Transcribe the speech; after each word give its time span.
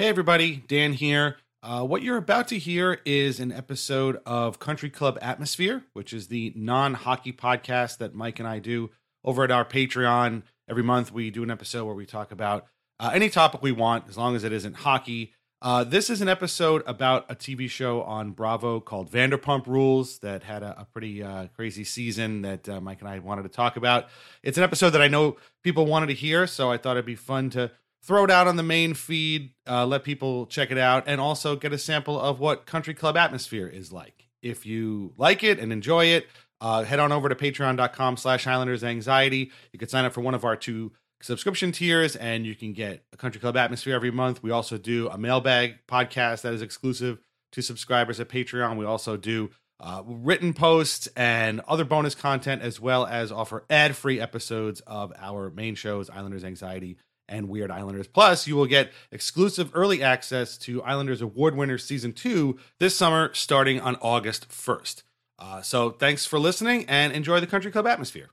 Hey, 0.00 0.08
everybody, 0.08 0.64
Dan 0.66 0.94
here. 0.94 1.36
Uh, 1.62 1.84
what 1.84 2.00
you're 2.00 2.16
about 2.16 2.48
to 2.48 2.58
hear 2.58 3.02
is 3.04 3.38
an 3.38 3.52
episode 3.52 4.18
of 4.24 4.58
Country 4.58 4.88
Club 4.88 5.18
Atmosphere, 5.20 5.84
which 5.92 6.14
is 6.14 6.28
the 6.28 6.54
non 6.56 6.94
hockey 6.94 7.34
podcast 7.34 7.98
that 7.98 8.14
Mike 8.14 8.38
and 8.38 8.48
I 8.48 8.60
do 8.60 8.92
over 9.26 9.44
at 9.44 9.50
our 9.50 9.62
Patreon. 9.62 10.44
Every 10.70 10.82
month, 10.82 11.12
we 11.12 11.30
do 11.30 11.42
an 11.42 11.50
episode 11.50 11.84
where 11.84 11.94
we 11.94 12.06
talk 12.06 12.32
about 12.32 12.64
uh, 12.98 13.10
any 13.12 13.28
topic 13.28 13.60
we 13.60 13.72
want, 13.72 14.08
as 14.08 14.16
long 14.16 14.34
as 14.34 14.42
it 14.42 14.52
isn't 14.52 14.76
hockey. 14.76 15.34
Uh, 15.60 15.84
this 15.84 16.08
is 16.08 16.22
an 16.22 16.28
episode 16.30 16.82
about 16.86 17.30
a 17.30 17.34
TV 17.34 17.68
show 17.68 18.00
on 18.04 18.30
Bravo 18.30 18.80
called 18.80 19.10
Vanderpump 19.10 19.66
Rules 19.66 20.20
that 20.20 20.42
had 20.42 20.62
a, 20.62 20.80
a 20.80 20.84
pretty 20.86 21.22
uh, 21.22 21.48
crazy 21.48 21.84
season 21.84 22.40
that 22.40 22.66
uh, 22.66 22.80
Mike 22.80 23.00
and 23.00 23.08
I 23.10 23.18
wanted 23.18 23.42
to 23.42 23.50
talk 23.50 23.76
about. 23.76 24.08
It's 24.42 24.56
an 24.56 24.64
episode 24.64 24.90
that 24.90 25.02
I 25.02 25.08
know 25.08 25.36
people 25.62 25.84
wanted 25.84 26.06
to 26.06 26.14
hear, 26.14 26.46
so 26.46 26.72
I 26.72 26.78
thought 26.78 26.92
it'd 26.92 27.04
be 27.04 27.16
fun 27.16 27.50
to 27.50 27.70
throw 28.02 28.24
it 28.24 28.30
out 28.30 28.46
on 28.46 28.56
the 28.56 28.62
main 28.62 28.94
feed, 28.94 29.52
uh, 29.68 29.86
let 29.86 30.04
people 30.04 30.46
check 30.46 30.70
it 30.70 30.78
out, 30.78 31.04
and 31.06 31.20
also 31.20 31.56
get 31.56 31.72
a 31.72 31.78
sample 31.78 32.20
of 32.20 32.40
what 32.40 32.66
Country 32.66 32.94
Club 32.94 33.16
Atmosphere 33.16 33.66
is 33.66 33.92
like. 33.92 34.28
If 34.42 34.64
you 34.64 35.12
like 35.16 35.44
it 35.44 35.58
and 35.58 35.72
enjoy 35.72 36.06
it, 36.06 36.26
uh, 36.60 36.84
head 36.84 36.98
on 36.98 37.12
over 37.12 37.28
to 37.28 37.34
patreon.com 37.34 38.16
slash 38.16 38.46
Islanders 38.46 38.84
Anxiety. 38.84 39.50
You 39.72 39.78
can 39.78 39.88
sign 39.88 40.04
up 40.04 40.12
for 40.12 40.20
one 40.20 40.34
of 40.34 40.44
our 40.44 40.56
two 40.56 40.92
subscription 41.22 41.72
tiers 41.72 42.16
and 42.16 42.46
you 42.46 42.54
can 42.54 42.72
get 42.72 43.04
a 43.12 43.16
country 43.16 43.40
club 43.40 43.56
atmosphere 43.56 43.94
every 43.94 44.10
month 44.10 44.42
we 44.42 44.50
also 44.50 44.78
do 44.78 45.08
a 45.10 45.18
mailbag 45.18 45.76
podcast 45.86 46.40
that 46.42 46.54
is 46.54 46.62
exclusive 46.62 47.18
to 47.52 47.60
subscribers 47.60 48.18
at 48.20 48.28
patreon 48.28 48.78
we 48.78 48.86
also 48.86 49.16
do 49.16 49.50
uh, 49.80 50.02
written 50.06 50.54
posts 50.54 51.08
and 51.16 51.60
other 51.68 51.84
bonus 51.84 52.14
content 52.14 52.62
as 52.62 52.80
well 52.80 53.04
as 53.04 53.30
offer 53.30 53.64
ad-free 53.68 54.18
episodes 54.18 54.80
of 54.86 55.12
our 55.18 55.50
main 55.50 55.74
shows 55.74 56.08
islanders 56.08 56.44
anxiety 56.44 56.96
and 57.30 57.48
weird 57.48 57.70
islanders. 57.70 58.06
Plus 58.06 58.46
you 58.46 58.56
will 58.56 58.66
get 58.66 58.92
exclusive 59.10 59.70
early 59.72 60.02
access 60.02 60.58
to 60.58 60.82
islanders 60.82 61.22
award 61.22 61.56
winners 61.56 61.84
season 61.84 62.12
2 62.12 62.58
this 62.78 62.96
summer 62.96 63.32
starting 63.34 63.80
on 63.80 63.96
august 63.96 64.48
1st 64.48 65.02
uh, 65.38 65.62
so 65.62 65.90
thanks 65.90 66.26
for 66.26 66.38
listening 66.38 66.84
and 66.88 67.12
enjoy 67.12 67.40
the 67.40 67.46
country 67.46 67.70
club 67.70 67.86
atmosphere 67.86 68.30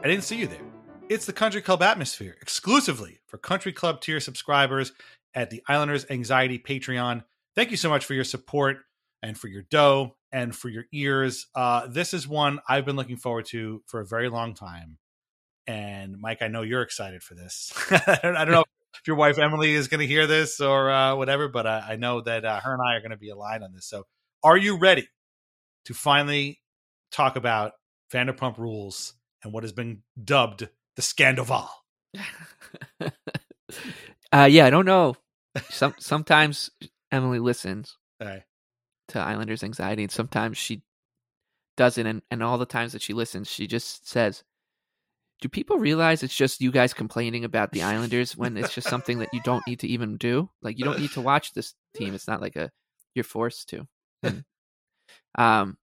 I 0.00 0.06
didn't 0.06 0.22
see 0.22 0.36
you 0.36 0.46
there. 0.46 0.60
It's 1.08 1.26
the 1.26 1.32
Country 1.32 1.60
Club 1.60 1.82
Atmosphere 1.82 2.36
exclusively 2.40 3.18
for 3.26 3.36
Country 3.36 3.72
Club 3.72 4.00
tier 4.00 4.20
subscribers 4.20 4.92
at 5.34 5.50
the 5.50 5.60
Islanders 5.66 6.06
Anxiety 6.08 6.56
Patreon. 6.56 7.24
Thank 7.56 7.72
you 7.72 7.76
so 7.76 7.88
much 7.88 8.04
for 8.04 8.14
your 8.14 8.22
support 8.22 8.76
and 9.24 9.36
for 9.36 9.48
your 9.48 9.62
dough 9.62 10.14
and 10.30 10.54
for 10.54 10.68
your 10.68 10.84
ears. 10.92 11.48
Uh, 11.52 11.88
this 11.88 12.14
is 12.14 12.28
one 12.28 12.60
I've 12.68 12.84
been 12.84 12.94
looking 12.94 13.16
forward 13.16 13.46
to 13.46 13.82
for 13.86 14.00
a 14.00 14.06
very 14.06 14.28
long 14.28 14.54
time. 14.54 14.98
And 15.66 16.16
Mike, 16.20 16.42
I 16.42 16.48
know 16.48 16.62
you're 16.62 16.82
excited 16.82 17.24
for 17.24 17.34
this. 17.34 17.72
I 17.90 18.20
don't 18.22 18.52
know 18.52 18.64
if 18.94 19.06
your 19.06 19.16
wife 19.16 19.38
Emily 19.38 19.74
is 19.74 19.88
going 19.88 20.00
to 20.00 20.06
hear 20.06 20.28
this 20.28 20.60
or 20.60 20.92
uh, 20.92 21.16
whatever, 21.16 21.48
but 21.48 21.66
I, 21.66 21.84
I 21.90 21.96
know 21.96 22.20
that 22.20 22.44
uh, 22.44 22.60
her 22.60 22.72
and 22.72 22.80
I 22.80 22.94
are 22.94 23.00
going 23.00 23.10
to 23.10 23.16
be 23.16 23.30
aligned 23.30 23.64
on 23.64 23.72
this. 23.74 23.86
So, 23.86 24.04
are 24.44 24.56
you 24.56 24.78
ready 24.78 25.08
to 25.86 25.94
finally 25.94 26.60
talk 27.10 27.34
about 27.34 27.72
Vanderpump 28.12 28.58
Rules 28.58 29.14
and 29.42 29.52
what 29.52 29.64
has 29.64 29.72
been 29.72 30.02
dubbed 30.22 30.68
the 30.96 31.02
Scandoval? 31.02 31.68
uh, 34.32 34.48
yeah, 34.50 34.66
I 34.66 34.70
don't 34.70 34.86
know. 34.86 35.16
Some 35.70 35.94
sometimes 35.98 36.70
Emily 37.10 37.38
listens 37.38 37.96
Hey. 38.18 38.44
to 39.08 39.18
Islanders 39.18 39.62
anxiety, 39.64 40.02
and 40.02 40.12
sometimes 40.12 40.58
she 40.58 40.82
doesn't. 41.76 42.06
And, 42.06 42.22
and 42.30 42.42
all 42.42 42.58
the 42.58 42.66
times 42.66 42.92
that 42.92 43.02
she 43.02 43.12
listens, 43.14 43.48
she 43.48 43.66
just 43.66 44.08
says, 44.08 44.44
"Do 45.40 45.48
people 45.48 45.78
realize 45.78 46.22
it's 46.22 46.36
just 46.36 46.60
you 46.60 46.70
guys 46.70 46.94
complaining 46.94 47.44
about 47.44 47.72
the 47.72 47.82
Islanders 47.82 48.36
when 48.36 48.56
it's 48.56 48.74
just 48.74 48.88
something 48.88 49.18
that 49.18 49.32
you 49.32 49.40
don't 49.42 49.66
need 49.66 49.80
to 49.80 49.88
even 49.88 50.16
do? 50.16 50.50
Like 50.62 50.78
you 50.78 50.84
don't 50.84 51.00
need 51.00 51.12
to 51.12 51.20
watch 51.20 51.52
this 51.52 51.74
team. 51.94 52.14
It's 52.14 52.28
not 52.28 52.40
like 52.40 52.56
a 52.56 52.70
you're 53.14 53.24
forced 53.24 53.68
to." 53.70 53.86
And, 54.22 54.44
um, 55.36 55.76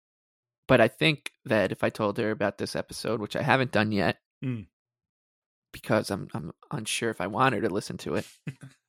but 0.72 0.80
I 0.80 0.88
think 0.88 1.30
that 1.44 1.70
if 1.70 1.84
I 1.84 1.90
told 1.90 2.16
her 2.16 2.30
about 2.30 2.56
this 2.56 2.74
episode, 2.74 3.20
which 3.20 3.36
I 3.36 3.42
haven't 3.42 3.72
done 3.72 3.92
yet, 3.92 4.16
Mm. 4.42 4.68
because 5.70 6.10
I'm 6.10 6.28
I'm 6.32 6.52
unsure 6.70 7.10
if 7.10 7.20
I 7.20 7.26
want 7.26 7.54
her 7.54 7.60
to 7.60 7.68
listen 7.68 7.98
to 7.98 8.14
it, 8.14 8.26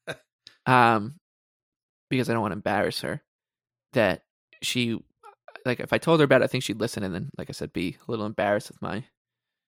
um, 0.66 1.16
because 2.10 2.30
I 2.30 2.34
don't 2.34 2.42
want 2.42 2.54
to 2.54 2.58
embarrass 2.58 3.02
her, 3.02 3.22
that 3.92 4.24
she 4.62 4.98
like 5.66 5.82
if 5.82 5.92
I 5.92 5.98
told 5.98 6.22
her 6.22 6.24
about 6.24 6.42
it, 6.42 6.46
I 6.46 6.48
think 6.48 6.64
she'd 6.64 6.80
listen 6.80 7.04
and 7.04 7.14
then, 7.14 7.30
like 7.38 7.50
I 7.50 7.54
said, 7.54 7.74
be 7.74 7.98
a 8.08 8.12
little 8.12 8.26
embarrassed 8.26 8.70
with 8.70 8.82
my 8.82 9.04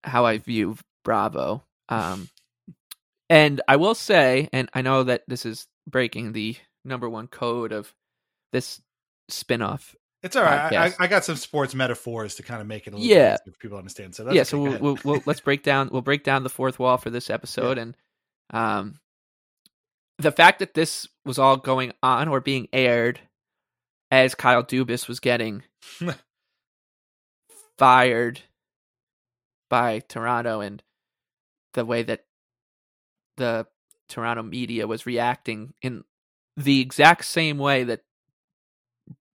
how 0.06 0.26
I 0.26 0.38
view 0.38 0.78
Bravo. 1.04 1.66
Um, 1.90 2.30
and 3.30 3.60
I 3.68 3.76
will 3.76 3.94
say, 3.96 4.48
and 4.54 4.70
I 4.74 4.82
know 4.82 5.04
that 5.04 5.24
this 5.28 5.46
is 5.46 5.68
breaking 5.86 6.32
the 6.32 6.56
number 6.86 7.10
one 7.10 7.28
code 7.28 7.74
of 7.74 7.94
this 8.54 8.82
spin-off 9.28 9.96
It's 10.26 10.36
all 10.36 10.42
right. 10.44 10.74
I, 10.74 10.92
I, 11.00 11.06
got 11.06 11.24
some 11.24 11.36
sports 11.36 11.76
metaphors 11.76 12.34
to 12.36 12.44
kind 12.44 12.60
of 12.60 12.66
make 12.66 12.88
it 12.88 12.96
a 12.96 12.98
little 12.98 13.08
Yeah. 13.08 13.36
easier 13.36 13.54
for 13.54 13.60
people 13.60 13.76
to 13.76 13.80
understand. 13.80 14.16
So 14.16 14.24
that's 14.24 14.34
yeah 14.34 14.42
okay. 14.42 14.50
so 14.50 14.60
we'll, 14.60 14.80
we'll, 14.80 14.98
we'll 15.04 15.24
let's 15.28 15.40
break 15.40 15.62
down 15.62 15.90
we'll 15.92 16.02
break 16.02 16.24
down 16.24 16.42
the 16.42 16.50
fourth 16.50 16.80
wall 16.80 16.98
for 16.98 17.12
this 17.12 17.30
episode 17.30 17.78
and 17.78 17.96
um 18.52 18.96
the 20.18 20.32
fact 20.32 20.60
that 20.60 20.74
this 20.74 21.08
was 21.26 21.38
all 21.38 21.58
going 21.58 21.92
on 22.02 22.28
or 22.28 22.42
being 22.42 22.68
aired 22.74 23.20
as 24.10 24.34
kyle 24.34 24.64
dubas 24.64 25.08
was 25.08 25.20
getting 25.20 25.62
fired 27.78 28.42
by 29.70 30.00
toronto 30.00 30.60
and 30.60 30.82
the 31.74 31.86
way 31.86 32.02
that 32.02 32.26
the 33.38 33.68
toronto 34.10 34.42
media 34.42 34.88
was 34.88 35.06
reacting 35.06 35.74
in 35.84 36.04
the 36.58 36.82
exact 36.82 37.26
same 37.26 37.58
way 37.58 37.84
that 37.84 38.02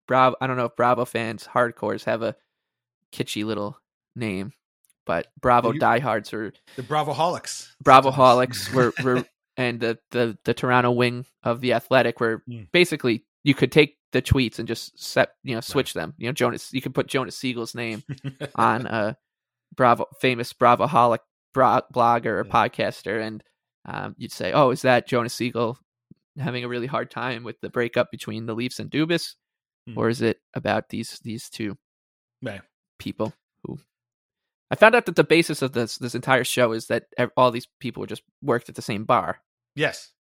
bravo 0.09 0.35
i 0.41 0.47
don't 0.47 0.57
know 0.57 0.65
if 0.65 0.75
bravo 0.75 1.05
fans 1.05 1.47
hardcores 1.53 2.03
have 2.03 2.21
a 2.23 2.35
kitschy 3.13 3.45
little 3.45 3.77
name 4.15 4.51
but 5.05 5.27
bravo 5.41 5.71
You- 5.71 5.79
diehards 5.79 6.33
or 6.33 6.51
the 6.75 6.83
Bravo 6.83 7.13
Bravoholics. 7.13 7.67
Bravoholics 7.83 8.73
were, 8.73 8.91
were 9.03 9.23
and 9.57 9.79
the, 9.79 9.97
the 10.11 10.37
the 10.45 10.53
Toronto 10.53 10.91
wing 10.91 11.25
of 11.43 11.61
the 11.61 11.73
Athletic 11.73 12.19
were 12.19 12.43
Mm. 12.49 12.71
basically 12.71 13.23
you 13.43 13.53
could 13.55 13.71
take 13.71 13.97
the 14.11 14.21
tweets 14.21 14.59
and 14.59 14.67
just 14.67 14.97
set 15.01 15.29
you 15.43 15.53
know 15.55 15.61
switch 15.61 15.93
them. 15.93 16.13
You 16.17 16.27
know 16.27 16.33
Jonas 16.33 16.73
you 16.73 16.81
could 16.81 16.93
put 16.95 17.07
Jonas 17.07 17.35
Siegel's 17.37 17.73
name 17.75 18.03
on 18.55 18.85
a 18.87 19.17
Bravo 19.75 20.05
famous 20.21 20.53
Bravoholic 20.53 21.19
bro- 21.53 21.81
blogger 21.93 22.25
or 22.41 22.45
Yeah. 22.45 22.51
podcaster 22.51 23.21
and 23.21 23.43
um, 23.85 24.15
you'd 24.17 24.31
say 24.31 24.51
oh 24.53 24.69
is 24.71 24.81
that 24.83 25.07
Jonas 25.07 25.33
Siegel 25.33 25.77
having 26.37 26.63
a 26.63 26.67
really 26.67 26.87
hard 26.87 27.09
time 27.11 27.43
with 27.43 27.59
the 27.61 27.69
breakup 27.69 28.11
between 28.11 28.45
the 28.45 28.53
Leafs 28.55 28.79
and 28.79 28.89
Dubas 28.91 29.35
Mm. 29.89 29.97
or 29.97 30.09
is 30.09 30.21
it 30.21 30.39
about 30.53 30.89
these 30.89 31.19
these 31.23 31.49
two 31.49 31.77
Right. 32.41 32.61
people 32.99 33.33
who 33.63 33.79
I 34.71 34.75
found 34.75 34.95
out 34.95 35.05
that 35.07 35.15
the 35.15 35.23
basis 35.23 35.61
of 35.61 35.71
this 35.73 35.97
this 35.97 36.15
entire 36.15 36.43
show 36.43 36.71
is 36.73 36.87
that 36.87 37.05
all 37.35 37.51
these 37.51 37.67
people 37.79 38.05
just 38.05 38.23
worked 38.41 38.69
at 38.69 38.75
the 38.75 38.81
same 38.81 39.03
bar. 39.05 39.41
Yes. 39.75 40.13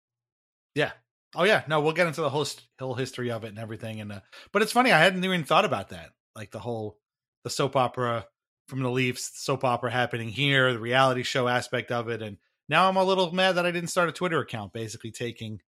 Yeah. 0.75 0.93
Oh 1.35 1.45
yeah. 1.45 1.63
No, 1.69 1.81
we'll 1.81 1.93
get 1.93 2.07
into 2.07 2.23
the 2.23 2.31
whole 2.31 2.47
whole 2.79 2.95
history 2.95 3.31
of 3.31 3.45
it 3.45 3.49
and 3.49 3.59
everything. 3.59 4.01
And 4.01 4.13
uh, 4.13 4.21
but 4.53 4.63
it's 4.63 4.73
funny. 4.73 4.93
I 4.93 4.99
hadn't 4.99 5.25
even 5.25 5.45
thought 5.45 5.65
about 5.65 5.91
that. 5.91 6.11
Like 6.35 6.51
the 6.51 6.59
whole 6.61 6.99
the 7.45 7.51
soap 7.51 7.77
opera 7.77 8.27
from 8.69 8.83
the 8.83 8.91
Leafs, 8.91 9.31
soap 9.35 9.65
opera 9.65 9.91
happening 9.91 10.29
here, 10.29 10.73
the 10.73 10.79
reality 10.79 11.23
show 11.23 11.49
aspect 11.49 11.91
of 11.91 12.09
it, 12.09 12.21
and 12.23 12.37
now 12.69 12.89
I'm 12.89 12.97
a 12.97 13.05
little 13.05 13.33
mad 13.33 13.53
that 13.57 13.65
I 13.65 13.71
didn't 13.71 13.89
start 13.89 14.11
a 14.11 14.13
Twitter 14.13 14.41
account, 14.41 14.75
basically 14.75 15.11
taking, 15.11 15.61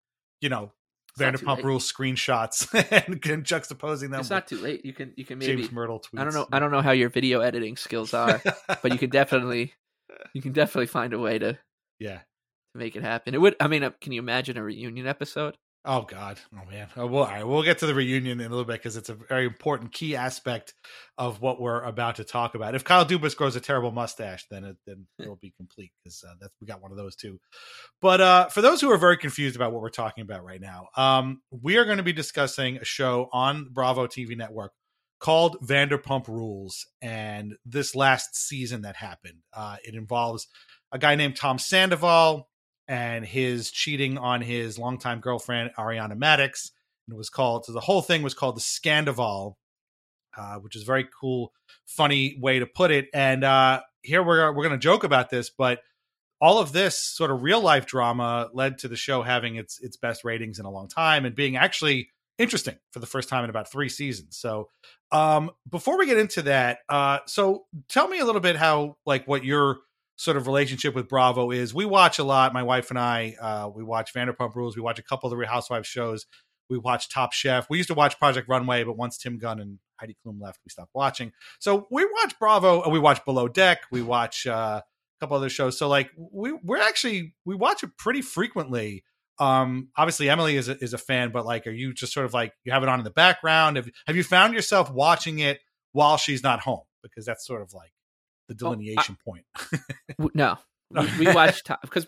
you 0.43 0.49
know, 0.51 0.65
It's 0.65 0.65
not 0.65 0.69
too 0.69 0.80
Vanderpump. 1.19 1.63
Rules 1.63 1.91
screenshots 1.91 2.73
and, 3.07 3.25
and 3.27 3.45
juxtaposing 3.45 4.11
them. 4.11 4.21
It's 4.21 4.31
not 4.31 4.47
too 4.47 4.59
late. 4.59 4.85
You 4.85 4.93
can 4.93 5.13
you 5.17 5.25
can 5.25 5.39
maybe 5.39 5.63
James 5.63 5.69
Mirtle 5.69 6.03
tweets. 6.03 6.21
I 6.21 6.25
don't 6.25 6.35
know 6.35 6.47
I 6.53 6.59
don't 6.59 6.71
know 6.71 6.83
how 6.83 6.93
your 6.93 7.09
video 7.09 7.41
editing 7.41 7.77
skills 7.77 8.15
are, 8.15 8.41
but 8.83 8.93
you 8.93 8.99
can 8.99 9.11
definitely 9.11 9.75
you 10.33 10.43
can 10.43 10.53
definitely 10.53 10.87
find 10.87 11.13
a 11.13 11.19
way 11.19 11.39
to 11.39 11.59
yeah 11.99 12.19
to 12.19 12.79
make 12.79 12.97
it 12.97 13.03
happen. 13.03 13.35
It 13.35 13.41
would 13.41 13.57
I 13.61 13.69
mean 13.69 13.83
uh, 13.83 13.91
can 14.01 14.13
you 14.13 14.21
imagine 14.21 14.57
a 14.57 14.63
reunion 14.63 15.07
episode? 15.07 15.57
Oh 15.83 16.03
God, 16.03 16.39
oh 16.55 16.71
man. 16.71 16.89
Oh, 16.95 17.07
well, 17.07 17.25
all 17.25 17.31
right, 17.31 17.47
we'll 17.47 17.63
get 17.63 17.79
to 17.79 17.87
the 17.87 17.95
reunion 17.95 18.39
in 18.39 18.47
a 18.47 18.51
little 18.51 18.67
bit 18.67 18.75
because 18.75 18.99
it's 18.99 19.09
a 19.09 19.15
very 19.15 19.47
important 19.47 19.93
key 19.93 20.15
aspect 20.15 20.75
of 21.17 21.41
what 21.41 21.59
we're 21.59 21.83
about 21.83 22.17
to 22.17 22.25
talk 22.25 22.55
about. 22.55 22.75
If 22.75 22.85
Kyle 22.85 23.07
Dubas 23.07 23.35
grows 23.35 23.57
a 23.57 23.61
terrible 23.61 23.91
mustache, 23.91 24.45
then 24.51 24.65
it 24.65 24.77
then 24.87 25.07
it'll 25.19 25.37
be 25.37 25.55
complete 25.57 25.93
because 26.05 26.23
uh, 26.23 26.35
that's 26.39 26.53
we 26.61 26.67
got 26.67 26.83
one 26.83 26.91
of 26.91 26.99
those 26.99 27.17
too. 27.17 27.41
But 28.03 28.21
uh, 28.21 28.49
for 28.49 28.61
those 28.61 28.83
who 28.83 28.91
are 28.91 28.99
very 28.99 29.17
confused 29.17 29.57
about 29.57 29.73
what 29.73 29.81
we're 29.81 29.89
talking 29.89 30.21
about 30.21 30.45
right 30.45 30.61
now, 30.61 30.89
um, 30.99 31.41
we 31.51 31.79
are 31.79 31.87
going 31.87 31.97
to 31.97 32.03
be 32.03 32.13
discussing 32.13 32.77
a 32.77 32.85
show 32.85 33.31
on 33.33 33.69
Bravo 33.73 34.07
TV 34.07 34.37
network 34.37 34.73
called 35.19 35.57
Vanderpump 35.67 36.29
Rules, 36.29 36.87
and 37.01 37.55
this 37.65 37.95
last 37.95 38.37
season 38.37 38.83
that 38.83 38.97
happened, 38.97 39.39
uh, 39.55 39.77
it 39.83 39.95
involves 39.95 40.47
a 40.93 40.99
guy 40.99 41.15
named 41.15 41.37
Tom 41.37 41.59
Sandoval 41.59 42.50
and 42.91 43.25
his 43.25 43.71
cheating 43.71 44.19
on 44.19 44.43
his 44.43 44.77
longtime 44.77 45.21
girlfriend 45.21 45.71
Ariana 45.79 46.19
Madix, 46.19 46.73
And 47.07 47.15
it 47.15 47.17
was 47.17 47.31
called 47.31 47.65
so 47.65 47.73
the 47.73 47.79
whole 47.79 48.03
thing 48.03 48.23
was 48.23 48.35
called 48.35 48.57
the 48.57 48.61
Scandoval, 48.61 49.55
uh, 50.37 50.57
which 50.57 50.75
is 50.75 50.83
a 50.83 50.87
very 50.87 51.07
cool, 51.21 51.53
funny 51.87 52.37
way 52.41 52.59
to 52.59 52.67
put 52.67 52.91
it. 52.91 53.07
And 53.15 53.45
uh, 53.45 53.83
here 54.03 54.25
we're 54.25 54.53
we're 54.53 54.65
going 54.65 54.79
to 54.79 54.79
joke 54.79 55.05
about 55.05 55.31
this, 55.31 55.51
but 55.51 55.79
all 56.41 56.59
of 56.59 56.73
this 56.73 57.01
sort 57.01 57.31
of 57.31 57.43
real 57.43 57.61
life 57.61 57.87
drama 57.87 58.51
led 58.53 58.79
to 58.79 58.89
the 58.89 58.97
show 58.97 59.23
having 59.23 59.55
its 59.55 59.79
its 59.81 59.97
best 59.97 60.25
ratings 60.25 60.59
in 60.59 60.67
a 60.67 60.71
long 60.71 60.89
time 60.89 61.25
and 61.25 61.37
being 61.37 61.57
actually 61.57 62.11
interesting 62.39 62.77
for 62.91 62.99
the 62.99 63.07
first 63.07 63.29
time 63.29 63.45
in 63.45 63.51
about 63.51 63.71
three 63.71 63.89
seasons. 63.89 64.37
So, 64.37 64.69
um, 65.13 65.53
before 65.71 65.97
we 65.97 66.07
get 66.07 66.19
into 66.19 66.43
that, 66.43 66.79
uh, 66.89 67.19
so 67.27 67.67
tell 67.89 68.09
me 68.09 68.19
a 68.19 68.25
little 68.25 68.41
bit 68.41 68.57
how 68.57 68.97
like 69.07 69.29
what 69.29 69.45
your 69.45 69.79
sort 70.21 70.37
of 70.37 70.47
relationship 70.47 70.95
with 70.95 71.09
Bravo 71.09 71.51
is. 71.51 71.73
We 71.73 71.87
watch 71.87 72.19
a 72.19 72.25
lot. 72.25 72.53
My 72.53 72.63
wife 72.63 72.91
and 72.91 72.99
I, 72.99 73.37
uh, 73.41 73.71
we 73.75 73.83
watch 73.83 74.13
Vanderpump 74.13 74.55
Rules. 74.55 74.77
We 74.77 74.83
watch 74.83 74.99
a 74.99 75.03
couple 75.03 75.27
of 75.27 75.31
the 75.31 75.39
Real 75.39 75.49
Housewives 75.49 75.89
shows. 75.89 76.27
We 76.69 76.77
watch 76.77 77.09
Top 77.09 77.33
Chef. 77.33 77.67
We 77.71 77.79
used 77.79 77.87
to 77.87 77.95
watch 77.95 78.19
Project 78.19 78.47
Runway, 78.47 78.85
but 78.85 78.99
once 78.99 79.17
Tim 79.17 79.39
Gunn 79.39 79.61
and 79.61 79.79
Heidi 79.99 80.15
Klum 80.23 80.39
left, 80.39 80.61
we 80.63 80.69
stopped 80.69 80.91
watching. 80.95 81.33
So 81.59 81.87
we 81.91 82.05
watch 82.05 82.39
Bravo. 82.39 82.83
And 82.83 82.93
we 82.93 82.99
watch 82.99 83.25
Below 83.25 83.49
Deck. 83.49 83.81
We 83.91 84.03
watch 84.03 84.47
uh, 84.47 84.83
a 84.83 84.85
couple 85.25 85.39
other 85.39 85.49
shows. 85.49 85.79
So 85.79 85.89
like 85.89 86.11
we 86.19 86.53
we're 86.53 86.77
actually 86.77 87.35
we 87.47 87.55
watch 87.55 87.83
it 87.83 87.97
pretty 87.97 88.21
frequently. 88.21 89.05
Um, 89.39 89.89
obviously 89.97 90.29
Emily 90.29 90.57
is 90.59 90.69
a, 90.69 90.77
is 90.85 90.93
a 90.93 90.99
fan, 90.99 91.31
but 91.33 91.47
like, 91.47 91.67
are 91.67 91.71
you 91.71 91.95
just 91.95 92.13
sort 92.13 92.27
of 92.27 92.35
like 92.35 92.53
you 92.65 92.73
have 92.73 92.83
it 92.83 92.91
on 92.91 93.01
in 93.01 93.05
the 93.05 93.11
background? 93.11 93.77
Have 93.77 93.89
have 94.07 94.17
you 94.17 94.23
found 94.23 94.53
yourself 94.53 94.93
watching 94.93 95.39
it 95.39 95.61
while 95.93 96.19
she's 96.19 96.43
not 96.43 96.61
home? 96.61 96.85
Because 97.03 97.25
that's 97.25 97.47
sort 97.47 97.63
of 97.63 97.73
like 97.73 97.93
the 98.51 98.55
delineation 98.57 99.17
oh, 99.27 99.33
I, 99.33 100.19
point. 100.19 100.35
no, 100.35 100.59
we, 100.91 101.27
we 101.27 101.27
watch 101.35 101.63
top 101.63 101.81
because 101.83 102.07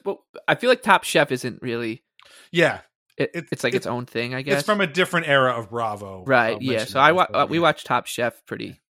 I 0.49 0.57
feel 0.57 0.69
like 0.69 0.83
Top 0.83 1.05
Chef 1.05 1.31
isn't 1.31 1.63
really. 1.63 2.03
Yeah, 2.51 2.81
it, 3.17 3.31
it's 3.53 3.63
like 3.63 3.75
its, 3.75 3.87
its, 3.87 3.87
own 3.87 4.07
thing. 4.07 4.35
I 4.35 4.43
guess 4.43 4.59
it's 4.59 4.67
from 4.67 4.81
a 4.81 4.87
different 4.87 5.29
era 5.29 5.53
of 5.53 5.71
Bravo, 5.71 6.25
right? 6.27 6.61
yeah, 6.61 6.85
so 6.85 6.99
I 6.99 7.13
wa- 7.13 7.29
uh, 7.33 7.47
we 7.49 7.61
watch 7.61 7.85
Top 7.85 8.07
Chef 8.07 8.45
pretty. 8.45 8.81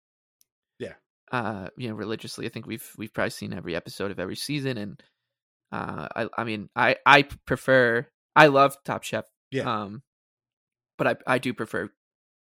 Yeah. 0.79 0.95
Uh, 1.31 1.69
you 1.77 1.89
know, 1.89 1.95
religiously. 1.95 2.47
I 2.47 2.49
think 2.49 2.67
we've 2.67 2.91
we've 2.97 3.13
probably 3.13 3.31
seen 3.31 3.53
every 3.53 3.77
episode 3.77 4.11
of 4.11 4.19
every 4.19 4.37
season, 4.37 4.79
and 4.79 5.03
uh, 5.71 6.09
I 6.17 6.29
I 6.37 6.45
mean, 6.45 6.71
I 6.75 6.97
I 7.05 7.23
prefer. 7.47 8.07
I 8.35 8.47
love 8.47 8.79
Top 8.85 9.03
Chef. 9.03 9.27
Yeah. 9.51 9.83
Um, 9.83 10.03
but 10.97 11.07
I 11.07 11.35
I 11.35 11.39
do 11.39 11.53
prefer 11.53 11.91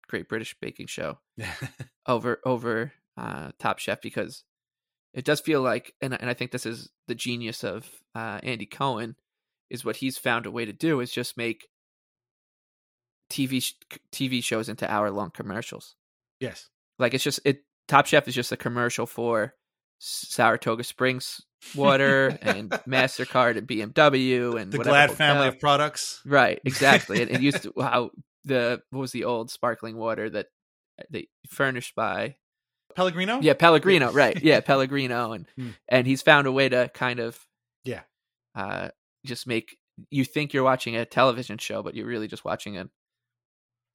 Great 0.06 0.28
British 0.28 0.54
Baking 0.60 0.86
Show 0.86 1.18
over 2.06 2.40
over 2.44 2.92
uh 3.16 3.50
Top 3.58 3.80
Chef 3.80 4.00
because 4.00 4.44
it 5.14 5.24
does 5.24 5.40
feel 5.40 5.62
like, 5.62 5.94
and 6.02 6.12
and 6.20 6.28
I 6.28 6.34
think 6.34 6.50
this 6.50 6.66
is 6.66 6.90
the 7.06 7.14
genius 7.14 7.64
of 7.64 7.88
uh, 8.14 8.40
Andy 8.42 8.66
Cohen, 8.66 9.16
is 9.70 9.84
what 9.84 9.96
he's 9.96 10.18
found 10.18 10.44
a 10.44 10.50
way 10.50 10.64
to 10.64 10.72
do 10.72 11.00
is 11.00 11.12
just 11.12 11.36
make 11.36 11.68
TV 13.30 13.62
sh- 13.62 13.74
TV 14.12 14.42
shows 14.42 14.68
into 14.68 14.90
hour 14.90 15.10
long 15.10 15.30
commercials. 15.30 15.94
Yes, 16.40 16.68
like 16.98 17.14
it's 17.14 17.24
just 17.24 17.40
it. 17.44 17.62
Top 17.86 18.06
Chef 18.06 18.26
is 18.26 18.34
just 18.34 18.50
a 18.50 18.56
commercial 18.56 19.06
for 19.06 19.54
Saratoga 19.98 20.84
Springs 20.84 21.40
water 21.74 22.36
and 22.42 22.70
Mastercard 22.88 23.56
and 23.56 23.68
BMW 23.68 24.60
and 24.60 24.72
the 24.72 24.78
Glad 24.78 25.12
family 25.12 25.48
of 25.48 25.60
products. 25.60 26.20
Right, 26.26 26.60
exactly. 26.64 27.20
it, 27.20 27.30
it 27.30 27.40
used 27.40 27.62
to 27.64 27.72
how 27.80 28.10
the 28.44 28.82
what 28.90 29.00
was 29.00 29.12
the 29.12 29.24
old 29.24 29.50
sparkling 29.50 29.96
water 29.96 30.28
that 30.28 30.46
they 31.10 31.28
furnished 31.48 31.94
by 31.94 32.36
Pellegrino? 32.96 33.40
Yeah, 33.40 33.54
Pellegrino, 33.54 34.12
right. 34.12 34.40
Yeah, 34.42 34.60
Pellegrino 34.66 35.32
and 35.32 35.46
Hmm. 35.56 35.70
and 35.88 36.06
he's 36.06 36.22
found 36.22 36.46
a 36.46 36.52
way 36.52 36.68
to 36.68 36.90
kind 36.94 37.20
of 37.20 37.38
Yeah. 37.84 38.02
uh 38.54 38.90
just 39.26 39.46
make 39.46 39.76
you 40.10 40.24
think 40.24 40.52
you're 40.52 40.64
watching 40.64 40.96
a 40.96 41.04
television 41.06 41.56
show 41.58 41.82
but 41.82 41.94
you're 41.94 42.06
really 42.06 42.28
just 42.28 42.44
watching 42.44 42.76
an 42.76 42.90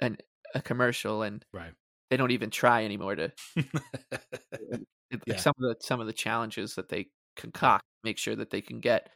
an 0.02 0.18
a 0.56 0.62
commercial 0.62 1.22
and 1.24 1.46
Right. 1.54 1.74
they 2.10 2.18
don't 2.18 2.32
even 2.32 2.50
try 2.50 2.86
anymore 2.86 3.16
to 3.16 3.32
like 3.58 5.24
Yeah. 5.26 5.36
some 5.38 5.54
of 5.58 5.64
the 5.64 5.76
some 5.82 6.00
of 6.00 6.08
the 6.08 6.14
challenges 6.14 6.76
that 6.76 6.90
they 6.90 7.08
concoct 7.36 7.84
make 8.04 8.18
sure 8.18 8.36
that 8.36 8.50
they 8.50 8.62
can 8.62 8.80
get 8.80 9.10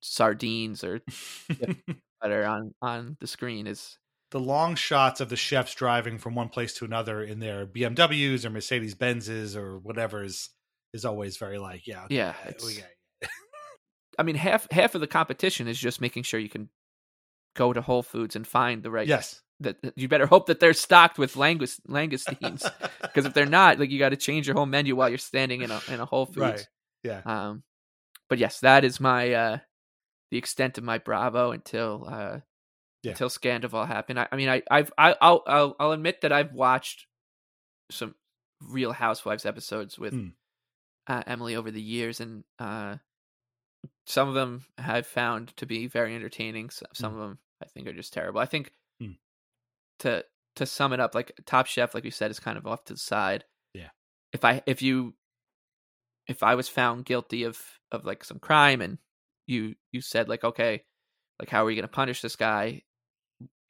sardines 0.00 0.84
or 0.84 1.00
butter 2.20 2.44
on 2.44 2.74
on 2.82 3.16
the 3.20 3.26
screen 3.26 3.66
is 3.66 3.98
the 4.32 4.40
long 4.40 4.74
shots 4.74 5.20
of 5.20 5.28
the 5.28 5.36
chefs 5.36 5.74
driving 5.74 6.18
from 6.18 6.34
one 6.34 6.48
place 6.48 6.72
to 6.74 6.84
another 6.84 7.22
in 7.22 7.38
their 7.38 7.66
BMWs 7.66 8.44
or 8.44 8.50
Mercedes 8.50 8.94
Benzes 8.94 9.54
or 9.56 9.78
whatever 9.78 10.24
is 10.24 10.48
is 10.92 11.04
always 11.04 11.36
very 11.36 11.58
like 11.58 11.86
yeah 11.86 12.04
okay, 12.04 12.14
Yeah, 12.16 12.34
got- 12.44 13.30
I 14.18 14.22
mean 14.24 14.34
half 14.34 14.66
half 14.70 14.94
of 14.94 15.00
the 15.00 15.06
competition 15.06 15.68
is 15.68 15.78
just 15.78 16.00
making 16.00 16.24
sure 16.24 16.40
you 16.40 16.48
can 16.48 16.68
go 17.54 17.72
to 17.72 17.82
Whole 17.82 18.02
Foods 18.02 18.34
and 18.34 18.46
find 18.46 18.82
the 18.82 18.90
right 18.90 19.06
yes. 19.06 19.40
that 19.60 19.76
you 19.96 20.08
better 20.08 20.26
hope 20.26 20.46
that 20.46 20.58
they're 20.60 20.72
stocked 20.72 21.18
with 21.18 21.34
langus 21.34 21.78
langoustines 21.86 22.68
because 23.02 23.26
if 23.26 23.34
they're 23.34 23.46
not, 23.46 23.78
like 23.78 23.90
you 23.90 23.98
got 23.98 24.08
to 24.08 24.16
change 24.16 24.46
your 24.46 24.56
whole 24.56 24.66
menu 24.66 24.96
while 24.96 25.08
you're 25.10 25.18
standing 25.18 25.60
in 25.62 25.70
a 25.70 25.80
in 25.88 26.00
a 26.00 26.06
Whole 26.06 26.26
Foods. 26.26 26.38
right 26.38 26.68
yeah. 27.02 27.20
Um, 27.26 27.62
but 28.30 28.38
yes, 28.38 28.60
that 28.60 28.84
is 28.84 28.98
my 28.98 29.32
uh 29.32 29.58
the 30.30 30.38
extent 30.38 30.78
of 30.78 30.84
my 30.84 30.96
Bravo 30.98 31.50
until 31.50 32.06
uh 32.08 32.38
Yeah. 33.02 33.12
until 33.12 33.28
Scandoval 33.28 33.86
happened. 33.86 34.20
I, 34.20 34.28
I 34.30 34.36
mean, 34.36 34.48
I 34.48 34.62
I've 34.70 34.92
I, 34.96 35.14
I'll, 35.20 35.42
I'll 35.46 35.76
I'll 35.80 35.92
admit 35.92 36.20
that 36.22 36.32
I've 36.32 36.52
watched 36.52 37.06
some 37.90 38.14
Real 38.60 38.92
Housewives 38.92 39.44
episodes 39.44 39.98
with 39.98 40.12
Hmm. 40.14 40.28
uh, 41.08 41.22
Emily 41.26 41.56
over 41.56 41.70
the 41.70 41.82
years, 41.82 42.20
and 42.20 42.44
uh 42.58 42.96
some 44.06 44.28
of 44.28 44.34
them 44.34 44.64
I've 44.78 45.06
found 45.06 45.56
to 45.56 45.66
be 45.66 45.86
very 45.88 46.14
entertaining. 46.14 46.70
So, 46.70 46.86
some 46.94 47.12
of 47.14 47.20
them 47.20 47.38
I 47.62 47.66
think 47.66 47.86
are 47.88 47.92
just 47.92 48.12
terrible. 48.12 48.40
I 48.40 48.46
think 48.46 48.72
Hmm. 49.00 49.12
to 50.00 50.24
to 50.56 50.66
sum 50.66 50.92
it 50.92 51.00
up, 51.00 51.14
like 51.14 51.32
Top 51.46 51.66
Chef, 51.66 51.94
like 51.94 52.04
we 52.04 52.10
said, 52.10 52.30
is 52.30 52.38
kind 52.38 52.58
of 52.58 52.66
off 52.66 52.84
to 52.84 52.92
the 52.92 52.98
side. 52.98 53.44
Yeah. 53.74 53.88
If 54.32 54.44
I 54.44 54.62
if 54.66 54.80
you 54.82 55.14
if 56.28 56.42
I 56.42 56.54
was 56.54 56.68
found 56.68 57.04
guilty 57.04 57.42
of 57.44 57.60
of 57.90 58.04
like 58.04 58.22
some 58.24 58.38
crime 58.38 58.80
and 58.80 58.98
you 59.46 59.74
you 59.90 60.00
said 60.00 60.28
like 60.28 60.44
okay, 60.44 60.84
like 61.40 61.48
how 61.50 61.62
are 61.62 61.66
we 61.66 61.74
going 61.74 61.82
to 61.82 61.88
punish 61.88 62.20
this 62.22 62.36
guy? 62.36 62.82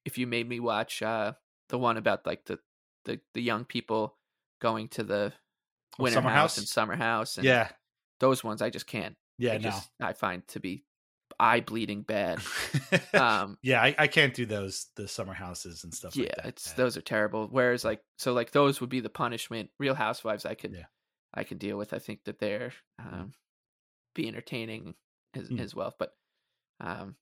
If 0.05 0.19
you 0.19 0.27
made 0.27 0.49
me 0.49 0.61
watch 0.61 1.03
uh 1.03 1.33
the 1.69 1.79
one 1.79 1.97
about 1.97 2.27
like 2.27 2.45
the 2.45 2.59
the 3.05 3.21
the 3.35 3.43
young 3.43 3.65
people 3.65 4.17
going 4.61 4.89
to 4.89 5.03
the 5.03 5.33
Oh, 5.99 6.05
winter 6.05 6.15
Summer 6.17 6.31
house 6.31 6.41
House? 6.41 6.59
and 6.59 6.67
summer 6.69 6.97
house 6.97 7.37
and 7.37 7.45
yeah 7.45 7.69
those 8.19 8.43
ones 8.43 8.63
I 8.63 8.71
just 8.71 8.87
can't. 8.87 9.15
yeah 9.39 9.53
I 9.53 9.59
no 9.59 9.63
just 9.71 9.91
I 10.01 10.13
find 10.15 10.47
to 10.49 10.61
be 10.61 10.85
eye 11.39 11.61
bleeding 11.61 12.03
bad. 12.03 12.41
Um 13.15 13.59
yeah 13.63 13.83
I, 13.83 13.95
I 13.99 14.07
can't 14.07 14.33
do 14.35 14.47
those 14.47 14.87
the 14.97 15.07
summer 15.09 15.35
houses 15.35 15.85
and 15.85 15.93
stuff 15.95 16.17
yeah, 16.17 16.23
like 16.25 16.37
that. 16.37 16.47
it's 16.47 16.69
Yeah. 16.69 16.75
those 16.77 16.97
are 16.97 17.03
terrible. 17.03 17.47
Whereas 17.51 17.85
like 17.85 18.01
so 18.19 18.33
like 18.33 18.53
those 18.53 18.81
would 18.81 18.91
be 18.91 19.01
the 19.01 19.11
punishment. 19.11 19.71
Real 19.79 19.95
Housewives 19.95 20.47
I 20.47 20.55
could 20.55 20.73
Yeah. 20.73 20.87
I 21.35 21.45
can 21.45 21.59
deal 21.59 21.77
with. 21.79 21.93
I 21.95 21.99
think 21.99 22.25
that 22.25 22.39
they're 22.39 22.73
um 22.99 23.33
be 24.15 24.29
entertaining 24.29 24.95
as 25.35 25.49
Mm. 25.49 25.61
as 25.61 25.75
well. 25.75 25.95
But 25.99 26.15
um 26.81 27.17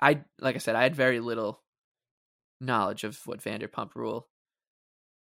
I 0.00 0.24
like 0.40 0.54
I 0.56 0.58
said, 0.58 0.76
I 0.76 0.82
had 0.82 0.96
very 0.96 1.20
little 1.20 1.62
knowledge 2.60 3.04
of 3.04 3.18
what 3.26 3.40
Vanderpump 3.40 3.94
Rule 3.94 4.28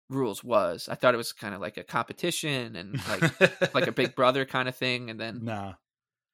rules 0.10 0.44
was. 0.44 0.88
I 0.90 0.96
thought 0.96 1.14
it 1.14 1.18
was 1.18 1.34
kind 1.34 1.56
of 1.56 1.62
like 1.62 1.78
a 1.78 1.84
competition 1.84 2.76
and 2.76 3.00
like 3.08 3.74
like 3.74 3.88
a 3.88 3.92
big 4.02 4.16
brother 4.16 4.46
kind 4.46 4.68
of 4.70 4.76
thing. 4.76 5.10
And 5.10 5.20
then 5.20 5.40
nah, 5.44 5.74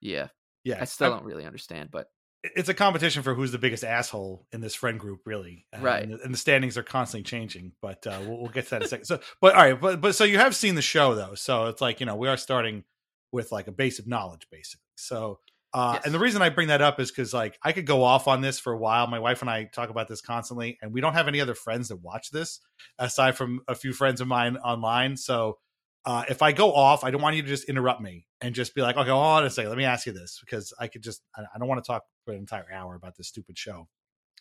yeah, 0.02 0.28
yeah 0.64 0.80
I 0.82 0.86
still 0.86 1.08
I'm- 1.12 1.18
don't 1.20 1.26
really 1.28 1.46
understand. 1.46 1.90
But 1.92 2.08
it's 2.42 2.70
a 2.70 2.74
competition 2.74 3.22
for 3.22 3.34
who's 3.36 3.52
the 3.52 3.58
biggest 3.58 3.84
asshole 3.84 4.48
in 4.54 4.62
this 4.62 4.74
friend 4.74 4.98
group, 4.98 5.22
really. 5.26 5.66
Uh, 5.76 5.80
Right. 5.82 6.04
And 6.04 6.14
the, 6.14 6.24
and 6.24 6.34
the 6.34 6.38
standings 6.38 6.78
are 6.78 6.84
constantly 6.84 7.24
changing, 7.24 7.74
but 7.82 8.08
uh, 8.08 8.18
we'll, 8.22 8.38
we'll 8.40 8.48
get 8.50 8.64
to 8.66 8.70
that 8.72 8.76
in 8.78 8.84
a 8.84 8.88
second. 8.88 9.06
So, 9.06 9.20
but 9.42 9.56
all 9.56 9.62
right, 9.62 9.80
but 9.80 10.00
but 10.00 10.16
so 10.16 10.24
you 10.24 10.38
have 10.38 10.56
seen 10.56 10.76
the 10.76 10.82
show 10.82 11.16
though, 11.16 11.36
so 11.36 11.66
it's 11.66 11.82
like 11.82 12.00
you 12.00 12.06
know 12.06 12.16
we 12.16 12.28
are 12.30 12.38
starting 12.38 12.86
with 13.32 13.52
like 13.52 13.68
a 13.68 13.72
base 13.72 14.00
of 14.00 14.08
knowledge, 14.08 14.48
basically. 14.50 14.86
So, 14.96 15.40
uh, 15.74 15.94
Yes. 15.96 16.06
and 16.06 16.14
the 16.14 16.20
reason 16.20 16.42
I 16.42 16.50
bring 16.50 16.70
that 16.70 16.82
up 16.82 17.00
is 17.00 17.12
because 17.12 17.34
like 17.34 17.58
I 17.64 17.72
could 17.72 17.86
go 17.86 18.04
off 18.04 18.28
on 18.28 18.42
this 18.42 18.60
for 18.60 18.74
a 18.74 18.78
while. 18.78 19.08
My 19.08 19.20
wife 19.20 19.42
and 19.42 19.50
I 19.50 19.66
talk 19.66 19.90
about 19.90 20.08
this 20.08 20.22
constantly, 20.22 20.78
and 20.82 20.94
we 20.94 21.02
don't 21.02 21.14
have 21.14 21.28
any 21.28 21.42
other 21.42 21.56
friends 21.56 21.90
that 21.90 21.98
watch 21.98 22.32
this 22.32 22.60
aside 22.98 23.36
from 23.38 23.62
a 23.68 23.76
few 23.76 23.94
friends 23.94 24.22
of 24.22 24.28
mine 24.28 24.58
online. 24.58 25.18
So. 25.18 25.58
Uh, 26.06 26.24
if 26.30 26.42
I 26.42 26.54
go 26.54 26.74
off, 26.74 27.04
I 27.04 27.12
don't 27.12 27.22
want 27.22 27.36
you 27.36 27.42
to 27.42 27.48
just 27.48 27.66
interrupt 27.66 28.00
me 28.02 28.26
and 28.40 28.56
just 28.56 28.74
be 28.74 28.82
like, 28.82 28.96
okay, 28.96 29.10
hold 29.10 29.22
on 29.22 29.44
a 29.44 29.50
second. 29.50 29.68
Let 29.70 29.78
me 29.78 29.84
ask 29.84 30.08
you 30.08 30.14
this 30.14 30.40
because 30.40 30.74
I 30.80 30.88
could 30.88 31.04
just, 31.04 31.22
I, 31.36 31.42
I 31.54 31.60
don't 31.60 31.68
want 31.68 31.84
to 31.84 31.88
talk 31.88 32.04
for 32.24 32.32
an 32.32 32.40
entire 32.40 32.66
hour 32.74 32.96
about 32.96 33.18
this 33.18 33.28
stupid 33.28 33.58
show. 33.58 33.90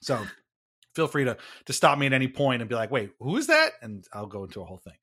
So 0.01 0.25
feel 0.95 1.09
free 1.09 1.25
to 1.25 1.37
to 1.67 1.73
stop 1.73 1.99
me 1.99 2.07
at 2.07 2.13
any 2.13 2.29
point 2.29 2.63
and 2.63 2.69
be 2.69 2.77
like, 2.77 2.93
wait, 2.93 3.11
who 3.19 3.37
is 3.37 3.49
that? 3.49 3.73
And 3.83 4.05
I'll 4.13 4.27
go 4.27 4.45
into 4.45 4.61
a 4.63 4.65
whole 4.65 4.79
thing. 4.79 4.95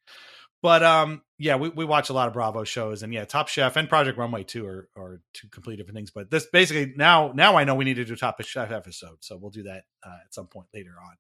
But 0.66 0.82
um, 0.82 1.22
yeah, 1.38 1.58
we, 1.58 1.70
we 1.70 1.86
watch 1.86 2.10
a 2.10 2.14
lot 2.14 2.28
of 2.28 2.34
Bravo 2.34 2.64
shows, 2.64 3.04
and 3.04 3.14
yeah, 3.14 3.24
Top 3.26 3.50
Chef 3.50 3.76
and 3.76 3.88
Project 3.88 4.18
Runway 4.18 4.46
too 4.46 4.66
are 4.66 4.90
are 4.98 5.22
two 5.36 5.48
completely 5.50 5.78
different 5.78 5.96
things. 5.96 6.10
But 6.10 6.32
this 6.32 6.48
basically 6.48 6.92
now 6.98 7.34
now 7.36 7.56
I 7.56 7.66
know 7.66 7.76
we 7.76 7.86
need 7.86 7.98
to 7.98 8.04
do 8.04 8.16
Top 8.16 8.42
Chef 8.42 8.72
episode, 8.72 9.18
so 9.20 9.38
we'll 9.38 9.52
do 9.52 9.62
that 9.62 9.84
uh, 10.04 10.18
at 10.26 10.34
some 10.34 10.48
point 10.48 10.66
later 10.74 10.96
on. 11.00 11.18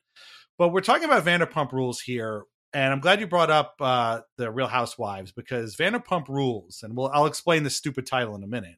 But 0.57 0.69
we're 0.69 0.81
talking 0.81 1.03
about 1.03 1.25
Vanderpump 1.25 1.73
Rules 1.73 2.01
here, 2.01 2.45
and 2.73 2.91
I'm 2.91 3.01
glad 3.01 3.19
you 3.19 3.27
brought 3.27 3.51
up 3.51 3.75
uh, 3.79 4.21
the 4.39 4.49
Real 4.49 4.65
Housewives 4.65 5.31
because 5.31 5.75
Vanderpump 5.75 6.27
Rules, 6.27 6.79
and 6.81 6.97
we'll 6.97 7.11
I'll 7.13 7.27
explain 7.27 7.61
the 7.61 7.69
stupid 7.69 8.07
title 8.07 8.35
in 8.35 8.41
a 8.41 8.47
minute, 8.47 8.77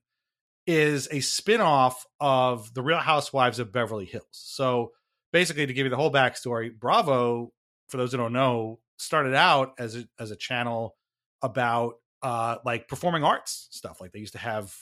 is 0.66 1.08
a 1.12 1.22
spin-off 1.22 2.06
of 2.20 2.74
the 2.74 2.82
Real 2.82 2.98
Housewives 2.98 3.60
of 3.60 3.72
Beverly 3.72 4.04
Hills. 4.04 4.26
So 4.32 4.92
basically, 5.32 5.66
to 5.66 5.72
give 5.74 5.86
you 5.86 5.92
the 5.92 5.96
whole 5.96 6.12
backstory, 6.12 6.78
Bravo, 6.78 7.54
for 7.88 7.96
those 7.96 8.12
who 8.12 8.18
don't 8.18 8.34
know, 8.34 8.80
started 8.98 9.34
out 9.34 9.74
as 9.80 9.96
a, 9.96 10.08
as 10.20 10.32
a 10.32 10.36
channel 10.36 10.96
about 11.42 11.96
uh, 12.22 12.58
like 12.66 12.88
performing 12.88 13.24
arts 13.24 13.68
stuff. 13.72 14.02
Like 14.02 14.12
they 14.12 14.20
used 14.20 14.34
to 14.34 14.40
have 14.40 14.74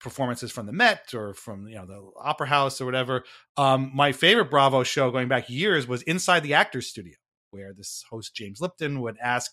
performances 0.00 0.52
from 0.52 0.66
the 0.66 0.72
Met 0.72 1.12
or 1.14 1.34
from 1.34 1.66
you 1.66 1.74
know 1.74 1.86
the 1.86 2.10
Opera 2.20 2.46
House 2.46 2.80
or 2.80 2.86
whatever. 2.86 3.24
Um, 3.56 3.90
my 3.94 4.12
favorite 4.12 4.50
Bravo 4.50 4.82
show 4.82 5.10
going 5.10 5.28
back 5.28 5.48
years 5.48 5.86
was 5.86 6.02
Inside 6.02 6.40
the 6.40 6.54
Actors 6.54 6.86
Studio, 6.86 7.16
where 7.50 7.72
this 7.72 8.04
host 8.10 8.34
James 8.34 8.60
Lipton 8.60 9.00
would 9.00 9.16
ask 9.22 9.52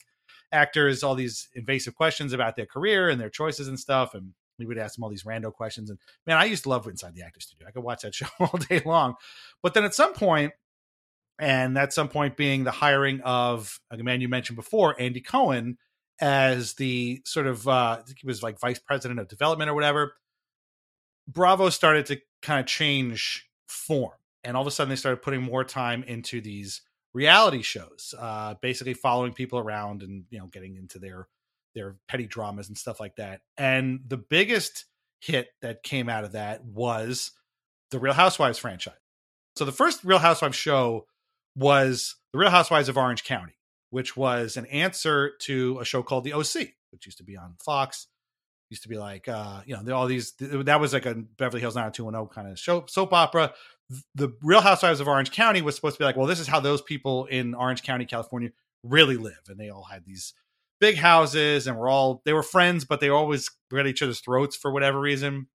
actors 0.52 1.04
all 1.04 1.16
these 1.16 1.48
invasive 1.56 1.96
questions 1.96 2.34
about 2.34 2.56
their 2.56 2.66
career 2.66 3.10
and 3.10 3.20
their 3.20 3.30
choices 3.30 3.68
and 3.68 3.80
stuff, 3.80 4.14
and 4.14 4.34
we 4.60 4.66
would 4.66 4.78
ask 4.78 4.96
them 4.96 5.04
all 5.04 5.10
these 5.10 5.24
rando 5.24 5.52
questions. 5.52 5.90
And 5.90 6.00
man, 6.26 6.38
I 6.38 6.46
used 6.46 6.64
to 6.64 6.70
love 6.70 6.88
Inside 6.88 7.14
the 7.16 7.24
Actors 7.24 7.46
Studio. 7.46 7.68
I 7.68 7.72
could 7.72 7.84
watch 7.84 8.02
that 8.02 8.16
show 8.16 8.28
all 8.40 8.60
day 8.70 8.82
long. 8.86 9.16
But 9.64 9.74
then 9.74 9.84
at 9.84 9.96
some 9.96 10.14
point, 10.14 10.54
and 11.40 11.78
at 11.78 11.94
some 11.94 12.08
point 12.08 12.38
being 12.38 12.64
the 12.64 12.72
hiring 12.72 13.22
of 13.22 13.80
a 13.92 13.98
man 13.98 14.22
you 14.22 14.30
mentioned 14.30 14.56
before, 14.56 15.00
Andy 15.00 15.22
Cohen, 15.22 15.78
as 16.20 16.76
the 16.76 17.22
sort 17.26 17.48
of 17.48 17.68
uh, 17.68 18.02
he 18.18 18.26
was 18.26 18.42
like 18.42 18.60
vice 18.60 18.80
president 18.80 19.20
of 19.20 19.28
development 19.28 19.70
or 19.70 19.74
whatever. 19.74 20.16
Bravo 21.28 21.70
started 21.70 22.06
to 22.08 22.20
kind 22.42 22.60
of 22.60 22.66
change 22.68 23.50
form, 23.68 24.14
and 24.44 24.56
all 24.56 24.62
of 24.62 24.68
a 24.68 24.72
sudden 24.72 24.90
they 24.90 24.96
started 24.96 25.22
putting 25.22 25.42
more 25.42 25.64
time 25.64 26.04
into 26.04 26.40
these 26.40 26.82
reality 27.14 27.62
shows, 27.62 28.14
uh, 28.18 28.56
basically 28.62 28.94
following 28.94 29.34
people 29.34 29.60
around 29.60 30.04
and 30.04 30.26
you 30.30 30.40
know 30.40 30.48
getting 30.48 30.76
into 30.76 31.00
their 31.00 31.28
their 31.74 31.96
petty 32.08 32.26
dramas 32.26 32.70
and 32.70 32.78
stuff 32.78 33.00
like 33.00 33.18
that. 33.18 33.42
And 33.58 34.00
the 34.08 34.18
biggest 34.18 34.86
hit 35.20 35.50
that 35.62 35.84
came 35.84 36.08
out 36.08 36.24
of 36.24 36.32
that 36.34 36.64
was 36.64 37.32
the 37.92 38.00
Real 38.00 38.14
Housewives 38.14 38.58
franchise. 38.58 38.94
So 39.58 39.66
the 39.66 39.72
first 39.72 40.04
Real 40.04 40.20
Housewives 40.20 40.56
show 40.56 41.06
was 41.56 42.16
The 42.34 42.40
Real 42.40 42.50
Housewives 42.50 42.90
of 42.90 42.98
Orange 42.98 43.24
County, 43.24 43.58
which 43.90 44.18
was 44.18 44.58
an 44.58 44.66
answer 44.68 45.32
to 45.42 45.80
a 45.80 45.86
show 45.86 46.04
called 46.04 46.24
The 46.24 46.34
OC, 46.34 46.74
which 46.92 47.06
used 47.06 47.18
to 47.20 47.24
be 47.24 47.38
on 47.38 47.56
Fox. 47.64 48.08
Used 48.70 48.84
to 48.84 48.90
be 48.90 48.98
like, 48.98 49.28
uh, 49.28 49.62
you 49.66 49.78
know, 49.78 49.96
all 49.96 50.08
these. 50.08 50.34
That 50.40 50.80
was 50.80 50.92
like 50.92 51.06
a 51.06 51.14
Beverly 51.14 51.62
Hills 51.62 51.76
90210 51.76 52.34
kind 52.34 52.52
of 52.52 52.60
show, 52.60 52.84
soap 52.88 53.14
opera. 53.14 53.54
The 54.16 54.36
Real 54.42 54.62
Housewives 54.62 55.00
of 55.00 55.08
Orange 55.08 55.30
County 55.30 55.62
was 55.62 55.76
supposed 55.76 55.98
to 55.98 56.00
be 56.00 56.06
like, 56.06 56.18
well, 56.18 56.26
this 56.26 56.40
is 56.40 56.48
how 56.48 56.60
those 56.60 56.82
people 56.82 57.26
in 57.26 57.54
Orange 57.54 57.84
County, 57.84 58.06
California, 58.06 58.50
really 58.84 59.18
live, 59.18 59.40
and 59.48 59.60
they 59.60 59.70
all 59.70 59.84
had 59.84 60.04
these 60.04 60.34
big 60.80 60.98
houses, 60.98 61.68
and 61.68 61.78
were 61.78 61.88
all 61.88 62.24
they 62.26 62.34
were 62.34 62.44
friends, 62.44 62.86
but 62.86 63.00
they 63.00 63.10
always 63.10 63.52
were 63.70 63.80
at 63.80 63.88
each 63.88 64.02
other's 64.02 64.20
throats 64.20 64.56
for 64.56 64.72
whatever 64.72 65.00
reason. 65.00 65.48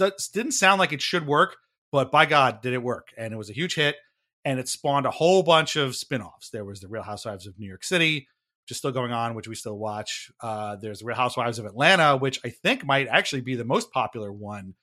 It 0.00 0.22
didn't 0.32 0.52
sound 0.52 0.80
like 0.80 0.92
it 0.92 1.02
should 1.02 1.26
work, 1.26 1.56
but 1.92 2.10
by 2.10 2.26
God, 2.26 2.62
did 2.62 2.72
it 2.72 2.82
work? 2.82 3.08
And 3.16 3.32
it 3.32 3.36
was 3.36 3.48
a 3.48 3.54
huge 3.54 3.76
hit 3.76 3.96
and 4.44 4.58
it 4.58 4.68
spawned 4.68 5.06
a 5.06 5.10
whole 5.10 5.42
bunch 5.42 5.76
of 5.76 5.94
spin-offs. 5.94 6.50
There 6.50 6.64
was 6.64 6.80
the 6.80 6.88
Real 6.88 7.02
Housewives 7.02 7.46
of 7.46 7.58
New 7.58 7.68
York 7.68 7.84
City, 7.84 8.26
which 8.64 8.70
is 8.70 8.78
still 8.78 8.92
going 8.92 9.12
on, 9.12 9.34
which 9.34 9.48
we 9.48 9.54
still 9.54 9.78
watch. 9.78 10.30
Uh, 10.40 10.76
there's 10.76 11.00
the 11.00 11.04
Real 11.04 11.16
Housewives 11.16 11.58
of 11.58 11.66
Atlanta, 11.66 12.16
which 12.16 12.40
I 12.44 12.50
think 12.50 12.84
might 12.84 13.08
actually 13.08 13.42
be 13.42 13.54
the 13.54 13.64
most 13.64 13.92
popular 13.92 14.32
one 14.32 14.74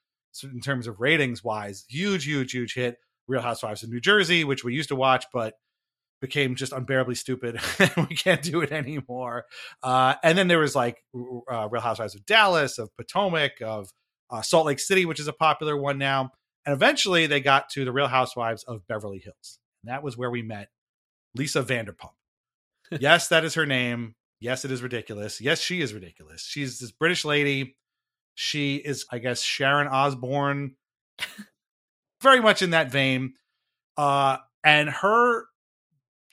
in 0.44 0.62
terms 0.62 0.88
of 0.88 1.00
ratings 1.00 1.44
wise. 1.44 1.86
Huge, 1.90 2.26
huge, 2.26 2.52
huge 2.52 2.74
hit. 2.74 2.98
Real 3.28 3.42
Housewives 3.42 3.84
of 3.84 3.90
New 3.90 4.00
Jersey, 4.00 4.44
which 4.44 4.64
we 4.64 4.74
used 4.74 4.90
to 4.90 4.96
watch, 4.96 5.26
but 5.32 5.54
became 6.22 6.56
just 6.56 6.74
unbearably 6.74 7.16
stupid. 7.16 7.60
and 7.80 8.08
we 8.10 8.16
can't 8.16 8.42
do 8.42 8.62
it 8.62 8.72
anymore. 8.72 9.46
Uh, 9.84 10.16
and 10.24 10.38
then 10.38 10.48
there 10.48 10.60
was 10.60 10.76
like 10.76 10.98
uh, 11.16 11.70
Real 11.70 11.82
Housewives 11.82 12.16
of 12.16 12.26
Dallas, 12.26 12.78
of 12.78 12.90
Potomac, 12.98 13.62
of 13.62 13.90
uh, 14.30 14.42
Salt 14.42 14.66
Lake 14.66 14.80
City, 14.80 15.06
which 15.06 15.20
is 15.20 15.28
a 15.28 15.34
popular 15.34 15.78
one 15.78 15.98
now. 15.98 16.32
And 16.70 16.76
eventually 16.76 17.26
they 17.26 17.40
got 17.40 17.72
to 17.72 17.84
the 17.84 17.92
Real 17.92 18.06
Housewives 18.06 18.64
of 18.64 18.86
Beverly 18.86 19.18
Hills. 19.18 19.58
And 19.82 19.92
that 19.92 20.04
was 20.04 20.16
where 20.16 20.30
we 20.30 20.44
met 20.44 20.70
Lisa 21.34 21.64
Vanderpump. 21.64 22.12
yes, 22.92 23.30
that 23.30 23.44
is 23.44 23.56
her 23.56 23.66
name. 23.66 24.14
Yes, 24.40 24.66
it 24.66 24.70
is 24.70 24.84
ridiculous. 24.84 25.42
Yes, 25.42 25.62
she 25.62 25.82
is 25.82 25.96
ridiculous. 25.96 26.44
She's 26.44 26.78
this 26.78 26.92
British 26.92 27.26
lady. 27.26 27.76
She 28.36 28.76
is, 28.76 29.08
I 29.12 29.18
guess, 29.18 29.42
Sharon 29.42 29.88
Osbourne, 29.88 30.76
very 32.22 32.40
much 32.40 32.62
in 32.62 32.70
that 32.70 32.92
vein. 32.92 33.34
Uh, 33.98 34.38
and 34.64 34.92
her 34.92 35.46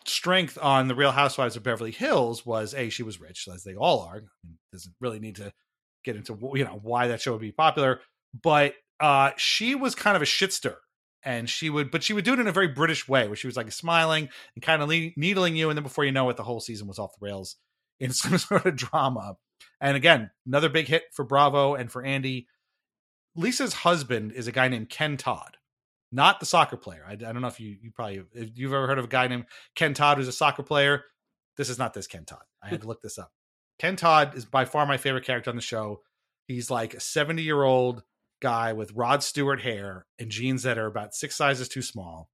strength 0.04 0.58
on 0.60 0.86
the 0.86 0.94
Real 0.94 1.12
Housewives 1.12 1.56
of 1.56 1.62
Beverly 1.62 1.92
Hills 1.92 2.44
was 2.44 2.74
a 2.74 2.90
she 2.90 3.02
was 3.02 3.18
rich, 3.18 3.48
as 3.50 3.64
they 3.64 3.74
all 3.74 4.00
are. 4.00 4.22
Doesn't 4.70 4.94
really 5.00 5.18
need 5.18 5.36
to 5.36 5.50
get 6.04 6.14
into 6.14 6.38
you 6.52 6.64
know 6.64 6.78
why 6.82 7.08
that 7.08 7.22
show 7.22 7.32
would 7.32 7.40
be 7.40 7.52
popular, 7.52 8.02
but 8.42 8.74
uh, 9.00 9.30
she 9.36 9.74
was 9.74 9.94
kind 9.94 10.16
of 10.16 10.22
a 10.22 10.26
shitster 10.26 10.76
and 11.24 11.50
she 11.50 11.70
would 11.70 11.90
but 11.90 12.02
she 12.02 12.12
would 12.12 12.24
do 12.24 12.32
it 12.32 12.38
in 12.38 12.46
a 12.46 12.52
very 12.52 12.68
british 12.68 13.08
way 13.08 13.26
where 13.26 13.36
she 13.36 13.46
was 13.46 13.56
like 13.56 13.70
smiling 13.72 14.28
and 14.54 14.62
kind 14.62 14.80
of 14.80 14.88
le- 14.88 15.10
needling 15.16 15.56
you 15.56 15.68
and 15.68 15.76
then 15.76 15.82
before 15.82 16.04
you 16.04 16.12
know 16.12 16.28
it 16.30 16.36
the 16.36 16.44
whole 16.44 16.60
season 16.60 16.86
was 16.86 16.98
off 16.98 17.12
the 17.18 17.24
rails 17.24 17.56
in 18.00 18.12
some 18.12 18.36
sort 18.36 18.66
of 18.66 18.76
drama. 18.76 19.36
And 19.80 19.96
again 19.96 20.30
another 20.46 20.68
big 20.68 20.86
hit 20.86 21.04
for 21.12 21.24
bravo 21.24 21.74
and 21.74 21.90
for 21.90 22.02
andy. 22.02 22.46
Lisa's 23.34 23.74
husband 23.74 24.32
is 24.32 24.46
a 24.46 24.52
guy 24.52 24.68
named 24.68 24.88
ken 24.88 25.16
todd 25.16 25.56
not 26.12 26.40
the 26.40 26.46
soccer 26.46 26.76
player. 26.76 27.04
I, 27.06 27.12
I 27.12 27.16
don't 27.16 27.40
know 27.40 27.48
if 27.48 27.60
you 27.60 27.76
you 27.80 27.90
probably 27.90 28.22
if 28.32 28.50
you've 28.54 28.72
ever 28.72 28.86
heard 28.86 28.98
of 28.98 29.04
a 29.04 29.08
guy 29.08 29.28
named 29.28 29.46
ken 29.74 29.94
todd 29.94 30.18
who's 30.18 30.28
a 30.28 30.32
soccer 30.32 30.62
player. 30.62 31.04
This 31.56 31.68
is 31.68 31.78
not 31.78 31.94
this 31.94 32.06
ken 32.06 32.24
todd. 32.24 32.42
I 32.62 32.68
had 32.68 32.82
to 32.82 32.86
look 32.86 33.02
this 33.02 33.18
up. 33.18 33.32
Ken 33.78 33.96
todd 33.96 34.34
is 34.34 34.44
by 34.44 34.64
far 34.64 34.86
my 34.86 34.96
favorite 34.96 35.24
character 35.24 35.50
on 35.50 35.56
the 35.56 35.62
show. 35.62 36.00
He's 36.46 36.70
like 36.70 36.94
a 36.94 37.00
70 37.00 37.42
year 37.42 37.62
old 37.62 38.02
guy 38.40 38.72
with 38.72 38.92
Rod 38.92 39.22
Stewart 39.22 39.60
hair 39.60 40.06
and 40.18 40.30
jeans 40.30 40.62
that 40.64 40.78
are 40.78 40.86
about 40.86 41.14
six 41.14 41.36
sizes 41.36 41.68
too 41.68 41.82
small. 41.82 42.28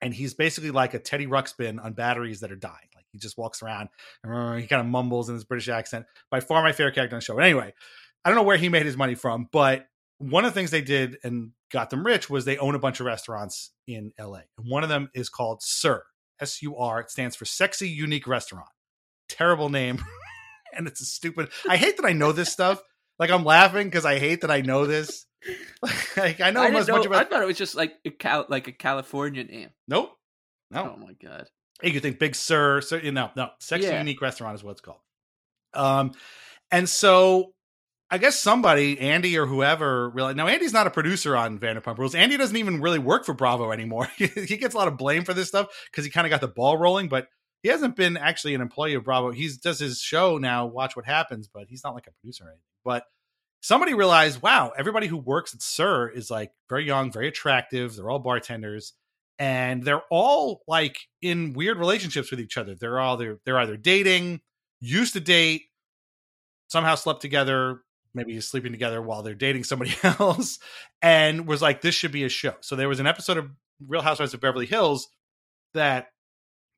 And 0.00 0.14
he's 0.14 0.34
basically 0.34 0.70
like 0.70 0.94
a 0.94 0.98
Teddy 0.98 1.26
Ruxpin 1.26 1.82
on 1.84 1.92
batteries 1.92 2.40
that 2.40 2.52
are 2.52 2.56
dying. 2.56 2.88
Like 2.94 3.06
he 3.10 3.18
just 3.18 3.36
walks 3.36 3.62
around 3.62 3.88
and 4.22 4.60
he 4.60 4.66
kind 4.66 4.80
of 4.80 4.86
mumbles 4.86 5.28
in 5.28 5.34
his 5.34 5.44
British 5.44 5.68
accent. 5.68 6.06
By 6.30 6.40
far 6.40 6.62
my 6.62 6.72
favorite 6.72 6.94
character 6.94 7.16
on 7.16 7.20
the 7.20 7.24
show. 7.24 7.34
But 7.34 7.44
anyway, 7.44 7.74
I 8.24 8.28
don't 8.28 8.36
know 8.36 8.44
where 8.44 8.56
he 8.56 8.68
made 8.68 8.86
his 8.86 8.96
money 8.96 9.14
from, 9.14 9.48
but 9.50 9.86
one 10.18 10.44
of 10.44 10.52
the 10.52 10.58
things 10.58 10.70
they 10.70 10.82
did 10.82 11.16
and 11.24 11.52
got 11.70 11.90
them 11.90 12.04
rich 12.04 12.28
was 12.28 12.44
they 12.44 12.58
own 12.58 12.74
a 12.74 12.78
bunch 12.78 13.00
of 13.00 13.06
restaurants 13.06 13.70
in 13.86 14.12
LA. 14.18 14.40
And 14.56 14.68
one 14.68 14.82
of 14.82 14.88
them 14.88 15.10
is 15.14 15.28
called 15.28 15.62
SUR, 15.62 16.04
S 16.40 16.62
U 16.62 16.76
R. 16.76 17.00
It 17.00 17.10
stands 17.10 17.36
for 17.36 17.44
Sexy 17.44 17.88
Unique 17.88 18.26
Restaurant. 18.26 18.68
Terrible 19.28 19.68
name. 19.68 20.02
and 20.76 20.86
it's 20.86 21.00
a 21.00 21.04
stupid. 21.04 21.48
I 21.68 21.76
hate 21.76 21.96
that 21.96 22.06
I 22.06 22.12
know 22.12 22.32
this 22.32 22.52
stuff 22.52 22.82
like 23.18 23.30
I'm 23.30 23.44
laughing 23.44 23.86
because 23.88 24.04
I 24.04 24.18
hate 24.18 24.42
that 24.42 24.50
I 24.50 24.60
know 24.60 24.86
this. 24.86 25.26
like 26.16 26.40
I 26.40 26.50
know 26.50 26.62
I, 26.62 26.70
much, 26.70 26.88
know, 26.88 26.96
much 26.96 27.06
about. 27.06 27.26
I 27.26 27.28
thought 27.28 27.42
it 27.42 27.46
was 27.46 27.58
just 27.58 27.74
like 27.74 27.94
a 28.04 28.10
Cal, 28.10 28.46
like 28.48 28.68
a 28.68 28.72
California 28.72 29.44
name. 29.44 29.70
Nope. 29.86 30.10
No. 30.70 30.94
Oh 30.96 31.00
my 31.00 31.14
god. 31.22 31.46
Hey, 31.80 31.90
you 31.90 32.00
think 32.00 32.18
Big 32.18 32.34
Sur? 32.34 32.80
Sir, 32.80 32.98
you 32.98 33.12
know, 33.12 33.30
no. 33.36 33.50
Sexy 33.60 33.86
Yeah. 33.86 33.98
Unique 33.98 34.20
Restaurant 34.20 34.54
is 34.54 34.64
what 34.64 34.72
it's 34.72 34.80
called. 34.80 34.98
Um, 35.74 36.12
and 36.70 36.88
so 36.88 37.52
I 38.10 38.18
guess 38.18 38.38
somebody, 38.38 38.98
Andy 38.98 39.38
or 39.38 39.46
whoever, 39.46 40.08
really. 40.10 40.34
Now 40.34 40.46
Andy's 40.48 40.72
not 40.72 40.86
a 40.86 40.90
producer 40.90 41.36
on 41.36 41.58
Vanderpump 41.58 41.98
Rules. 41.98 42.14
Andy 42.14 42.36
doesn't 42.36 42.56
even 42.56 42.80
really 42.80 42.98
work 42.98 43.24
for 43.24 43.34
Bravo 43.34 43.70
anymore. 43.70 44.08
he 44.16 44.56
gets 44.56 44.74
a 44.74 44.78
lot 44.78 44.88
of 44.88 44.96
blame 44.96 45.24
for 45.24 45.34
this 45.34 45.48
stuff 45.48 45.68
because 45.90 46.04
he 46.04 46.10
kind 46.10 46.26
of 46.26 46.30
got 46.30 46.40
the 46.40 46.48
ball 46.48 46.76
rolling, 46.76 47.08
but 47.08 47.28
he 47.62 47.68
hasn't 47.68 47.96
been 47.96 48.16
actually 48.16 48.54
an 48.54 48.60
employee 48.60 48.94
of 48.94 49.04
Bravo. 49.04 49.30
He 49.30 49.50
does 49.62 49.78
his 49.78 50.00
show 50.00 50.38
now, 50.38 50.66
Watch 50.66 50.96
What 50.96 51.04
Happens, 51.04 51.48
but 51.52 51.66
he's 51.68 51.84
not 51.84 51.94
like 51.94 52.06
a 52.06 52.12
producer 52.12 52.44
or 52.44 52.48
anything. 52.48 52.62
But 52.88 53.04
somebody 53.60 53.92
realized, 53.92 54.40
wow, 54.40 54.72
everybody 54.74 55.08
who 55.08 55.18
works 55.18 55.52
at 55.52 55.60
SUR 55.60 56.08
is 56.08 56.30
like 56.30 56.52
very 56.70 56.86
young, 56.86 57.12
very 57.12 57.28
attractive. 57.28 57.94
They're 57.94 58.08
all 58.08 58.18
bartenders, 58.18 58.94
and 59.38 59.82
they're 59.82 60.04
all 60.10 60.62
like 60.66 60.96
in 61.20 61.52
weird 61.52 61.76
relationships 61.76 62.30
with 62.30 62.40
each 62.40 62.56
other. 62.56 62.74
They're 62.74 62.98
all 62.98 63.18
they're 63.18 63.40
they're 63.44 63.58
either 63.58 63.76
dating, 63.76 64.40
used 64.80 65.12
to 65.12 65.20
date, 65.20 65.64
somehow 66.68 66.94
slept 66.94 67.20
together, 67.20 67.82
maybe 68.14 68.40
sleeping 68.40 68.72
together 68.72 69.02
while 69.02 69.22
they're 69.22 69.34
dating 69.34 69.64
somebody 69.64 69.94
else, 70.02 70.58
and 71.02 71.46
was 71.46 71.60
like, 71.60 71.82
this 71.82 71.94
should 71.94 72.10
be 72.10 72.24
a 72.24 72.30
show. 72.30 72.54
So 72.60 72.74
there 72.74 72.88
was 72.88 73.00
an 73.00 73.06
episode 73.06 73.36
of 73.36 73.50
Real 73.86 74.00
Housewives 74.00 74.32
of 74.32 74.40
Beverly 74.40 74.64
Hills 74.64 75.08
that 75.74 76.06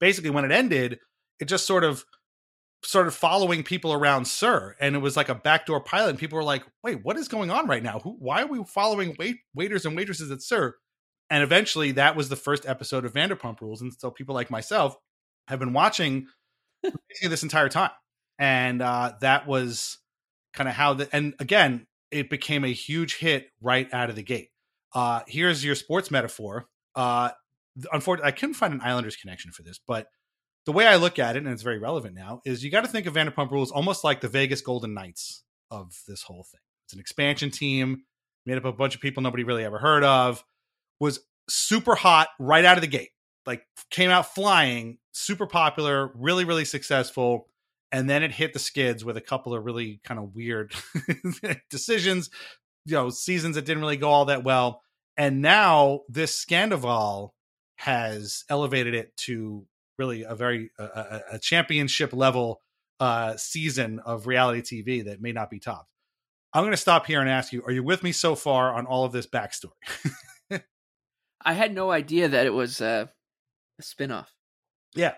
basically 0.01 0.31
when 0.31 0.45
it 0.45 0.51
ended, 0.51 0.99
it 1.39 1.45
just 1.45 1.69
sort 1.69 1.85
of 1.85 2.05
started 2.83 3.11
following 3.11 3.63
people 3.63 3.93
around 3.93 4.27
SUR, 4.27 4.77
and 4.81 4.97
it 4.97 5.01
was 5.01 5.17
like 5.17 5.29
a 5.29 5.35
backdoor 5.35 5.81
pilot. 5.81 6.11
And 6.11 6.19
people 6.19 6.37
were 6.37 6.45
like, 6.45 6.65
"Wait, 6.83 7.05
what 7.05 7.17
is 7.17 7.29
going 7.29 7.51
on 7.51 7.67
right 7.67 7.83
now? 7.83 8.01
Who? 8.01 8.17
Why 8.19 8.43
are 8.43 8.47
we 8.47 8.63
following 8.65 9.17
wait 9.19 9.37
waiters 9.55 9.85
and 9.85 9.97
waitresses 9.97 10.31
at 10.31 10.43
SUR?" 10.43 10.77
and 11.31 11.45
eventually 11.45 11.93
that 11.93 12.17
was 12.17 12.29
the 12.29 12.37
first 12.37 12.67
episode 12.67 13.05
of 13.05 13.13
Vanderpump 13.13 13.61
Rules, 13.61 13.81
and 13.81 13.93
so 13.97 14.11
people 14.11 14.35
like 14.35 14.51
myself 14.51 14.97
have 15.47 15.61
been 15.61 15.73
watching 15.73 16.27
this 17.23 17.43
entire 17.43 17.69
time, 17.69 17.93
and 18.39 18.83
uh, 18.83 19.13
that 19.21 19.47
was 19.47 19.99
kind 20.53 20.69
of 20.69 20.75
how 20.75 20.95
the 20.95 21.09
and 21.15 21.35
again 21.39 21.87
it 22.11 22.29
became 22.29 22.65
a 22.65 22.73
huge 22.73 23.17
hit 23.17 23.49
right 23.63 23.89
out 23.95 24.11
of 24.11 24.17
the 24.17 24.23
gate. 24.23 24.49
Uh, 24.93 25.21
here's 25.29 25.65
your 25.65 25.77
sports 25.77 26.11
metaphor. 26.11 26.67
Uh, 26.97 27.31
unfortunately, 27.93 28.27
I 28.27 28.33
couldn't 28.33 28.55
find 28.55 28.75
an 28.75 28.81
Islanders 28.83 29.15
connection 29.15 29.53
for 29.53 29.63
this, 29.63 29.79
but 29.87 30.09
the 30.71 30.77
way 30.77 30.87
I 30.87 30.95
look 30.95 31.19
at 31.19 31.35
it, 31.35 31.43
and 31.43 31.49
it's 31.49 31.65
very 31.65 31.81
relevant 31.81 32.15
now, 32.15 32.43
is 32.45 32.63
you 32.63 32.71
got 32.71 32.83
to 32.83 32.89
think 32.89 33.07
of 33.07 33.15
Vanderpump 33.15 33.51
Rules 33.51 33.73
almost 33.73 34.05
like 34.05 34.21
the 34.21 34.29
Vegas 34.29 34.61
Golden 34.61 34.95
Knights 34.95 35.43
of 35.69 36.01
this 36.07 36.23
whole 36.23 36.45
thing. 36.45 36.61
It's 36.87 36.93
an 36.93 37.01
expansion 37.01 37.51
team 37.51 38.05
made 38.47 38.57
up 38.57 38.65
of 38.65 38.75
a 38.75 38.77
bunch 38.77 38.95
of 38.95 39.01
people 39.01 39.21
nobody 39.21 39.43
really 39.43 39.65
ever 39.65 39.81
heard 39.81 40.05
of. 40.05 40.45
Was 41.01 41.19
super 41.49 41.97
hot 41.97 42.29
right 42.39 42.65
out 42.65 42.77
of 42.77 42.83
the 42.83 42.87
gate. 42.87 43.09
Like 43.47 43.65
came 43.91 44.11
out 44.11 44.33
flying, 44.33 44.99
super 45.11 45.45
popular, 45.45 46.13
really 46.15 46.45
really 46.45 46.65
successful, 46.65 47.49
and 47.91 48.09
then 48.09 48.23
it 48.23 48.31
hit 48.31 48.53
the 48.53 48.61
skids 48.61 49.05
with 49.05 49.17
a 49.17 49.21
couple 49.21 49.53
of 49.53 49.65
really 49.65 50.01
kind 50.05 50.21
of 50.21 50.37
weird 50.37 50.73
decisions. 51.71 52.31
You 52.85 52.95
know, 52.95 53.11
seasons 53.11 53.57
that 53.57 53.65
didn't 53.65 53.83
really 53.83 53.97
go 53.97 54.09
all 54.09 54.27
that 54.27 54.45
well, 54.45 54.83
and 55.17 55.43
now 55.43 56.03
this 56.09 56.45
Scandoval 56.45 57.31
has 57.75 58.45
elevated 58.49 58.95
it 58.95 59.17
to 59.17 59.67
really 60.01 60.23
a 60.23 60.35
very 60.35 60.71
a, 60.79 61.21
a 61.33 61.39
championship 61.39 62.13
level 62.15 62.63
uh, 62.99 63.37
season 63.37 64.01
of 64.01 64.27
reality 64.27 64.63
TV 64.83 65.05
that 65.05 65.21
may 65.21 65.31
not 65.33 65.51
be 65.51 65.61
topped. 65.61 65.91
I'm 66.53 66.63
going 66.63 66.73
to 66.73 66.77
stop 66.79 67.07
here 67.07 67.21
and 67.21 67.29
ask 67.29 67.53
you: 67.53 67.63
Are 67.65 67.71
you 67.71 67.85
with 67.85 68.03
me 68.03 68.11
so 68.11 68.35
far 68.35 68.73
on 68.75 68.87
all 68.87 69.05
of 69.05 69.13
this 69.13 69.27
backstory? 69.27 69.71
I 71.45 71.53
had 71.53 71.75
no 71.75 71.91
idea 71.91 72.29
that 72.29 72.47
it 72.47 72.53
was 72.55 72.81
uh, 72.81 73.07
a 73.79 73.83
spinoff. 73.83 74.27
Yeah, 74.95 75.15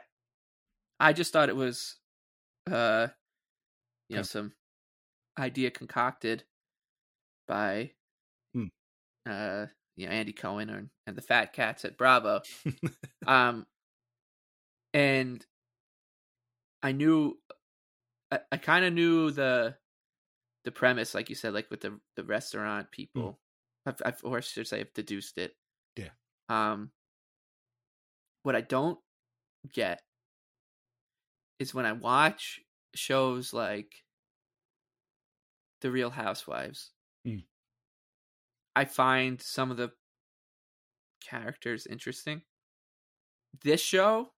I 1.01 1.13
just 1.13 1.33
thought 1.33 1.49
it 1.49 1.57
was, 1.57 1.97
uh, 2.71 3.09
you 4.09 4.17
know, 4.17 4.23
some 4.23 4.53
idea 5.39 5.71
concocted 5.71 6.45
by, 7.49 7.93
Hmm. 8.55 8.67
uh, 9.29 9.67
you 9.97 10.07
know, 10.07 10.13
Andy 10.13 10.33
Cohen 10.33 10.71
or, 10.71 10.91
and 11.07 11.17
the 11.17 11.23
Fat 11.23 11.53
Cats 11.53 11.85
at 11.85 11.97
Bravo. 11.97 12.43
um, 13.27 13.67
and 14.95 15.45
I 16.83 16.93
knew, 16.93 17.39
I, 18.31 18.41
I 18.51 18.57
kind 18.57 18.85
of 18.85 18.93
knew 18.93 19.31
the, 19.31 19.77
the 20.65 20.73
premise, 20.73 21.15
like 21.15 21.29
you 21.29 21.35
said, 21.35 21.55
like 21.55 21.71
with 21.71 21.81
the 21.81 21.99
the 22.17 22.25
restaurant 22.25 22.91
people. 22.93 23.41
I've, 23.85 24.01
I've, 24.05 24.21
or 24.23 24.37
I 24.37 24.41
should 24.41 24.69
say, 24.69 24.81
I've 24.81 24.95
deduced 24.95 25.39
it. 25.39 25.57
Yeah. 25.97 26.11
Um. 26.49 26.91
What 28.45 28.57
I 28.57 28.61
don't 28.61 28.99
get 29.73 30.03
is 31.59 31.73
when 31.73 31.87
I 31.87 31.93
watch 31.93 32.61
shows 32.95 33.53
like 33.53 34.03
The 35.81 35.93
Real 35.93 36.11
Housewives. 36.11 36.91
Mm. 37.27 37.45
I 38.75 38.85
find 38.85 39.41
some 39.41 39.71
of 39.71 39.77
the 39.77 39.93
characters 41.25 41.87
interesting. 41.87 42.43
This 43.63 43.81
show, 43.81 44.33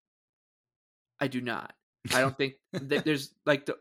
I 1.20 1.28
do 1.28 1.40
not. 1.40 1.74
I 2.12 2.20
don't 2.20 2.36
think 2.36 2.54
th- 2.88 3.04
there's 3.04 3.34
like 3.46 3.66
the 3.66 3.76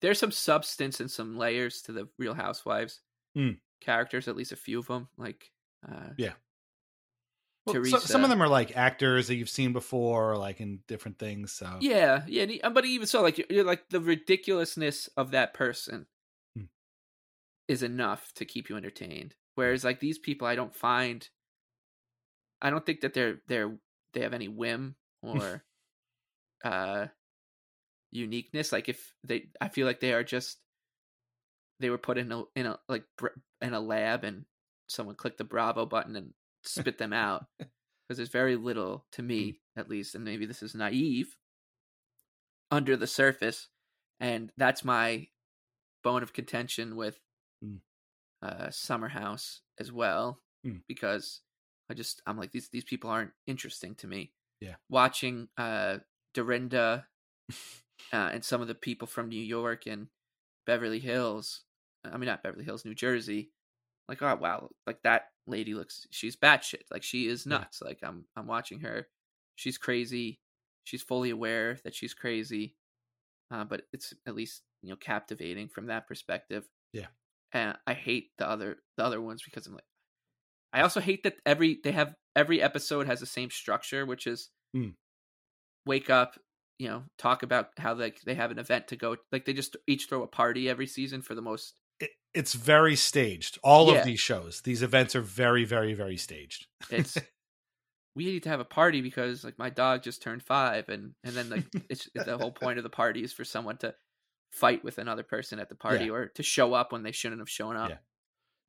there's 0.00 0.18
some 0.18 0.30
substance 0.30 1.00
and 1.00 1.10
some 1.10 1.36
layers 1.36 1.82
to 1.82 1.92
the 1.92 2.08
Real 2.18 2.34
Housewives 2.34 3.00
Mm. 3.36 3.58
characters. 3.80 4.28
At 4.28 4.36
least 4.36 4.52
a 4.52 4.56
few 4.56 4.78
of 4.78 4.86
them, 4.86 5.08
like 5.16 5.50
uh, 5.88 6.10
Well, 7.66 7.84
so- 7.84 7.98
some 7.98 8.24
of 8.24 8.30
them 8.30 8.40
are 8.42 8.48
like 8.48 8.76
actors 8.76 9.28
that 9.28 9.34
you've 9.36 9.50
seen 9.50 9.72
before, 9.72 10.36
like 10.36 10.60
in 10.60 10.80
different 10.88 11.18
things. 11.18 11.52
So 11.52 11.76
Yeah, 11.80 12.22
yeah, 12.26 12.68
but 12.70 12.84
even 12.86 13.06
so, 13.06 13.20
like 13.22 13.36
you're, 13.38 13.46
you're 13.50 13.64
like 13.64 13.88
the 13.90 14.00
ridiculousness 14.00 15.08
of 15.16 15.32
that 15.32 15.52
person 15.54 16.06
Hmm. 16.56 16.64
is 17.68 17.82
enough 17.82 18.32
to 18.34 18.44
keep 18.44 18.68
you 18.70 18.76
entertained. 18.76 19.34
Whereas 19.54 19.84
like 19.84 20.00
these 20.00 20.18
people, 20.18 20.46
I 20.46 20.54
don't 20.54 20.74
find, 20.74 21.28
I 22.62 22.70
don't 22.70 22.86
think 22.86 23.00
that 23.02 23.12
they're 23.14 23.40
they're 23.48 23.76
they 24.14 24.20
have 24.22 24.32
any 24.34 24.48
whim 24.48 24.94
or 25.22 25.62
uh 26.64 27.06
uniqueness. 28.10 28.72
Like 28.72 28.88
if 28.88 29.12
they, 29.24 29.48
I 29.60 29.68
feel 29.68 29.86
like 29.86 30.00
they 30.00 30.12
are 30.12 30.24
just 30.24 30.58
they 31.80 31.90
were 31.90 31.98
put 31.98 32.18
in 32.18 32.32
a 32.32 32.42
in 32.56 32.66
a 32.66 32.78
like 32.88 33.04
in 33.60 33.74
a 33.74 33.80
lab 33.80 34.24
and 34.24 34.44
someone 34.88 35.14
clicked 35.16 35.38
the 35.38 35.44
Bravo 35.44 35.86
button 35.86 36.16
and 36.16 36.32
spit 36.64 36.98
them 36.98 37.12
out 37.12 37.46
because 37.58 38.16
there's 38.16 38.28
very 38.30 38.56
little 38.56 39.04
to 39.12 39.22
me 39.22 39.60
at 39.76 39.88
least, 39.88 40.14
and 40.14 40.24
maybe 40.24 40.46
this 40.46 40.62
is 40.62 40.74
naive 40.74 41.36
under 42.70 42.96
the 42.96 43.06
surface, 43.06 43.68
and 44.20 44.52
that's 44.56 44.84
my 44.84 45.26
bone 46.02 46.22
of 46.22 46.32
contention 46.32 46.96
with 46.96 47.18
Mm. 47.64 47.80
uh, 48.40 48.70
Summer 48.70 49.08
House 49.08 49.62
as 49.80 49.90
well, 49.90 50.40
Mm. 50.64 50.82
because 50.86 51.40
I 51.90 51.94
just 51.94 52.22
I'm 52.26 52.36
like 52.38 52.52
these 52.52 52.68
these 52.68 52.84
people 52.84 53.10
aren't 53.10 53.32
interesting 53.46 53.94
to 53.96 54.06
me. 54.06 54.32
Yeah. 54.60 54.74
watching 54.88 55.48
uh, 55.56 55.98
Dorinda 56.34 57.06
uh, 58.12 58.30
and 58.32 58.44
some 58.44 58.60
of 58.60 58.68
the 58.68 58.74
people 58.74 59.06
from 59.06 59.28
New 59.28 59.42
York 59.42 59.86
and 59.86 60.08
Beverly 60.66 61.00
Hills. 61.00 61.62
I 62.04 62.16
mean, 62.16 62.26
not 62.26 62.42
Beverly 62.42 62.64
Hills, 62.64 62.84
New 62.84 62.94
Jersey. 62.94 63.50
Like, 64.08 64.22
oh 64.22 64.36
wow, 64.36 64.70
like 64.86 65.02
that 65.02 65.28
lady 65.46 65.74
looks. 65.74 66.06
She's 66.10 66.36
batshit. 66.36 66.82
Like 66.90 67.02
she 67.02 67.26
is 67.26 67.44
nuts. 67.46 67.82
Like 67.82 67.98
I'm, 68.02 68.24
I'm 68.36 68.46
watching 68.46 68.80
her. 68.80 69.08
She's 69.56 69.76
crazy. 69.76 70.40
She's 70.84 71.02
fully 71.02 71.30
aware 71.30 71.78
that 71.84 71.94
she's 71.94 72.14
crazy. 72.14 72.74
Uh, 73.50 73.64
but 73.64 73.82
it's 73.92 74.14
at 74.26 74.34
least 74.34 74.62
you 74.82 74.90
know 74.90 74.96
captivating 74.96 75.68
from 75.68 75.86
that 75.86 76.06
perspective. 76.06 76.68
Yeah. 76.92 77.06
And 77.52 77.76
I 77.86 77.94
hate 77.94 78.30
the 78.38 78.48
other 78.48 78.78
the 78.96 79.04
other 79.04 79.20
ones 79.20 79.42
because 79.42 79.66
I'm 79.66 79.74
like, 79.74 79.84
I 80.72 80.82
also 80.82 81.00
hate 81.00 81.22
that 81.24 81.36
every 81.44 81.78
they 81.82 81.92
have 81.92 82.14
every 82.36 82.62
episode 82.62 83.06
has 83.06 83.20
the 83.20 83.26
same 83.26 83.50
structure, 83.50 84.06
which 84.06 84.26
is 84.26 84.50
Mm. 84.76 84.94
Wake 85.88 86.10
up, 86.10 86.38
you 86.78 86.88
know, 86.88 87.02
talk 87.18 87.42
about 87.42 87.70
how 87.78 87.94
like 87.94 88.20
they 88.22 88.34
have 88.34 88.50
an 88.52 88.58
event 88.60 88.86
to 88.88 88.96
go. 88.96 89.16
Like 89.32 89.44
they 89.46 89.52
just 89.52 89.76
each 89.88 90.06
throw 90.08 90.22
a 90.22 90.28
party 90.28 90.68
every 90.68 90.86
season 90.86 91.22
for 91.22 91.34
the 91.34 91.42
most. 91.42 91.74
it, 91.98 92.10
it's 92.34 92.54
very 92.54 92.94
staged. 92.94 93.58
All 93.64 93.90
Yeah. 93.90 93.98
of 93.98 94.04
these 94.04 94.20
shows, 94.20 94.60
these 94.60 94.82
events 94.82 95.16
are 95.16 95.22
very, 95.22 95.64
very, 95.64 95.94
very 95.94 96.16
staged. 96.16 96.66
It's 96.90 97.16
we 98.14 98.24
need 98.26 98.42
to 98.44 98.48
have 98.48 98.60
a 98.60 98.64
party 98.64 99.00
because 99.00 99.42
like 99.44 99.58
my 99.58 99.70
dog 99.70 100.02
just 100.02 100.22
turned 100.22 100.42
five, 100.44 100.88
and 100.88 101.14
and 101.24 101.34
then 101.34 101.50
like 101.50 101.64
it's 101.88 102.08
the 102.14 102.38
whole 102.38 102.52
point 102.52 102.78
of 102.78 102.84
the 102.84 102.90
party 102.90 103.24
is 103.24 103.32
for 103.32 103.44
someone 103.44 103.78
to 103.78 103.94
fight 104.52 104.82
with 104.84 104.98
another 104.98 105.22
person 105.22 105.58
at 105.58 105.68
the 105.68 105.74
party 105.74 106.04
Yeah. 106.06 106.12
or 106.12 106.26
to 106.36 106.42
show 106.42 106.72
up 106.74 106.92
when 106.92 107.02
they 107.02 107.12
shouldn't 107.12 107.40
have 107.40 107.50
shown 107.50 107.76
up. 107.76 107.90
Yeah. 107.90 107.96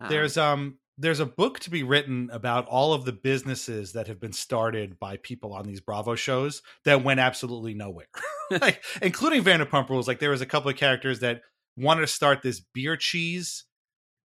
Um, 0.02 0.10
There's 0.10 0.38
um 0.38 0.80
there's 1.00 1.20
a 1.20 1.26
book 1.26 1.60
to 1.62 1.70
be 1.70 1.84
written 1.84 2.30
about 2.32 2.68
all 2.68 2.94
of 2.94 3.06
the 3.06 3.14
businesses 3.14 3.94
that 3.94 4.08
have 4.08 4.20
been 4.20 4.34
started 4.34 5.00
by 5.00 5.18
people 5.18 5.54
on 5.54 5.66
these 5.66 5.82
Bravo 5.82 6.16
shows 6.16 6.62
that 6.86 7.04
went 7.04 7.20
absolutely 7.20 7.74
nowhere. 7.74 8.08
like 8.62 8.84
including 9.02 9.44
Vanderpump 9.44 9.90
Rules. 9.90 10.08
Like 10.08 10.20
there 10.20 10.30
was 10.30 10.42
a 10.42 10.46
couple 10.46 10.70
of 10.70 10.78
characters 10.78 11.20
that 11.20 11.42
wanted 11.78 12.02
to 12.02 12.08
start 12.08 12.42
this 12.42 12.60
beer 12.74 12.98
cheese 12.98 13.66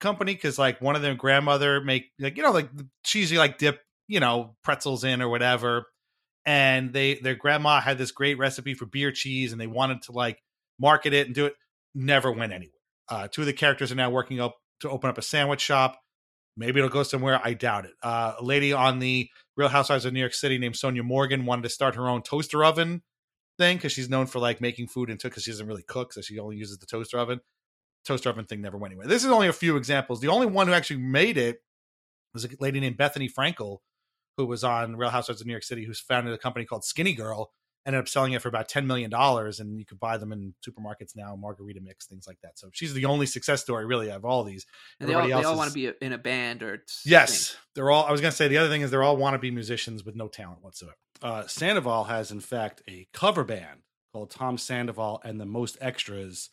company 0.01 0.35
because 0.35 0.59
like 0.59 0.81
one 0.81 0.97
of 0.97 1.03
their 1.03 1.15
grandmother 1.15 1.81
make 1.81 2.07
like 2.19 2.37
you 2.37 2.43
know 2.43 2.51
like 2.51 2.75
the 2.77 2.87
cheesy 3.05 3.39
like 3.39 3.59
dip 3.59 3.81
you 4.09 4.21
know 4.21 4.57
pretzels 4.63 5.05
in 5.05 5.23
or 5.23 5.29
whatever 5.29 5.87
and 6.45 6.93
they 6.93 7.15
their 7.15 7.37
grandma 7.37 7.81
had 7.81 7.97
this 7.97 8.11
great 8.11 8.37
recipe 8.37 8.75
for 8.75 8.87
beer 8.87 9.13
cheese 9.13 9.53
and 9.53 9.61
they 9.61 9.69
wanted 9.69 10.03
to 10.03 10.13
like 10.13 10.43
market 10.81 11.15
it 11.15 11.27
and 11.27 11.35
do 11.35 11.47
it 11.47 11.55
never 11.95 12.31
went 12.31 12.53
anywhere 12.53 12.73
uh 13.09 13.29
two 13.29 13.43
of 13.43 13.47
the 13.47 13.53
characters 13.53 13.93
are 13.93 13.95
now 13.95 14.11
working 14.11 14.41
up 14.41 14.57
to 14.81 14.91
open 14.91 15.09
up 15.09 15.17
a 15.17 15.23
sandwich 15.23 15.61
shop 15.61 15.97
maybe 16.57 16.79
it'll 16.79 16.91
go 16.91 17.03
somewhere 17.03 17.41
i 17.45 17.53
doubt 17.53 17.85
it. 17.85 17.93
Uh 18.03 18.35
a 18.39 18.45
lady 18.45 18.73
on 18.73 18.99
the 18.99 19.29
real 19.57 19.69
housewives 19.69 20.05
of 20.05 20.13
new 20.13 20.21
york 20.21 20.35
city 20.35 20.59
named 20.59 20.75
sonja 20.75 21.03
morgan 21.03 21.47
wanted 21.47 21.63
to 21.63 21.69
start 21.69 21.95
her 21.95 22.09
own 22.09 22.23
toaster 22.23 22.65
oven 22.65 23.03
thing 23.59 23.77
because 23.77 23.93
she's 23.93 24.11
known 24.11 24.27
for 24.27 24.39
like 24.39 24.61
making 24.61 24.89
food 24.89 25.11
into 25.11 25.29
because 25.29 25.43
she 25.43 25.51
doesn't 25.51 25.67
really 25.67 25.83
cook 25.83 26.13
so 26.13 26.21
she 26.21 26.39
only 26.39 26.57
uses 26.57 26.79
the 26.79 26.87
toaster 26.87 27.19
oven. 27.19 27.41
Toaster 28.05 28.29
oven 28.29 28.45
thing 28.45 28.61
never 28.61 28.77
went 28.77 28.93
anywhere. 28.93 29.07
This 29.07 29.25
is 29.25 29.31
only 29.31 29.49
a 29.49 29.53
few 29.53 29.77
examples. 29.77 30.21
The 30.21 30.29
only 30.29 30.47
one 30.47 30.67
who 30.67 30.75
actually 30.75 31.01
made 31.01 31.39
it 31.39 31.63
was 32.35 32.45
a 32.45 32.49
lady 32.61 32.81
named 32.81 32.99
bethenny 32.99 33.33
frankel 33.33 33.79
who 34.37 34.45
was 34.47 34.65
on 34.65 34.97
real 34.97 35.11
housewives 35.11 35.41
of 35.41 35.47
new 35.47 35.53
york 35.53 35.63
city 35.63 35.85
who's 35.85 36.01
founded 36.01 36.35
a 36.35 36.39
company 36.39 36.65
called 36.65 36.85
skinny 36.85 37.15
girl 37.15 37.53
ended 37.87 38.01
up 38.01 38.09
selling 38.09 38.33
it 38.33 38.43
for 38.43 38.49
about 38.49 38.69
$10 38.69 38.87
million 38.87 39.13
and 39.13 39.79
you 39.79 39.85
could 39.85 40.01
buy 40.01 40.17
them 40.17 40.33
in 40.33 40.55
supermarkets 40.67 41.15
now 41.15 41.37
margarita 41.37 41.81
mix 41.81 42.07
things 42.07 42.27
like 42.27 42.39
that 42.43 42.59
so 42.59 42.69
she's 42.73 42.95
the 42.95 43.05
only 43.05 43.27
success 43.27 43.61
story 43.61 43.85
really 43.85 44.11
of 44.11 44.25
all 44.25 44.45
these 44.45 44.67
and 45.01 45.09
they 45.09 45.15
all, 45.15 45.21
everybody 45.21 45.43
they 45.43 45.47
all 45.47 45.53
else 45.53 45.59
want 45.59 45.71
to 45.71 45.75
be 45.75 46.05
in 46.05 46.13
a 46.13 46.19
band 46.19 46.63
or. 46.63 46.83
Yes, 47.05 47.57
they're 47.75 47.91
all. 47.91 48.05
I 48.05 48.13
was 48.13 48.21
going 48.21 48.31
to 48.31 48.37
say 48.37 48.49
the 48.49 48.59
other 48.59 48.69
thing 48.69 48.83
is 48.83 48.91
they're 48.91 49.03
all 49.03 49.17
wannabe 49.17 49.53
musicians 49.53 50.05
with 50.05 50.17
no 50.17 50.29
talent 50.29 50.63
whatsoever. 50.63 50.97
Uh, 51.23 51.47
Sandoval 51.47 52.05
has, 52.05 52.31
in 52.31 52.41
fact, 52.41 52.83
a 52.89 53.07
cover 53.13 53.45
band 53.45 53.81
called 54.13 54.31
Tom 54.31 54.59
Sandoval 54.59 55.21
and 55.25 55.41
the 55.41 55.47
Most 55.47 55.77
Extras. 55.81 56.51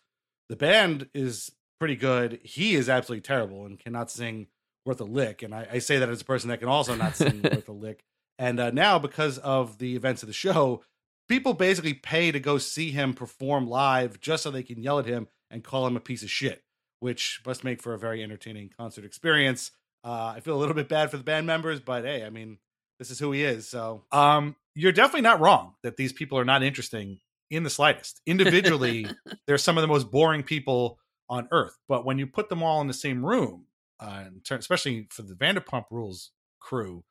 The 0.50 0.56
band 0.56 1.10
is 1.14 1.52
pretty 1.80 1.96
good. 1.96 2.40
He 2.44 2.76
is 2.76 2.90
absolutely 2.90 3.22
terrible 3.22 3.66
and 3.66 3.80
cannot 3.80 4.12
sing 4.12 4.48
worth 4.86 5.02
a 5.02 5.06
lick. 5.06 5.44
And 5.44 5.54
I, 5.54 5.68
I 5.74 5.80
say 5.80 6.00
that 6.00 6.10
as 6.10 6.22
a 6.22 6.26
person 6.26 6.50
that 6.50 6.60
can 6.60 6.70
also 6.70 6.96
not 6.96 7.16
sing 7.16 7.42
worth 7.44 7.70
a 7.70 7.74
lick. 7.74 8.04
And 8.38 8.60
uh, 8.60 8.72
now, 8.72 8.98
because 8.98 9.38
of 9.38 9.78
the 9.78 9.96
events 9.96 10.24
of 10.24 10.28
the 10.28 10.34
show, 10.34 10.84
people 11.32 11.54
basically 11.54 11.94
pay 11.94 12.30
to 12.30 12.42
go 12.42 12.58
see 12.58 12.92
him 12.92 13.14
perform 13.14 13.66
live 13.66 14.20
just 14.20 14.44
so 14.44 14.52
they 14.52 14.64
can 14.64 14.84
yell 14.84 15.00
at 15.00 15.06
him 15.06 15.30
and 15.50 15.64
call 15.64 15.88
him 15.88 15.96
a 15.96 16.02
piece 16.02 16.24
of 16.24 16.30
shit, 16.30 16.62
which 17.00 17.42
must 17.46 17.64
make 17.64 17.82
for 17.82 17.94
a 17.94 17.98
very 17.98 18.22
entertaining 18.22 18.70
concert 18.78 19.06
experience. 19.06 19.72
Uh, 20.04 20.34
I 20.36 20.42
feel 20.42 20.56
a 20.56 20.60
little 20.60 20.76
bit 20.76 20.90
bad 20.90 21.10
for 21.10 21.16
the 21.16 21.24
band 21.24 21.48
members, 21.48 21.80
but 21.80 22.04
hey, 22.04 22.26
I 22.26 22.30
mean, 22.30 22.58
this 23.00 23.12
is 23.12 23.18
who 23.18 23.32
he 23.32 23.44
is. 23.44 23.66
So, 23.66 24.04
um, 24.12 24.58
you're 24.76 24.92
definitely 24.92 25.22
not 25.22 25.40
wrong 25.40 25.76
that 25.84 25.96
these 25.96 26.12
people 26.12 26.38
are 26.38 26.44
not 26.44 26.64
interesting 26.64 27.20
in 27.50 27.64
the 27.64 27.70
slightest. 27.70 28.20
Individually, 28.26 29.08
they're 29.48 29.58
some 29.58 29.78
of 29.78 29.82
the 29.84 29.88
most 29.88 30.12
boring 30.12 30.44
people 30.44 31.00
on 31.30 31.48
earth. 31.52 31.78
But 31.88 32.04
when 32.04 32.20
you 32.20 32.28
put 32.28 32.50
them 32.50 32.62
all 32.62 32.82
in 32.82 32.88
the 32.88 32.94
same 32.94 33.26
room, 33.26 33.68
uh, 34.02 34.26
especially 34.50 35.08
for 35.12 35.22
the 35.22 35.36
Vanderpump 35.36 35.86
Rules 35.92 36.32
crew, 36.60 37.06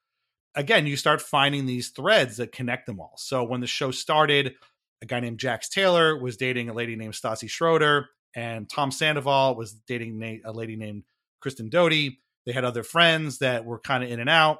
again, 0.54 0.86
you 0.86 0.96
start 0.96 1.22
finding 1.22 1.66
these 1.66 1.90
threads 1.90 2.36
that 2.38 2.52
connect 2.52 2.86
them 2.86 3.00
all. 3.00 3.14
So 3.16 3.44
when 3.44 3.60
the 3.60 3.66
show 3.66 3.90
started, 3.90 4.54
a 5.02 5.06
guy 5.06 5.20
named 5.20 5.38
Jax 5.38 5.68
Taylor 5.68 6.16
was 6.16 6.36
dating 6.36 6.68
a 6.68 6.74
lady 6.74 6.96
named 6.96 7.14
Stassi 7.14 7.48
Schroeder, 7.48 8.08
and 8.34 8.68
Tom 8.68 8.90
Sandoval 8.90 9.56
was 9.56 9.72
dating 9.72 10.42
a 10.44 10.52
lady 10.52 10.76
named 10.76 11.04
Kristen 11.40 11.68
Doute. 11.68 12.14
They 12.46 12.52
had 12.52 12.64
other 12.64 12.82
friends 12.82 13.38
that 13.38 13.64
were 13.64 13.78
kind 13.78 14.04
of 14.04 14.10
in 14.10 14.20
and 14.20 14.30
out 14.30 14.58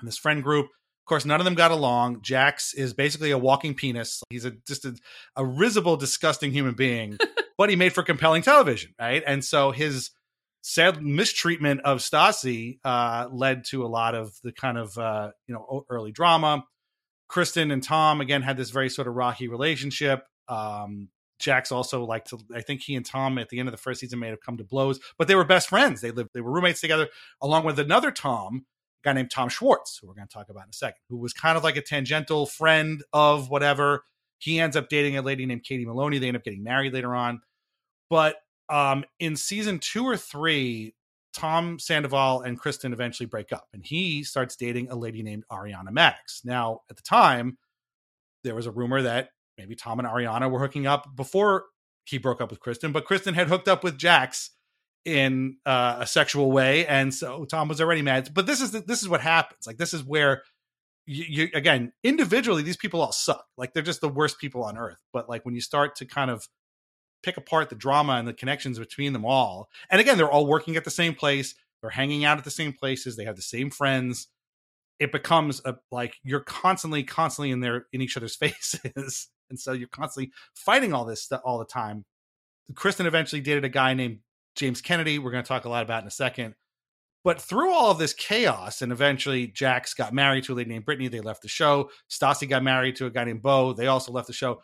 in 0.00 0.06
this 0.06 0.18
friend 0.18 0.42
group. 0.42 0.66
Of 0.66 1.06
course, 1.06 1.24
none 1.24 1.40
of 1.40 1.44
them 1.44 1.54
got 1.54 1.72
along. 1.72 2.22
Jax 2.22 2.74
is 2.74 2.94
basically 2.94 3.32
a 3.32 3.38
walking 3.38 3.74
penis. 3.74 4.22
He's 4.30 4.44
a 4.44 4.52
just 4.66 4.84
a, 4.84 4.96
a 5.36 5.44
risible, 5.44 5.96
disgusting 5.96 6.52
human 6.52 6.74
being, 6.74 7.18
but 7.58 7.70
he 7.70 7.76
made 7.76 7.92
for 7.92 8.02
compelling 8.02 8.42
television, 8.42 8.94
right? 9.00 9.22
And 9.26 9.44
so 9.44 9.72
his 9.72 10.10
sad 10.62 11.02
mistreatment 11.02 11.82
of 11.82 11.98
Stassi 11.98 12.78
uh, 12.84 13.28
led 13.30 13.64
to 13.66 13.84
a 13.84 13.88
lot 13.88 14.14
of 14.14 14.32
the 14.42 14.52
kind 14.52 14.78
of 14.78 14.96
uh, 14.96 15.32
you 15.46 15.54
know 15.54 15.84
early 15.90 16.12
drama. 16.12 16.64
Kristen 17.28 17.70
and 17.70 17.82
Tom 17.82 18.20
again 18.20 18.42
had 18.42 18.56
this 18.56 18.70
very 18.70 18.88
sort 18.88 19.08
of 19.08 19.14
rocky 19.14 19.48
relationship. 19.48 20.24
Um, 20.48 21.08
Jax 21.38 21.72
also 21.72 22.04
like 22.04 22.26
to. 22.26 22.38
I 22.54 22.60
think 22.60 22.82
he 22.82 22.94
and 22.94 23.04
Tom 23.04 23.38
at 23.38 23.48
the 23.48 23.58
end 23.58 23.68
of 23.68 23.72
the 23.72 23.78
first 23.78 24.00
season 24.00 24.20
may 24.20 24.28
have 24.28 24.40
come 24.40 24.56
to 24.58 24.64
blows, 24.64 25.00
but 25.18 25.28
they 25.28 25.34
were 25.34 25.44
best 25.44 25.68
friends. 25.68 26.00
They 26.00 26.12
lived. 26.12 26.30
They 26.32 26.40
were 26.40 26.52
roommates 26.52 26.80
together, 26.80 27.08
along 27.40 27.64
with 27.64 27.78
another 27.78 28.12
Tom, 28.12 28.64
a 29.04 29.08
guy 29.08 29.12
named 29.12 29.30
Tom 29.30 29.48
Schwartz, 29.48 29.98
who 29.98 30.06
we're 30.06 30.14
going 30.14 30.28
to 30.28 30.32
talk 30.32 30.48
about 30.48 30.64
in 30.64 30.70
a 30.70 30.74
second, 30.74 31.00
who 31.08 31.18
was 31.18 31.32
kind 31.32 31.58
of 31.58 31.64
like 31.64 31.76
a 31.76 31.82
tangential 31.82 32.46
friend 32.46 33.02
of 33.12 33.50
whatever. 33.50 34.04
He 34.38 34.60
ends 34.60 34.76
up 34.76 34.88
dating 34.88 35.16
a 35.16 35.22
lady 35.22 35.46
named 35.46 35.64
Katie 35.64 35.86
Maloney. 35.86 36.18
They 36.18 36.28
end 36.28 36.36
up 36.36 36.44
getting 36.44 36.62
married 36.62 36.92
later 36.92 37.14
on, 37.14 37.40
but 38.08 38.36
um, 38.68 39.04
in 39.18 39.36
season 39.36 39.78
two 39.78 40.04
or 40.04 40.16
three, 40.16 40.94
Tom 41.32 41.78
Sandoval 41.78 42.42
and 42.42 42.58
Kristen 42.58 42.92
eventually 42.92 43.26
break 43.26 43.52
up, 43.52 43.68
and 43.72 43.84
he 43.84 44.22
starts 44.24 44.56
dating 44.56 44.90
a 44.90 44.96
lady 44.96 45.22
named 45.22 45.44
Ariana 45.50 45.88
Madix. 45.88 46.44
Now, 46.44 46.80
at 46.90 46.96
the 46.96 47.02
time, 47.02 47.58
there 48.44 48.54
was 48.54 48.66
a 48.66 48.70
rumor 48.70 49.02
that 49.02 49.30
maybe 49.56 49.74
Tom 49.74 49.98
and 49.98 50.08
Ariana 50.08 50.50
were 50.50 50.60
hooking 50.60 50.86
up 50.86 51.16
before 51.16 51.64
he 52.04 52.18
broke 52.18 52.40
up 52.40 52.50
with 52.50 52.60
Kristen, 52.60 52.92
but 52.92 53.04
Kristen 53.04 53.34
had 53.34 53.48
hooked 53.48 53.68
up 53.68 53.84
with 53.84 53.96
Jax 53.96 54.50
in 55.04 55.56
uh, 55.66 55.96
a 56.00 56.06
sexual 56.06 56.52
way, 56.52 56.86
and 56.86 57.12
so 57.14 57.44
Tom 57.44 57.68
was 57.68 57.80
already 57.80 58.02
mad. 58.02 58.30
But 58.34 58.46
this 58.46 58.60
is 58.60 58.72
the, 58.72 58.80
this 58.80 59.02
is 59.02 59.08
what 59.08 59.20
happens. 59.20 59.66
Like 59.66 59.78
this 59.78 59.94
is 59.94 60.04
where 60.04 60.42
you, 61.06 61.24
you 61.28 61.48
again 61.54 61.92
individually 62.04 62.62
these 62.62 62.76
people 62.76 63.00
all 63.00 63.12
suck. 63.12 63.44
Like 63.56 63.72
they're 63.72 63.82
just 63.82 64.00
the 64.00 64.08
worst 64.08 64.38
people 64.38 64.64
on 64.64 64.76
earth. 64.76 64.98
But 65.12 65.28
like 65.28 65.44
when 65.44 65.54
you 65.54 65.60
start 65.60 65.96
to 65.96 66.06
kind 66.06 66.30
of 66.30 66.46
pick 67.22 67.36
apart 67.36 67.68
the 67.68 67.74
drama 67.74 68.14
and 68.14 68.26
the 68.26 68.32
connections 68.32 68.78
between 68.78 69.12
them 69.12 69.24
all. 69.24 69.68
And 69.90 70.00
again, 70.00 70.16
they're 70.16 70.30
all 70.30 70.46
working 70.46 70.76
at 70.76 70.84
the 70.84 70.90
same 70.90 71.14
place. 71.14 71.54
They're 71.80 71.90
hanging 71.90 72.24
out 72.24 72.38
at 72.38 72.44
the 72.44 72.50
same 72.50 72.72
places. 72.72 73.16
They 73.16 73.24
have 73.24 73.36
the 73.36 73.42
same 73.42 73.70
friends. 73.70 74.28
It 74.98 75.10
becomes 75.10 75.60
a 75.64 75.76
like 75.90 76.16
you're 76.22 76.40
constantly, 76.40 77.02
constantly 77.02 77.50
in 77.50 77.60
their 77.60 77.86
in 77.92 78.00
each 78.00 78.16
other's 78.16 78.36
faces, 78.36 79.28
and 79.50 79.58
so 79.58 79.72
you're 79.72 79.88
constantly 79.88 80.32
fighting 80.54 80.92
all 80.92 81.04
this 81.04 81.22
stuff 81.22 81.40
all 81.44 81.58
the 81.58 81.64
time. 81.64 82.04
Kristen 82.74 83.06
eventually 83.06 83.40
dated 83.40 83.64
a 83.64 83.68
guy 83.68 83.94
named 83.94 84.20
James 84.54 84.80
Kennedy. 84.80 85.18
We're 85.18 85.32
going 85.32 85.42
to 85.42 85.48
talk 85.48 85.64
a 85.64 85.68
lot 85.68 85.82
about 85.82 86.02
in 86.02 86.08
a 86.08 86.12
second. 86.12 86.54
But 87.24 87.40
through 87.40 87.72
all 87.72 87.90
of 87.90 87.98
this 87.98 88.14
chaos, 88.14 88.82
and 88.82 88.90
eventually 88.90 89.46
Jax 89.46 89.94
got 89.94 90.12
married 90.12 90.44
to 90.44 90.54
a 90.54 90.56
lady 90.56 90.70
named 90.70 90.84
Brittany. 90.84 91.08
They 91.08 91.20
left 91.20 91.42
the 91.42 91.48
show. 91.48 91.90
Stassi 92.10 92.48
got 92.48 92.64
married 92.64 92.96
to 92.96 93.06
a 93.06 93.10
guy 93.10 93.24
named 93.24 93.42
Beau. 93.42 93.72
They 93.72 93.86
also 93.86 94.10
left 94.10 94.26
the 94.26 94.32
show 94.32 94.60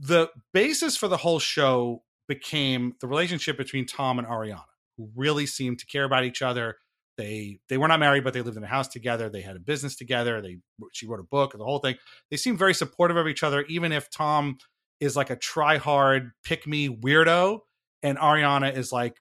the 0.00 0.28
basis 0.52 0.96
for 0.96 1.08
the 1.08 1.16
whole 1.16 1.38
show 1.38 2.02
became 2.28 2.94
the 3.00 3.06
relationship 3.06 3.56
between 3.56 3.86
Tom 3.86 4.18
and 4.18 4.26
Ariana, 4.26 4.64
who 4.96 5.10
really 5.14 5.46
seemed 5.46 5.78
to 5.78 5.86
care 5.86 6.04
about 6.04 6.24
each 6.24 6.42
other. 6.42 6.76
They 7.16 7.60
they 7.68 7.78
were 7.78 7.88
not 7.88 8.00
married, 8.00 8.24
but 8.24 8.34
they 8.34 8.42
lived 8.42 8.58
in 8.58 8.64
a 8.64 8.68
house 8.68 8.88
together. 8.88 9.30
They 9.30 9.40
had 9.40 9.56
a 9.56 9.60
business 9.60 9.96
together. 9.96 10.42
They 10.42 10.58
she 10.92 11.06
wrote 11.06 11.20
a 11.20 11.24
book, 11.24 11.52
the 11.56 11.64
whole 11.64 11.78
thing. 11.78 11.96
They 12.30 12.36
seemed 12.36 12.58
very 12.58 12.74
supportive 12.74 13.16
of 13.16 13.26
each 13.26 13.42
other, 13.42 13.62
even 13.68 13.92
if 13.92 14.10
Tom 14.10 14.58
is 15.00 15.16
like 15.16 15.30
a 15.30 15.36
try 15.36 15.78
hard, 15.78 16.32
pick 16.44 16.66
me 16.66 16.88
weirdo, 16.88 17.60
and 18.02 18.18
Ariana 18.18 18.76
is 18.76 18.92
like 18.92 19.14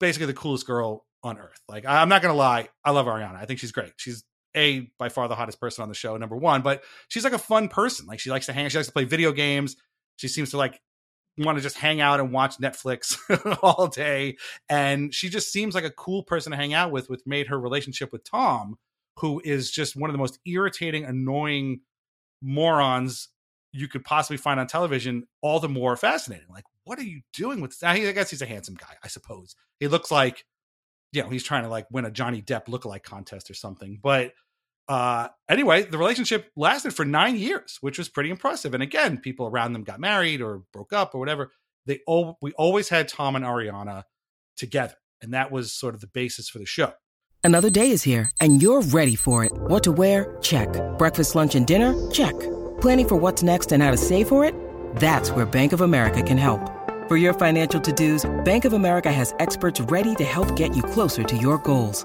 basically 0.00 0.26
the 0.26 0.34
coolest 0.34 0.66
girl 0.66 1.04
on 1.22 1.38
earth. 1.38 1.60
Like 1.68 1.84
I'm 1.86 2.08
not 2.08 2.22
gonna 2.22 2.34
lie, 2.34 2.68
I 2.84 2.92
love 2.92 3.06
Ariana. 3.06 3.36
I 3.36 3.44
think 3.44 3.60
she's 3.60 3.72
great. 3.72 3.92
She's 3.96 4.24
a 4.56 4.90
by 4.98 5.08
far 5.10 5.28
the 5.28 5.34
hottest 5.34 5.60
person 5.60 5.82
on 5.82 5.88
the 5.88 5.94
show, 5.94 6.16
number 6.16 6.36
one. 6.36 6.62
But 6.62 6.82
she's 7.08 7.24
like 7.24 7.32
a 7.32 7.38
fun 7.38 7.68
person. 7.68 8.06
Like 8.06 8.20
she 8.20 8.30
likes 8.30 8.46
to 8.46 8.52
hang. 8.52 8.68
She 8.68 8.78
likes 8.78 8.88
to 8.88 8.92
play 8.92 9.04
video 9.04 9.32
games. 9.32 9.76
She 10.18 10.28
seems 10.28 10.50
to 10.50 10.58
like 10.58 10.80
want 11.38 11.56
to 11.56 11.62
just 11.62 11.78
hang 11.78 12.00
out 12.00 12.20
and 12.20 12.32
watch 12.32 12.58
Netflix 12.58 13.16
all 13.62 13.86
day. 13.86 14.36
And 14.68 15.14
she 15.14 15.28
just 15.28 15.52
seems 15.52 15.74
like 15.74 15.84
a 15.84 15.90
cool 15.90 16.22
person 16.22 16.50
to 16.50 16.56
hang 16.56 16.74
out 16.74 16.90
with, 16.90 17.08
which 17.08 17.20
made 17.24 17.46
her 17.46 17.58
relationship 17.58 18.12
with 18.12 18.24
Tom, 18.24 18.76
who 19.18 19.40
is 19.44 19.70
just 19.70 19.96
one 19.96 20.10
of 20.10 20.14
the 20.14 20.18
most 20.18 20.38
irritating, 20.44 21.04
annoying 21.04 21.80
morons 22.42 23.28
you 23.72 23.88
could 23.88 24.04
possibly 24.04 24.36
find 24.36 24.58
on 24.58 24.66
television, 24.66 25.24
all 25.42 25.60
the 25.60 25.68
more 25.68 25.96
fascinating. 25.96 26.46
Like, 26.50 26.64
what 26.84 26.98
are 26.98 27.04
you 27.04 27.20
doing 27.34 27.60
with 27.60 27.72
this? 27.72 27.82
I 27.82 28.12
guess 28.12 28.30
he's 28.30 28.42
a 28.42 28.46
handsome 28.46 28.74
guy, 28.74 28.96
I 29.02 29.08
suppose. 29.08 29.54
He 29.78 29.88
looks 29.88 30.10
like, 30.10 30.44
you 31.12 31.22
know, 31.22 31.28
he's 31.28 31.44
trying 31.44 31.64
to 31.64 31.68
like 31.68 31.86
win 31.90 32.04
a 32.04 32.10
Johnny 32.10 32.42
Depp 32.42 32.66
lookalike 32.66 33.02
contest 33.02 33.50
or 33.50 33.54
something. 33.54 33.98
But 34.02 34.32
uh, 34.88 35.28
anyway, 35.48 35.82
the 35.82 35.98
relationship 35.98 36.50
lasted 36.56 36.94
for 36.94 37.04
nine 37.04 37.36
years, 37.36 37.78
which 37.80 37.98
was 37.98 38.08
pretty 38.08 38.30
impressive. 38.30 38.74
And 38.74 38.82
again, 38.82 39.18
people 39.18 39.46
around 39.46 39.74
them 39.74 39.84
got 39.84 40.00
married 40.00 40.40
or 40.40 40.62
broke 40.72 40.92
up 40.92 41.14
or 41.14 41.18
whatever. 41.18 41.52
They 41.86 42.00
all 42.06 42.38
we 42.40 42.52
always 42.52 42.88
had 42.88 43.08
Tom 43.08 43.36
and 43.36 43.44
Ariana 43.44 44.04
together, 44.56 44.94
and 45.22 45.32
that 45.34 45.50
was 45.50 45.72
sort 45.72 45.94
of 45.94 46.00
the 46.00 46.06
basis 46.06 46.48
for 46.48 46.58
the 46.58 46.66
show. 46.66 46.92
Another 47.44 47.70
day 47.70 47.92
is 47.92 48.02
here, 48.02 48.30
and 48.40 48.60
you're 48.60 48.82
ready 48.82 49.14
for 49.14 49.44
it. 49.44 49.52
What 49.52 49.84
to 49.84 49.92
wear? 49.92 50.36
Check. 50.42 50.68
Breakfast, 50.98 51.34
lunch, 51.34 51.54
and 51.54 51.66
dinner? 51.66 51.94
Check. 52.10 52.38
Planning 52.80 53.08
for 53.08 53.16
what's 53.16 53.42
next 53.42 53.72
and 53.72 53.82
how 53.82 53.90
to 53.90 53.96
save 53.96 54.28
for 54.28 54.44
it? 54.44 54.54
That's 54.96 55.30
where 55.30 55.46
Bank 55.46 55.72
of 55.72 55.80
America 55.80 56.22
can 56.22 56.36
help. 56.36 56.60
For 57.08 57.16
your 57.16 57.32
financial 57.32 57.80
to-dos, 57.80 58.28
Bank 58.44 58.66
of 58.66 58.74
America 58.74 59.10
has 59.10 59.34
experts 59.38 59.80
ready 59.80 60.14
to 60.16 60.24
help 60.24 60.56
get 60.56 60.76
you 60.76 60.82
closer 60.82 61.22
to 61.22 61.36
your 61.36 61.56
goals. 61.58 62.04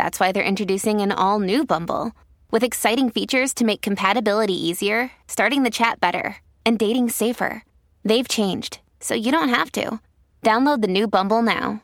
That's 0.00 0.18
why 0.18 0.32
they're 0.32 0.42
introducing 0.42 1.02
an 1.02 1.12
all 1.12 1.40
new 1.40 1.62
Bumble 1.62 2.12
with 2.50 2.64
exciting 2.64 3.10
features 3.10 3.52
to 3.52 3.66
make 3.66 3.82
compatibility 3.82 4.54
easier, 4.54 5.10
starting 5.28 5.62
the 5.62 5.70
chat 5.70 6.00
better, 6.00 6.36
and 6.64 6.78
dating 6.78 7.10
safer. 7.10 7.64
They've 8.02 8.26
changed, 8.26 8.80
so 9.00 9.12
you 9.14 9.30
don't 9.30 9.50
have 9.50 9.70
to. 9.72 10.00
Download 10.42 10.80
the 10.80 10.88
new 10.88 11.06
Bumble 11.06 11.42
now. 11.42 11.82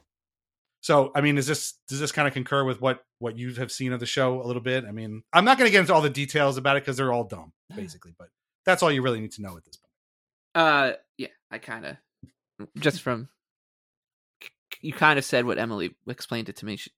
So, 0.80 1.12
I 1.14 1.20
mean, 1.20 1.36
is 1.36 1.46
this 1.46 1.74
does 1.88 2.00
this 2.00 2.10
kind 2.10 2.26
of 2.26 2.32
concur 2.32 2.64
with 2.64 2.80
what 2.80 3.04
what 3.18 3.36
you 3.36 3.52
have 3.56 3.70
seen 3.70 3.92
of 3.92 4.00
the 4.00 4.06
show 4.06 4.40
a 4.40 4.46
little 4.46 4.62
bit? 4.62 4.86
I 4.86 4.92
mean, 4.92 5.22
I'm 5.34 5.44
not 5.44 5.58
going 5.58 5.68
to 5.68 5.72
get 5.72 5.80
into 5.80 5.92
all 5.92 6.00
the 6.00 6.08
details 6.08 6.56
about 6.56 6.78
it 6.78 6.84
because 6.84 6.96
they're 6.96 7.12
all 7.12 7.24
dumb, 7.24 7.52
basically. 7.74 8.14
But 8.18 8.28
that's 8.64 8.82
all 8.82 8.90
you 8.90 9.02
really 9.02 9.20
need 9.20 9.32
to 9.32 9.42
know 9.42 9.58
at 9.58 9.64
this 9.66 9.76
point. 9.76 10.64
Uh, 10.64 10.92
yeah, 11.18 11.28
I 11.50 11.58
kind 11.58 11.84
of 11.84 11.96
just 12.78 13.02
from 13.02 13.28
you 14.80 14.94
kind 14.94 15.18
of 15.18 15.24
said 15.26 15.44
what 15.44 15.58
Emily 15.58 15.94
explained 16.08 16.48
it 16.48 16.56
to 16.56 16.64
me. 16.64 16.76
She, 16.76 16.90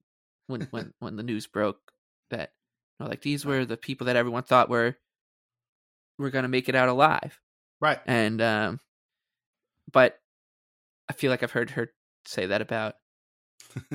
when 0.48 0.62
when 0.70 0.92
when 0.98 1.14
the 1.16 1.22
news 1.22 1.46
broke 1.46 1.78
that 2.30 2.52
you 2.98 3.04
know, 3.04 3.10
like 3.10 3.22
these 3.22 3.44
were 3.46 3.64
the 3.64 3.76
people 3.76 4.06
that 4.06 4.16
everyone 4.16 4.42
thought 4.42 4.68
were 4.68 4.96
were 6.18 6.30
going 6.30 6.42
to 6.42 6.48
make 6.48 6.68
it 6.68 6.74
out 6.74 6.88
alive. 6.88 7.38
Right. 7.80 8.00
And 8.06 8.42
um 8.42 8.80
but 9.92 10.18
I 11.08 11.12
feel 11.12 11.30
like 11.30 11.42
I've 11.42 11.52
heard 11.52 11.70
her 11.70 11.90
say 12.26 12.46
that 12.46 12.60
about 12.60 12.96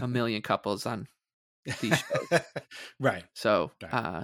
a 0.02 0.08
million 0.08 0.42
couples 0.42 0.86
on 0.86 1.08
these 1.82 1.98
shows. 2.00 2.42
right. 3.00 3.24
So, 3.36 3.72
Right. 3.82 3.94
uh, 3.94 4.24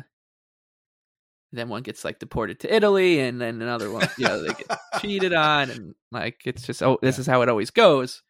then 1.52 1.70
one 1.70 1.84
gets 1.84 2.04
like 2.06 2.20
deported 2.20 2.60
to 2.62 2.74
Italy, 2.74 3.20
and 3.20 3.40
then 3.42 3.62
another 3.62 3.92
one, 3.92 4.08
you 4.18 4.26
know, 4.28 4.42
they 4.42 4.54
get 4.54 4.78
cheated 5.00 5.34
on, 5.34 5.70
and 5.70 5.96
like 6.12 6.42
it's 6.46 6.64
just 6.66 6.82
oh, 6.84 7.00
this 7.02 7.18
Yeah. 7.18 7.22
is 7.22 7.28
how 7.28 7.42
it 7.42 7.50
always 7.50 7.72
goes. 7.72 8.22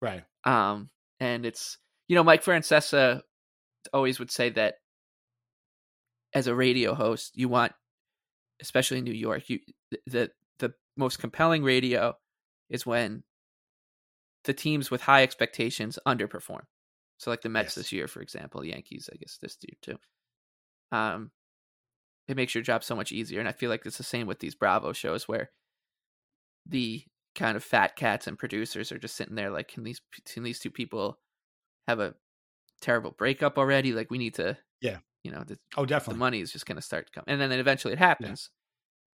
Right. 0.00 0.24
Um, 0.44 0.90
and 1.20 1.44
it's 1.46 1.78
you 2.08 2.16
know, 2.16 2.24
Mike 2.24 2.42
Francesa 2.44 3.22
always 3.92 4.18
would 4.18 4.30
say 4.30 4.50
that 4.50 4.76
as 6.32 6.46
a 6.46 6.54
radio 6.54 6.94
host, 6.94 7.36
you 7.36 7.48
want, 7.48 7.72
especially 8.60 8.98
in 8.98 9.04
New 9.04 9.12
York, 9.12 9.48
you 9.48 9.60
the 10.06 10.30
the 10.58 10.74
most 10.96 11.18
compelling 11.18 11.62
radio 11.62 12.14
is 12.70 12.86
when 12.86 13.22
the 14.44 14.54
teams 14.54 14.90
with 14.90 15.02
high 15.02 15.22
expectations 15.22 15.98
underperform. 16.06 16.62
So, 17.18 17.30
like 17.30 17.42
the 17.42 17.48
Mets 17.48 17.68
Yes. 17.68 17.74
this 17.76 17.92
year, 17.92 18.08
for 18.08 18.20
example, 18.20 18.64
Yankees, 18.64 19.08
I 19.12 19.16
guess 19.16 19.38
this 19.40 19.56
year 19.62 19.76
too. 19.80 19.98
Um, 20.96 21.30
it 22.28 22.36
makes 22.36 22.54
your 22.54 22.62
job 22.62 22.84
so 22.84 22.96
much 22.96 23.12
easier, 23.12 23.40
and 23.40 23.48
I 23.48 23.52
feel 23.52 23.70
like 23.70 23.86
it's 23.86 23.98
the 23.98 24.04
same 24.04 24.26
with 24.26 24.40
these 24.40 24.54
Bravo 24.54 24.92
shows 24.92 25.28
where 25.28 25.50
the 26.66 27.04
kind 27.34 27.56
of 27.56 27.64
fat 27.64 27.96
cats 27.96 28.26
and 28.26 28.38
producers 28.38 28.92
are 28.92 28.98
just 28.98 29.16
sitting 29.16 29.34
there 29.34 29.50
like, 29.50 29.68
can 29.68 29.84
these 29.84 30.00
can 30.24 30.42
these 30.42 30.58
two 30.58 30.70
people 30.70 31.18
have 31.86 32.00
a 32.00 32.14
terrible 32.84 33.10
breakup 33.12 33.58
already? 33.58 33.92
Like, 33.92 34.10
we 34.10 34.18
need 34.18 34.34
to, 34.34 34.56
Yeah. 34.80 34.98
you 35.24 35.30
know, 35.32 35.42
the, 35.44 35.58
Oh, 35.76 35.82
the 35.82 35.86
definitely. 35.88 36.18
money 36.20 36.40
is 36.40 36.52
just 36.52 36.66
going 36.66 36.76
to 36.76 36.82
start 36.82 37.06
to 37.06 37.12
come, 37.12 37.24
and 37.26 37.40
then 37.40 37.50
eventually 37.52 37.92
it 37.94 37.98
happens. 37.98 38.50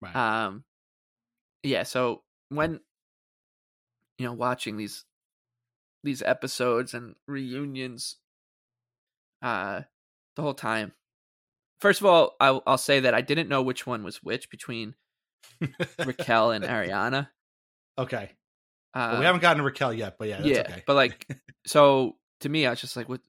Right. 0.01 0.15
Um, 0.17 0.65
yeah. 1.63 1.83
So 1.83 2.23
when 2.51 2.81
you 4.19 4.27
know 4.27 4.33
watching 4.33 4.77
these 4.77 5.05
these 6.05 6.23
episodes 6.23 6.95
and 6.95 7.15
reunions, 7.27 8.17
uh, 9.43 9.83
the 10.37 10.43
whole 10.43 10.55
time. 10.55 10.93
First 11.81 12.01
of 12.01 12.07
all, 12.07 12.35
I'll, 12.41 12.63
I'll 12.67 12.79
say 12.79 13.01
that 13.01 13.15
I 13.15 13.21
didn't 13.21 13.49
know 13.49 13.63
which 13.63 13.87
one 13.87 14.03
was 14.03 14.23
which 14.23 14.51
between 14.51 14.95
Raquel 16.05 16.51
and 16.53 16.65
Ariana. 16.75 17.29
okay. 17.97 18.31
Uh, 18.95 19.09
Well, 19.13 19.19
we 19.21 19.27
haven't 19.27 19.43
gotten 19.43 19.59
to 19.59 19.65
Raquel 19.65 19.93
yet, 19.93 20.17
but 20.19 20.29
yeah, 20.29 20.37
that's 20.39 20.49
yeah, 20.49 20.61
okay. 20.61 20.83
but 20.87 20.95
like, 20.95 21.27
so 21.67 22.17
to 22.41 22.49
me, 22.49 22.67
I 22.67 22.71
was 22.71 22.81
just 22.81 22.97
like, 22.97 23.09
what? 23.09 23.21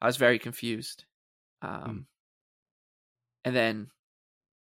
I 0.00 0.06
was 0.06 0.16
very 0.16 0.38
confused. 0.38 1.04
Hmm. 1.62 1.68
Um, 1.68 2.06
and 3.44 3.54
then, 3.54 3.90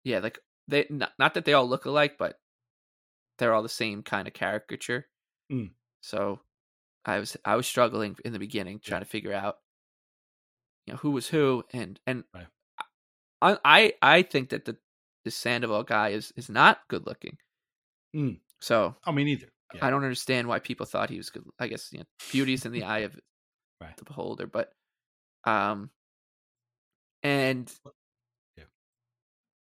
yeah, 0.03 0.19
like 0.19 0.39
they 0.67 0.85
not, 0.89 1.13
not 1.19 1.33
that 1.35 1.45
they 1.45 1.53
all 1.53 1.67
look 1.67 1.85
alike, 1.85 2.17
but 2.17 2.39
they're 3.37 3.53
all 3.53 3.63
the 3.63 3.69
same 3.69 4.03
kind 4.03 4.27
of 4.27 4.33
caricature. 4.33 5.07
Mm. 5.51 5.71
So 6.01 6.39
I 7.05 7.19
was 7.19 7.37
I 7.45 7.55
was 7.55 7.67
struggling 7.67 8.17
in 8.25 8.33
the 8.33 8.39
beginning 8.39 8.79
trying 8.79 9.01
to 9.01 9.05
figure 9.07 9.33
out, 9.33 9.57
you 10.85 10.93
know, 10.93 10.97
who 10.97 11.11
was 11.11 11.27
who, 11.27 11.63
and 11.73 11.99
and 12.07 12.23
Right. 12.33 12.47
I 13.41 13.57
I 13.65 13.93
I 14.01 14.21
think 14.23 14.49
that 14.49 14.65
the 14.65 14.77
the 15.23 15.31
Sandoval 15.31 15.83
guy 15.83 16.09
is 16.09 16.31
is 16.35 16.49
not 16.49 16.81
good 16.87 17.05
looking. 17.05 17.37
Mm. 18.15 18.39
So 18.61 18.95
I 19.05 19.11
mean 19.11 19.27
either. 19.27 19.47
Yeah. 19.73 19.85
I 19.85 19.89
don't 19.89 20.03
understand 20.03 20.47
why 20.47 20.59
people 20.59 20.85
thought 20.85 21.09
he 21.09 21.17
was 21.17 21.29
good. 21.29 21.43
I 21.59 21.67
guess 21.67 21.91
you 21.91 21.99
know, 21.99 22.05
beauty's 22.31 22.65
in 22.65 22.71
the 22.71 22.83
eye 22.93 22.99
of 22.99 23.19
Right. 23.81 23.95
the 23.97 24.05
beholder, 24.05 24.47
but 24.47 24.71
um, 25.45 25.89
and 27.23 27.71
Yeah. 28.57 28.65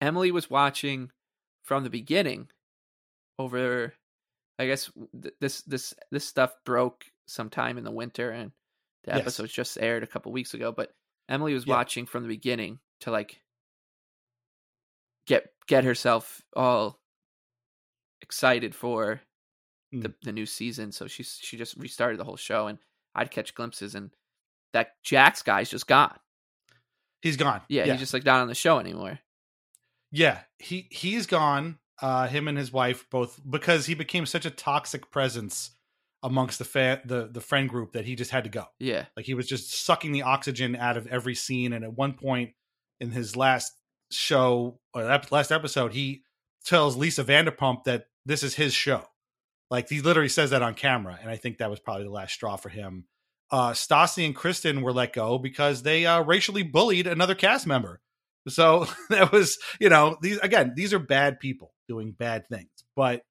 Emily 0.01 0.31
was 0.31 0.51
watching 0.51 1.11
from 1.63 1.85
the 1.85 1.91
beginning. 1.91 2.51
Over, 3.39 3.95
I 4.61 4.67
guess 4.67 4.91
th- 5.21 5.35
this 5.41 5.63
this 5.63 5.93
this 6.13 6.25
stuff 6.27 6.55
broke 6.65 7.05
sometime 7.27 7.79
in 7.79 7.85
the 7.85 7.91
winter, 7.91 8.31
and 8.31 8.53
the 9.05 9.11
Yes. 9.13 9.21
episodes 9.23 9.53
just 9.53 9.77
aired 9.79 10.03
a 10.05 10.07
couple 10.07 10.31
weeks 10.31 10.55
ago. 10.55 10.71
But 10.71 10.95
Emily 11.29 11.53
was 11.55 11.67
Yeah. 11.67 11.75
watching 11.75 12.07
from 12.07 12.23
the 12.23 12.29
beginning 12.29 12.79
to 13.01 13.11
like 13.11 13.43
get 15.27 15.53
get 15.67 15.85
herself 15.85 16.43
all 16.55 17.01
excited 18.23 18.75
for 18.75 19.23
Mm. 19.93 20.03
the 20.03 20.15
the 20.23 20.33
new 20.33 20.47
season. 20.47 20.93
So 20.93 21.07
she 21.09 21.23
she 21.25 21.57
just 21.57 21.77
restarted 21.77 22.19
the 22.21 22.25
whole 22.25 22.37
show, 22.37 22.69
and 22.69 22.79
I'd 23.17 23.31
catch 23.33 23.55
glimpses, 23.55 23.95
and 23.97 24.15
that 24.75 25.03
Jax 25.03 25.43
guy's 25.43 25.71
just 25.71 25.87
gone. 25.87 26.17
He's 27.23 27.39
gone. 27.39 27.63
Yeah, 27.69 27.85
yeah. 27.87 27.93
he's 27.93 28.01
just 28.01 28.13
like 28.13 28.27
not 28.27 28.41
on 28.41 28.49
the 28.49 28.55
show 28.55 28.79
anymore. 28.79 29.19
Yeah, 30.13 30.41
he 30.59 30.87
he's 30.91 31.27
gone. 31.27 31.79
Uh, 32.03 32.27
him 32.27 32.49
and 32.49 32.59
his 32.59 32.73
wife 32.73 33.07
both 33.11 33.41
because 33.49 33.87
he 33.87 33.95
became 33.95 34.27
such 34.27 34.45
a 34.45 34.51
toxic 34.51 35.11
presence 35.11 35.71
amongst 36.23 36.59
the 36.59 36.65
fan 36.65 37.01
the 37.05 37.29
the 37.31 37.41
friend 37.41 37.69
group 37.69 37.93
that 37.93 38.05
he 38.05 38.15
just 38.15 38.31
had 38.31 38.45
to 38.45 38.51
go. 38.51 38.67
Yeah, 38.79 39.07
Like 39.17 39.27
he 39.27 39.35
was 39.35 39.47
just 39.47 39.73
sucking 39.85 40.13
the 40.13 40.23
oxygen 40.23 40.77
out 40.77 40.97
of 40.97 41.07
every 41.07 41.35
scene. 41.35 41.73
And 41.73 41.85
at 41.85 41.97
one 41.97 42.13
point 42.13 42.51
in 43.01 43.11
his 43.11 43.37
last 43.37 43.73
show 44.11 44.79
or 44.93 45.11
ep- 45.11 45.33
last 45.33 45.51
episode, 45.51 45.93
he 45.93 46.25
tells 46.65 46.97
Lisa 46.97 47.25
Vanderpump 47.25 47.85
that 47.85 48.07
this 48.27 48.43
is 48.43 48.55
his 48.55 48.75
show. 48.75 49.03
Like 49.71 49.89
he 49.89 50.01
literally 50.01 50.29
says 50.29 50.51
that 50.51 50.63
on 50.63 50.75
camera, 50.75 51.19
and 51.21 51.31
I 51.31 51.37
think 51.37 51.59
that 51.59 51.71
was 51.71 51.81
probably 51.81 52.05
the 52.05 52.11
last 52.11 52.35
straw 52.35 52.57
for 52.57 52.69
him. 52.69 53.07
Uh, 53.55 53.71
Stassi 53.73 54.27
and 54.27 54.35
Kristen 54.35 54.83
were 54.83 54.93
let 54.93 55.13
go 55.13 55.39
because 55.39 55.85
they 55.85 56.07
uh, 56.07 56.21
racially 56.23 56.65
bullied 56.65 57.07
another 57.07 57.37
cast 57.37 57.69
member. 57.69 58.01
So 58.49 58.89
that 59.11 59.31
was, 59.31 59.59
you 59.79 59.89
know, 59.89 60.17
these 60.21 60.39
again, 60.39 60.73
these 60.75 60.93
are 60.93 60.99
bad 60.99 61.39
people 61.39 61.73
doing 61.87 62.11
bad 62.11 62.49
things. 62.49 62.73
But 62.97 63.23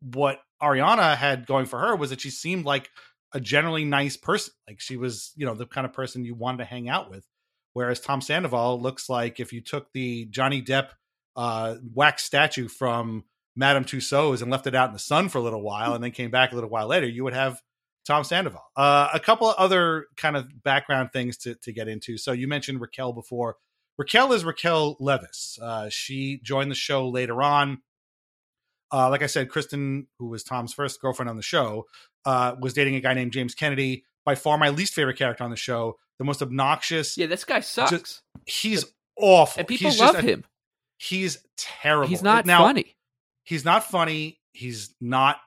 what 0.00 0.40
Ariana 0.60 1.16
had 1.16 1.46
going 1.46 1.66
for 1.66 1.78
her 1.78 1.94
was 1.94 2.10
that 2.10 2.20
she 2.20 2.30
seemed 2.30 2.64
like 2.64 2.90
a 3.32 3.38
generally 3.38 3.84
nice 3.84 4.16
person. 4.16 4.52
Like 4.66 4.80
she 4.80 4.96
was, 4.96 5.30
you 5.36 5.46
know, 5.46 5.54
the 5.54 5.66
kind 5.66 5.84
of 5.84 5.92
person 5.92 6.24
you 6.24 6.34
wanted 6.34 6.58
to 6.58 6.64
hang 6.64 6.88
out 6.88 7.08
with. 7.08 7.24
Whereas 7.72 8.00
Tom 8.00 8.20
Sandoval 8.20 8.82
looks 8.82 9.08
like 9.08 9.38
if 9.38 9.52
you 9.52 9.60
took 9.60 9.86
the 9.92 10.24
Johnny 10.30 10.62
Depp 10.62 10.88
uh, 11.36 11.76
wax 11.94 12.24
statue 12.24 12.66
from 12.66 13.22
Madame 13.54 13.84
Tussauds 13.84 14.42
and 14.42 14.50
left 14.50 14.66
it 14.66 14.74
out 14.74 14.88
in 14.88 14.94
the 14.94 14.98
sun 14.98 15.28
for 15.28 15.38
a 15.38 15.42
little 15.42 15.62
while 15.62 15.94
and 15.94 16.02
then 16.02 16.10
came 16.10 16.32
back 16.32 16.50
a 16.50 16.56
little 16.56 16.70
while 16.70 16.88
later, 16.88 17.06
you 17.06 17.22
would 17.22 17.34
have 17.34 17.60
Tom 18.06 18.24
Sandoval. 18.24 18.62
Uh, 18.76 19.08
a 19.12 19.20
couple 19.20 19.48
of 19.50 19.56
other 19.56 20.06
kind 20.16 20.36
of 20.36 20.62
background 20.62 21.10
things 21.12 21.36
to, 21.38 21.54
to 21.56 21.72
get 21.72 21.86
into. 21.88 22.16
So 22.18 22.32
you 22.32 22.48
mentioned 22.48 22.80
Raquel 22.80 23.12
before. 23.12 23.56
Raquel 23.98 24.32
is 24.32 24.44
Raquel 24.44 24.96
Leviss. 25.00 25.60
Uh, 25.60 25.88
she 25.90 26.40
joined 26.42 26.70
the 26.70 26.74
show 26.76 27.08
later 27.08 27.42
on. 27.42 27.82
Uh, 28.92 29.08
like 29.10 29.22
I 29.22 29.26
said, 29.26 29.48
Kristen, 29.50 30.06
who 30.18 30.28
was 30.28 30.42
Tom's 30.42 30.72
first 30.72 31.00
girlfriend 31.00 31.28
on 31.28 31.36
the 31.36 31.42
show, 31.42 31.86
uh, 32.24 32.56
was 32.60 32.72
dating 32.72 32.96
a 32.96 33.00
guy 33.00 33.14
named 33.14 33.32
James 33.32 33.54
Kennedy. 33.54 34.04
By 34.24 34.34
far, 34.34 34.58
my 34.58 34.70
least 34.70 34.94
favorite 34.94 35.16
character 35.16 35.44
on 35.44 35.50
the 35.50 35.56
show. 35.56 35.96
The 36.18 36.24
most 36.24 36.42
obnoxious. 36.42 37.16
yeah, 37.16 37.26
this 37.26 37.44
guy 37.44 37.60
sucks, 37.60 38.20
He's 38.46 38.84
awful. 39.16 39.60
and 39.60 39.68
people 39.68 39.90
He's 39.90 39.98
just 39.98 40.14
love 40.14 40.22
a- 40.24 40.26
him. 40.26 40.44
He's 40.98 41.38
terrible. 41.56 42.08
He's 42.08 42.22
not 42.22 42.44
now, 42.44 42.58
funny. 42.58 42.96
He's 43.44 43.64
not 43.64 43.84
funny. 43.84 44.38
He's 44.52 44.94
not 45.00 45.38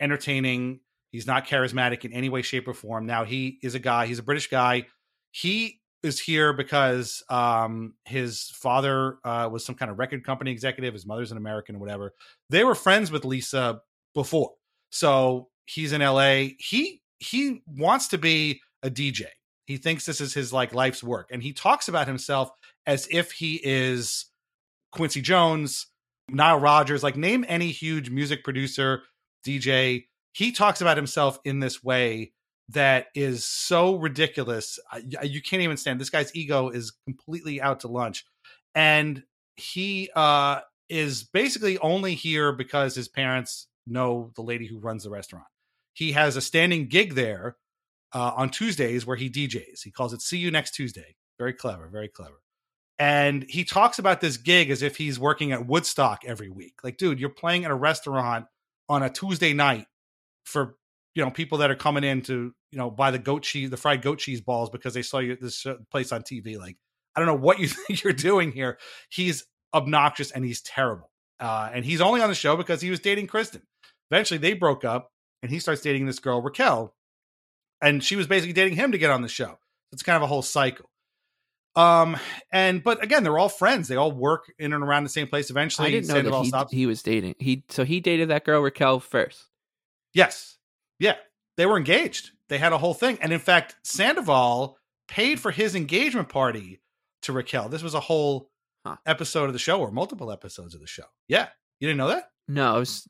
entertaining. 0.00 0.80
He's 1.10 1.26
not 1.26 1.46
charismatic 1.46 2.04
in 2.04 2.12
any 2.12 2.28
way, 2.28 2.42
shape, 2.42 2.68
or 2.68 2.74
form. 2.74 3.06
Now 3.06 3.24
he 3.24 3.58
is 3.62 3.74
a 3.74 3.78
guy. 3.78 4.06
He's 4.06 4.18
a 4.18 4.22
British 4.22 4.48
guy. 4.48 4.86
He 5.32 5.80
is 6.02 6.18
here 6.18 6.52
because 6.52 7.22
um, 7.28 7.94
his 8.04 8.50
father 8.54 9.18
uh, 9.24 9.48
was 9.50 9.64
some 9.64 9.74
kind 9.74 9.90
of 9.90 9.98
record 9.98 10.24
company 10.24 10.50
executive. 10.50 10.94
His 10.94 11.06
mother's 11.06 11.30
an 11.30 11.36
American 11.36 11.76
or 11.76 11.78
whatever. 11.78 12.14
They 12.48 12.64
were 12.64 12.74
friends 12.74 13.10
with 13.10 13.24
Lisa 13.24 13.80
before, 14.14 14.52
so 14.90 15.48
he's 15.66 15.92
in 15.92 16.02
L.A. 16.02 16.56
He 16.58 17.02
he 17.18 17.62
wants 17.66 18.08
to 18.08 18.18
be 18.18 18.60
a 18.82 18.90
DJ. 18.90 19.24
He 19.66 19.76
thinks 19.76 20.06
this 20.06 20.20
is 20.20 20.32
his 20.32 20.52
like 20.52 20.74
life's 20.74 21.02
work, 21.02 21.28
and 21.30 21.42
he 21.42 21.52
talks 21.52 21.88
about 21.88 22.06
himself 22.06 22.50
as 22.86 23.06
if 23.10 23.32
he 23.32 23.60
is 23.62 24.26
Quincy 24.92 25.20
Jones, 25.20 25.86
Nile 26.28 26.58
Rodgers, 26.58 27.02
like 27.02 27.16
name 27.16 27.44
any 27.48 27.70
huge 27.70 28.10
music 28.10 28.42
producer, 28.42 29.02
DJ. 29.46 30.04
He 30.32 30.52
talks 30.52 30.80
about 30.80 30.96
himself 30.96 31.38
in 31.44 31.60
this 31.60 31.82
way 31.82 32.32
that 32.70 33.06
is 33.14 33.44
so 33.44 33.96
ridiculous. 33.96 34.78
You 35.22 35.42
can't 35.42 35.62
even 35.62 35.76
stand. 35.76 36.00
This 36.00 36.10
guy's 36.10 36.34
ego 36.34 36.68
is 36.68 36.92
completely 37.04 37.60
out 37.60 37.80
to 37.80 37.88
lunch, 37.88 38.24
and 38.74 39.24
he 39.56 40.10
uh, 40.14 40.60
is 40.88 41.24
basically 41.24 41.78
only 41.78 42.14
here 42.14 42.52
because 42.52 42.94
his 42.94 43.08
parents 43.08 43.66
know 43.86 44.30
the 44.36 44.42
lady 44.42 44.66
who 44.66 44.78
runs 44.78 45.04
the 45.04 45.10
restaurant. 45.10 45.46
He 45.94 46.12
has 46.12 46.36
a 46.36 46.40
standing 46.40 46.86
gig 46.86 47.14
there 47.14 47.56
uh, 48.14 48.32
on 48.36 48.50
Tuesdays 48.50 49.04
where 49.04 49.16
he 49.16 49.28
DJs. 49.28 49.82
He 49.82 49.90
calls 49.90 50.12
it 50.12 50.22
"See 50.22 50.38
You 50.38 50.50
Next 50.50 50.72
Tuesday." 50.72 51.16
Very 51.38 51.54
clever, 51.54 51.88
very 51.88 52.08
clever 52.08 52.40
and 53.00 53.46
he 53.48 53.64
talks 53.64 53.98
about 53.98 54.20
this 54.20 54.36
gig 54.36 54.68
as 54.70 54.82
if 54.82 54.98
he's 54.98 55.18
working 55.18 55.52
at 55.52 55.66
Woodstock 55.66 56.22
every 56.26 56.50
week. 56.50 56.74
Like, 56.84 56.98
dude, 56.98 57.18
you're 57.18 57.30
playing 57.30 57.64
at 57.64 57.70
a 57.70 57.74
restaurant 57.74 58.44
on 58.90 59.02
a 59.02 59.08
Tuesday 59.08 59.54
night 59.54 59.86
for 60.50 60.76
you 61.14 61.24
know 61.24 61.30
people 61.30 61.58
that 61.58 61.70
are 61.70 61.76
coming 61.76 62.04
in 62.04 62.22
to 62.22 62.52
you 62.72 62.78
know 62.78 62.90
buy 62.90 63.10
the 63.10 63.18
goat 63.18 63.42
cheese, 63.42 63.70
the 63.70 63.76
fried 63.76 64.02
goat 64.02 64.18
cheese 64.18 64.40
balls 64.40 64.70
because 64.70 64.94
they 64.94 65.02
saw 65.02 65.18
you 65.18 65.32
at 65.32 65.40
this 65.40 65.64
uh, 65.66 65.74
place 65.90 66.12
on 66.12 66.22
TV. 66.22 66.58
Like, 66.58 66.76
I 67.16 67.20
don't 67.20 67.26
know 67.26 67.34
what 67.34 67.58
you 67.58 67.68
think 67.86 68.02
you're 68.02 68.12
doing 68.12 68.52
here. 68.52 68.78
He's 69.10 69.46
obnoxious 69.74 70.30
and 70.30 70.44
he's 70.44 70.60
terrible. 70.60 71.10
Uh, 71.38 71.70
and 71.72 71.84
he's 71.84 72.00
only 72.00 72.20
on 72.20 72.28
the 72.28 72.34
show 72.34 72.56
because 72.56 72.82
he 72.82 72.90
was 72.90 73.00
dating 73.00 73.26
Kristen. 73.26 73.62
Eventually, 74.10 74.38
they 74.38 74.52
broke 74.52 74.84
up, 74.84 75.10
and 75.42 75.50
he 75.50 75.58
starts 75.58 75.80
dating 75.80 76.04
this 76.04 76.18
girl 76.18 76.42
Raquel, 76.42 76.94
and 77.80 78.04
she 78.04 78.16
was 78.16 78.26
basically 78.26 78.52
dating 78.52 78.76
him 78.76 78.92
to 78.92 78.98
get 78.98 79.10
on 79.10 79.22
the 79.22 79.28
show. 79.28 79.58
It's 79.92 80.02
kind 80.02 80.16
of 80.16 80.22
a 80.22 80.26
whole 80.26 80.42
cycle. 80.42 80.90
Um, 81.76 82.16
and 82.52 82.82
but 82.82 83.02
again, 83.02 83.22
they're 83.22 83.38
all 83.38 83.48
friends. 83.48 83.88
They 83.88 83.96
all 83.96 84.12
work 84.12 84.52
in 84.58 84.72
and 84.72 84.82
around 84.82 85.04
the 85.04 85.10
same 85.10 85.28
place. 85.28 85.50
Eventually, 85.50 85.88
I 85.88 85.90
didn't 85.92 86.08
know 86.08 86.14
Sandoval 86.14 86.40
that 86.40 86.44
he, 86.44 86.48
stops. 86.48 86.72
he 86.72 86.86
was 86.86 87.02
dating. 87.02 87.36
He 87.38 87.64
so 87.68 87.84
he 87.84 88.00
dated 88.00 88.28
that 88.28 88.44
girl 88.44 88.60
Raquel 88.60 89.00
first. 89.00 89.46
Yes. 90.14 90.58
Yeah. 90.98 91.16
They 91.56 91.66
were 91.66 91.76
engaged. 91.76 92.30
They 92.48 92.58
had 92.58 92.72
a 92.72 92.78
whole 92.78 92.94
thing. 92.94 93.18
And 93.20 93.32
in 93.32 93.38
fact, 93.40 93.76
Sandoval 93.84 94.78
paid 95.08 95.40
for 95.40 95.50
his 95.50 95.74
engagement 95.74 96.28
party 96.28 96.80
to 97.22 97.32
Raquel. 97.32 97.68
This 97.68 97.82
was 97.82 97.94
a 97.94 98.00
whole 98.00 98.48
Huh. 98.86 98.96
episode 99.04 99.44
of 99.44 99.52
the 99.52 99.58
show 99.58 99.78
or 99.80 99.90
multiple 99.90 100.32
episodes 100.32 100.74
of 100.74 100.80
the 100.80 100.86
show. 100.86 101.04
Yeah. 101.28 101.48
You 101.80 101.88
didn't 101.88 101.98
know 101.98 102.08
that? 102.08 102.30
No, 102.48 102.76
it 102.76 102.78
was 102.80 103.06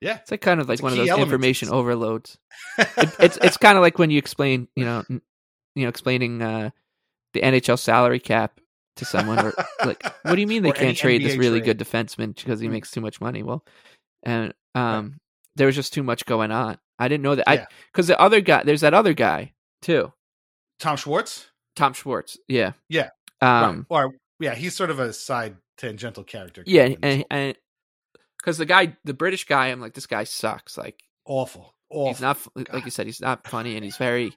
Yeah. 0.00 0.18
it's 0.18 0.30
like 0.30 0.40
kind 0.40 0.60
of 0.60 0.68
like 0.68 0.80
one 0.82 0.92
of 0.92 0.98
those 0.98 1.08
element 1.08 1.28
information 1.32 1.68
overloads. 1.70 2.38
It, 2.78 2.88
it's 3.18 3.36
it's 3.38 3.56
kind 3.56 3.76
of 3.76 3.82
like 3.82 3.98
when 3.98 4.10
you 4.10 4.18
explain, 4.18 4.68
you 4.76 4.84
know, 4.84 5.02
n- 5.10 5.20
you 5.74 5.82
know, 5.82 5.88
explaining 5.88 6.40
uh, 6.42 6.70
the 7.32 7.40
NHL 7.40 7.76
salary 7.78 8.20
cap 8.20 8.60
to 8.96 9.04
someone, 9.04 9.44
or 9.44 9.52
like, 9.84 10.00
what 10.22 10.36
do 10.36 10.40
you 10.40 10.46
mean 10.46 10.62
they 10.62 10.70
Or 10.70 10.74
can't 10.74 10.96
trade 10.96 11.24
this 11.24 11.36
really 11.36 11.60
trade. 11.60 11.76
good 11.76 11.84
defenseman 11.84 12.32
because 12.36 12.60
he 12.60 12.68
Mm. 12.68 12.72
makes 12.72 12.92
too 12.92 13.00
much 13.00 13.20
money? 13.20 13.42
Well, 13.42 13.64
and 14.22 14.54
um, 14.76 15.18
there 15.56 15.66
was 15.66 15.76
just 15.76 15.92
too 15.92 16.02
much 16.02 16.24
going 16.26 16.50
on. 16.50 16.78
I 16.98 17.08
didn't 17.08 17.22
know 17.22 17.34
that. 17.34 17.48
I 17.48 17.54
Yeah. 17.54 17.66
because 17.92 18.06
the 18.06 18.20
other 18.20 18.40
guy, 18.40 18.62
there's 18.62 18.80
that 18.82 18.94
other 18.94 19.14
guy 19.14 19.52
too, 19.82 20.12
Tom 20.78 20.96
Schwartz? 20.96 21.46
Tom 21.76 21.92
Schwartz. 21.92 22.36
Yeah, 22.48 22.72
Yeah. 22.88 23.10
Um, 23.40 23.86
Right. 23.90 24.04
Or 24.04 24.14
yeah, 24.40 24.54
he's 24.54 24.74
sort 24.76 24.90
of 24.90 24.98
a 25.00 25.12
side 25.12 25.56
tangential 25.76 26.24
character. 26.24 26.62
yeah, 26.66 26.94
and 27.02 27.56
because 28.38 28.58
the 28.58 28.66
guy, 28.66 28.96
the 29.04 29.14
British 29.14 29.44
guy, 29.46 29.68
I'm 29.68 29.80
like, 29.80 29.94
this 29.94 30.06
guy 30.06 30.24
sucks. 30.24 30.76
Like 30.78 31.00
awful. 31.26 31.74
Awful. 31.90 32.08
he's 32.08 32.20
not 32.20 32.38
like 32.72 32.84
you 32.84 32.90
said 32.90 33.06
he's 33.06 33.20
not 33.20 33.46
funny 33.46 33.76
and 33.76 33.84
he's 33.84 33.96
very 33.98 34.32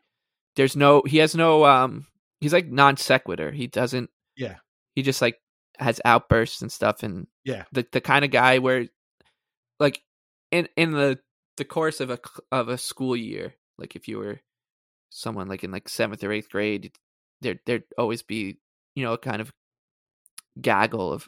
there's 0.57 0.75
no 0.75 1.01
he 1.05 1.17
has 1.17 1.33
no 1.33 1.65
um 1.65 2.05
he's 2.39 2.53
like 2.53 2.67
non 2.67 2.97
sequitur 2.97 3.51
he 3.51 3.65
doesn't 3.67 4.09
Yeah. 4.35 4.57
he 4.93 5.01
just 5.01 5.21
like 5.21 5.39
has 5.79 5.99
outbursts 6.05 6.61
and 6.61 6.71
stuff 6.71 7.01
and 7.03 7.25
Yeah. 7.45 7.63
the 7.71 7.87
the 7.91 8.01
kind 8.01 8.23
of 8.25 8.29
guy 8.31 8.59
where 8.59 8.87
like 9.79 10.01
in 10.51 10.67
in 10.75 10.91
the 10.91 11.19
the 11.57 11.65
course 11.65 11.99
of 11.99 12.09
a 12.09 12.19
of 12.51 12.69
a 12.69 12.77
school 12.77 13.15
year 13.15 13.53
like 13.77 13.95
if 13.95 14.07
you 14.07 14.17
were 14.17 14.39
someone 15.09 15.47
like 15.47 15.63
in 15.63 15.71
like 15.71 15.89
seventh 15.89 16.23
or 16.23 16.31
eighth 16.31 16.49
grade 16.49 16.91
there 17.41 17.59
there'd 17.65 17.83
always 17.97 18.21
be 18.21 18.57
you 18.95 19.03
know 19.03 19.13
a 19.13 19.17
kind 19.17 19.41
of 19.41 19.51
gaggle 20.61 21.11
of 21.13 21.27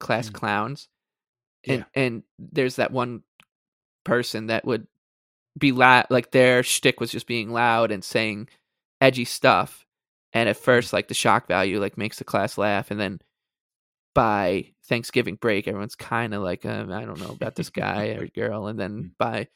class 0.00 0.28
Mm. 0.30 0.34
clowns 0.34 0.88
and 1.66 1.84
Yeah. 1.94 2.02
and 2.02 2.22
there's 2.38 2.76
that 2.76 2.92
one 2.92 3.22
person 4.04 4.46
that 4.46 4.64
would 4.64 4.86
be 5.58 5.72
loud 5.72 6.06
like 6.10 6.30
their 6.30 6.62
shtick 6.62 7.00
was 7.00 7.10
just 7.10 7.26
being 7.26 7.50
loud 7.50 7.90
and 7.90 8.04
saying 8.04 8.48
edgy 9.00 9.24
stuff 9.24 9.84
and 10.32 10.48
at 10.48 10.56
first 10.56 10.92
like 10.92 11.08
the 11.08 11.14
shock 11.14 11.48
value 11.48 11.80
like 11.80 11.98
makes 11.98 12.18
the 12.18 12.24
class 12.24 12.56
laugh 12.58 12.90
and 12.90 13.00
then 13.00 13.20
by 14.14 14.66
thanksgiving 14.88 15.36
break 15.36 15.68
everyone's 15.68 15.94
kind 15.94 16.32
of 16.34 16.42
like 16.42 16.64
um, 16.64 16.90
i 16.92 17.04
don't 17.04 17.20
know 17.20 17.30
about 17.30 17.54
this 17.54 17.70
guy 17.70 18.06
or 18.18 18.26
girl 18.34 18.66
and 18.66 18.78
then 18.78 19.12
by 19.18 19.46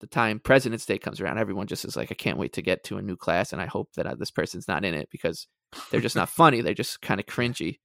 the 0.00 0.06
time 0.06 0.38
president's 0.38 0.84
day 0.84 0.98
comes 0.98 1.20
around 1.20 1.38
everyone 1.38 1.66
just 1.66 1.84
is 1.84 1.96
like 1.96 2.10
i 2.12 2.14
can't 2.14 2.38
wait 2.38 2.52
to 2.52 2.62
get 2.62 2.84
to 2.84 2.98
a 2.98 3.02
new 3.02 3.16
class 3.16 3.52
and 3.52 3.62
i 3.62 3.66
hope 3.66 3.88
that 3.96 4.06
uh, 4.06 4.14
this 4.14 4.30
person's 4.30 4.68
not 4.68 4.84
in 4.84 4.92
it 4.94 5.08
because 5.10 5.46
they're 5.90 6.00
just 6.00 6.16
not 6.16 6.28
funny 6.28 6.60
they're 6.60 6.74
just 6.74 7.00
kind 7.00 7.18
of 7.20 7.26
cringy 7.26 7.78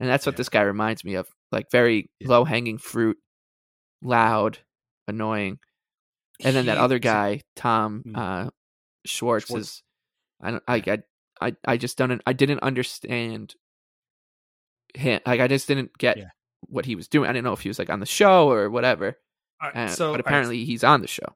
and 0.00 0.08
that's 0.08 0.24
what 0.24 0.32
Yeah. 0.34 0.38
this 0.38 0.48
guy 0.48 0.62
reminds 0.62 1.04
me 1.04 1.14
of 1.14 1.28
like 1.52 1.70
very 1.70 2.10
Yeah. 2.20 2.28
low 2.28 2.44
hanging 2.44 2.78
fruit 2.78 3.18
loud 4.02 4.58
annoying 5.06 5.58
and 6.42 6.56
then 6.56 6.66
that 6.66 6.78
other 6.78 6.98
guy 6.98 7.42
tom 7.56 8.02
Mm. 8.06 8.16
uh 8.46 8.50
schwartz, 9.04 9.46
Schwartz. 9.48 9.66
is 9.66 9.82
i 10.40 10.50
don't 10.52 10.62
I, 10.66 10.76
I 10.86 10.98
i 11.48 11.52
i 11.66 11.76
just 11.76 11.98
don't 11.98 12.22
i 12.26 12.32
didn't 12.32 12.60
understand 12.60 13.54
him 14.94 15.20
like 15.26 15.40
i 15.40 15.48
just 15.48 15.68
didn't 15.68 15.96
get 15.98 16.16
Yeah. 16.16 16.24
What 16.62 16.84
he 16.84 16.94
was 16.94 17.08
doing 17.08 17.28
i 17.28 17.32
didn't 17.32 17.44
know 17.44 17.52
if 17.52 17.60
he 17.60 17.68
was 17.68 17.78
like 17.78 17.90
on 17.90 18.00
the 18.00 18.06
show 18.06 18.50
or 18.50 18.68
whatever 18.70 19.16
right, 19.62 19.76
uh, 19.76 19.88
so 19.88 20.12
but 20.12 20.12
right, 20.12 20.20
apparently 20.20 20.64
he's 20.64 20.84
on 20.84 21.00
the 21.00 21.08
show 21.08 21.34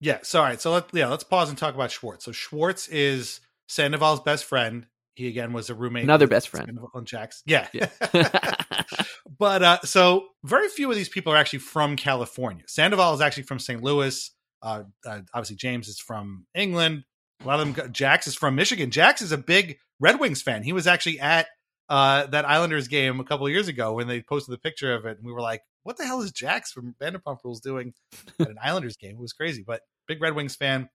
Yeah. 0.00 0.18
So 0.22 0.40
all 0.40 0.44
right. 0.44 0.60
So 0.60 0.72
let 0.72 0.92
yeah, 0.92 1.08
let's 1.08 1.24
pause 1.24 1.48
and 1.48 1.56
talk 1.58 1.74
about 1.74 1.90
Schwartz. 1.90 2.24
So 2.24 2.32
Schwartz 2.32 2.88
is 2.88 3.40
Sandoval's 3.68 4.20
best 4.20 4.44
friend. 4.44 4.86
He 5.14 5.28
again 5.28 5.52
was 5.52 5.70
a 5.70 5.74
roommate. 5.74 6.04
Another 6.04 6.26
best 6.26 6.48
friend. 6.50 6.66
Sandoval 6.66 6.90
and 6.94 7.06
Jax. 7.06 7.42
Yeah. 7.46 7.66
Yeah. 7.72 7.88
but 9.38 9.62
uh 9.62 9.78
so 9.84 10.26
very 10.44 10.68
few 10.68 10.90
of 10.90 10.96
these 10.96 11.08
people 11.08 11.32
are 11.32 11.36
actually 11.36 11.60
from 11.60 11.96
California. 11.96 12.64
Sandoval 12.66 13.14
is 13.14 13.20
actually 13.20 13.44
from 13.44 13.58
St. 13.58 13.82
Louis. 13.82 14.30
Uh, 14.62 14.82
uh 15.06 15.20
obviously 15.32 15.56
James 15.56 15.88
is 15.88 15.98
from 15.98 16.46
England. 16.54 17.04
A 17.42 17.46
lot 17.46 17.60
of 17.60 17.74
them 17.74 17.92
Jax 17.92 18.26
is 18.26 18.34
from 18.34 18.54
Michigan. 18.54 18.90
Jax 18.90 19.22
is 19.22 19.32
a 19.32 19.38
big 19.38 19.78
Red 19.98 20.20
Wings 20.20 20.42
fan. 20.42 20.62
He 20.62 20.74
was 20.74 20.86
actually 20.86 21.20
at 21.20 21.46
uh 21.88 22.26
that 22.26 22.44
Islanders 22.44 22.88
game 22.88 23.20
a 23.20 23.24
couple 23.24 23.48
years 23.48 23.68
ago 23.68 23.92
when 23.94 24.08
they 24.08 24.20
posted 24.22 24.52
the 24.52 24.58
picture 24.58 24.94
of 24.94 25.06
it 25.06 25.18
and 25.18 25.26
we 25.26 25.32
were 25.32 25.40
like, 25.40 25.62
what 25.84 25.96
the 25.96 26.04
hell 26.04 26.20
is 26.20 26.32
Jax 26.32 26.72
from 26.72 26.94
Vanderpump 27.00 27.38
Rules 27.44 27.60
doing 27.60 27.94
at 28.40 28.48
an 28.48 28.58
Islanders 28.62 28.96
game? 28.96 29.12
It 29.12 29.20
was 29.20 29.32
crazy, 29.32 29.62
but 29.64 29.82
big 30.08 30.20
Red 30.20 30.34
Wings 30.34 30.56
fan. 30.56 30.88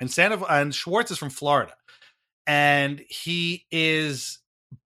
And 0.00 0.10
Sandoval 0.10 0.48
and 0.48 0.74
Schwartz 0.74 1.10
is 1.10 1.18
from 1.18 1.30
Florida. 1.30 1.74
And 2.46 3.02
he 3.08 3.66
is 3.70 4.40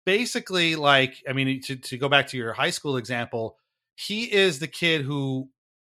basically 0.06 0.76
like, 0.76 1.24
I 1.28 1.34
mean, 1.34 1.62
to, 1.64 1.76
to 1.76 1.98
go 1.98 2.10
back 2.10 2.28
to 2.28 2.38
your 2.38 2.54
high 2.54 2.70
school 2.70 2.98
example, 2.98 3.58
he 3.96 4.32
is 4.32 4.60
the 4.60 4.68
kid 4.68 5.02
who 5.02 5.50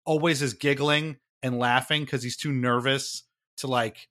always 0.06 0.41
is 0.41 0.53
giggling 0.53 1.17
and 1.41 1.60
laughing 1.60 2.03
because 2.03 2.23
he's 2.23 2.38
too 2.38 2.51
nervous 2.51 3.23
to 3.58 3.67
like, 3.67 4.08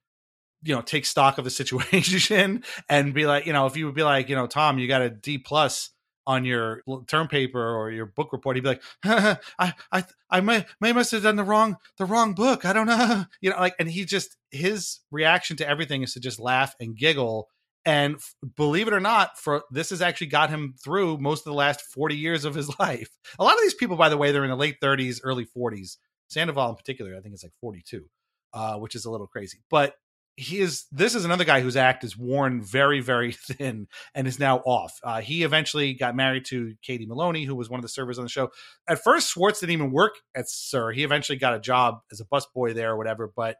you 0.63 0.73
know, 0.75 0.81
take 0.81 1.05
stock 1.05 1.37
of 1.37 1.43
the 1.43 1.49
situation 1.51 2.63
and 2.89 3.13
be 3.13 3.25
like, 3.25 3.45
you 3.45 3.53
know, 3.53 3.65
if 3.65 3.77
you 3.77 3.85
would 3.85 3.95
be 3.95 4.03
like, 4.03 4.29
you 4.29 4.35
know, 4.35 4.47
Tom, 4.47 4.79
you 4.79 4.87
got 4.87 5.01
a 5.01 5.09
D 5.09 5.37
plus 5.37 5.89
on 6.25 6.45
your 6.45 6.81
term 7.07 7.27
paper 7.27 7.61
or 7.61 7.91
your 7.91 8.05
book 8.05 8.31
report, 8.31 8.55
he'd 8.55 8.61
be 8.61 8.69
like, 8.69 8.83
I, 9.03 9.73
I, 9.91 10.05
I 10.29 10.41
may, 10.41 10.65
may 10.79 10.93
must 10.93 11.11
have 11.11 11.23
done 11.23 11.35
the 11.35 11.43
wrong, 11.43 11.77
the 11.97 12.05
wrong 12.05 12.33
book. 12.33 12.65
I 12.65 12.73
don't 12.73 12.87
know, 12.87 13.25
you 13.41 13.49
know, 13.49 13.57
like, 13.57 13.75
and 13.79 13.89
he 13.89 14.05
just 14.05 14.37
his 14.51 14.99
reaction 15.11 15.57
to 15.57 15.67
everything 15.67 16.03
is 16.03 16.13
to 16.13 16.19
just 16.19 16.39
laugh 16.39 16.75
and 16.79 16.95
giggle. 16.95 17.49
And 17.85 18.15
f- 18.15 18.35
believe 18.55 18.87
it 18.87 18.93
or 18.93 19.01
not, 19.01 19.37
for 19.37 19.63
this 19.69 19.89
has 19.89 20.01
actually 20.01 20.27
got 20.27 20.49
him 20.49 20.73
through 20.81 21.17
most 21.17 21.39
of 21.39 21.51
the 21.51 21.57
last 21.57 21.81
forty 21.81 22.15
years 22.15 22.45
of 22.45 22.55
his 22.55 22.79
life. 22.79 23.09
A 23.37 23.43
lot 23.43 23.55
of 23.55 23.61
these 23.61 23.73
people, 23.73 23.97
by 23.97 24.07
the 24.07 24.15
way, 24.15 24.31
they're 24.31 24.45
in 24.45 24.49
the 24.49 24.55
late 24.55 24.77
thirties, 24.79 25.19
early 25.21 25.43
forties. 25.43 25.97
Sandoval, 26.29 26.69
in 26.69 26.75
particular, 26.75 27.13
I 27.17 27.19
think 27.19 27.33
it's 27.33 27.43
like 27.43 27.51
forty-two, 27.59 28.05
uh, 28.53 28.75
which 28.77 28.95
is 28.95 29.03
a 29.03 29.11
little 29.11 29.27
crazy, 29.27 29.59
but 29.69 29.95
he 30.35 30.59
is 30.59 30.85
this 30.91 31.13
is 31.13 31.25
another 31.25 31.43
guy 31.43 31.61
whose 31.61 31.75
act 31.75 32.03
is 32.03 32.17
worn 32.17 32.61
very 32.61 33.01
very 33.01 33.31
thin 33.51 33.87
and 34.15 34.27
is 34.27 34.39
now 34.39 34.57
off. 34.59 34.99
Uh, 35.03 35.21
he 35.21 35.43
eventually 35.43 35.93
got 35.93 36.15
married 36.15 36.45
to 36.45 36.75
katie 36.81 37.05
maloney 37.05 37.45
who 37.45 37.55
was 37.55 37.69
one 37.69 37.79
of 37.79 37.83
the 37.83 37.89
servers 37.89 38.17
on 38.17 38.25
the 38.25 38.29
show. 38.29 38.49
At 38.87 39.03
first 39.03 39.29
schwartz 39.29 39.59
didn't 39.59 39.73
even 39.73 39.91
work 39.91 40.15
at 40.35 40.49
SUR. 40.49 40.91
He 40.91 41.03
eventually 41.03 41.37
got 41.37 41.55
a 41.55 41.59
job 41.59 41.99
as 42.11 42.19
a 42.19 42.25
busboy 42.25 42.73
there 42.73 42.91
or 42.91 42.97
whatever 42.97 43.31
but 43.35 43.57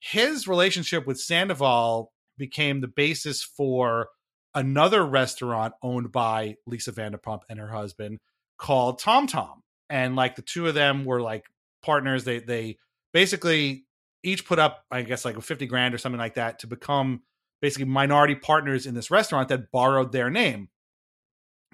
his 0.00 0.46
relationship 0.46 1.06
with 1.06 1.20
sandoval 1.20 2.12
became 2.36 2.80
the 2.80 2.88
basis 2.88 3.42
for 3.42 4.08
another 4.54 5.04
restaurant 5.04 5.74
owned 5.82 6.10
by 6.10 6.56
lisa 6.66 6.92
vanderpump 6.92 7.40
and 7.48 7.58
her 7.58 7.68
husband 7.68 8.18
called 8.58 9.00
TomTom. 9.00 9.60
And 9.88 10.16
like 10.16 10.36
the 10.36 10.42
two 10.42 10.66
of 10.66 10.74
them 10.74 11.04
were 11.04 11.22
like 11.22 11.44
partners. 11.82 12.24
They 12.24 12.40
they 12.40 12.76
basically 13.12 13.86
each 14.22 14.46
put 14.46 14.58
up, 14.58 14.84
I 14.90 15.02
guess, 15.02 15.24
like 15.24 15.36
a 15.36 15.40
50 15.40 15.66
grand 15.66 15.94
or 15.94 15.98
something 15.98 16.18
like 16.18 16.34
that 16.34 16.60
to 16.60 16.66
become 16.66 17.22
basically 17.60 17.86
minority 17.86 18.34
partners 18.34 18.86
in 18.86 18.94
this 18.94 19.10
restaurant 19.10 19.48
that 19.48 19.70
borrowed 19.70 20.12
their 20.12 20.30
name. 20.30 20.68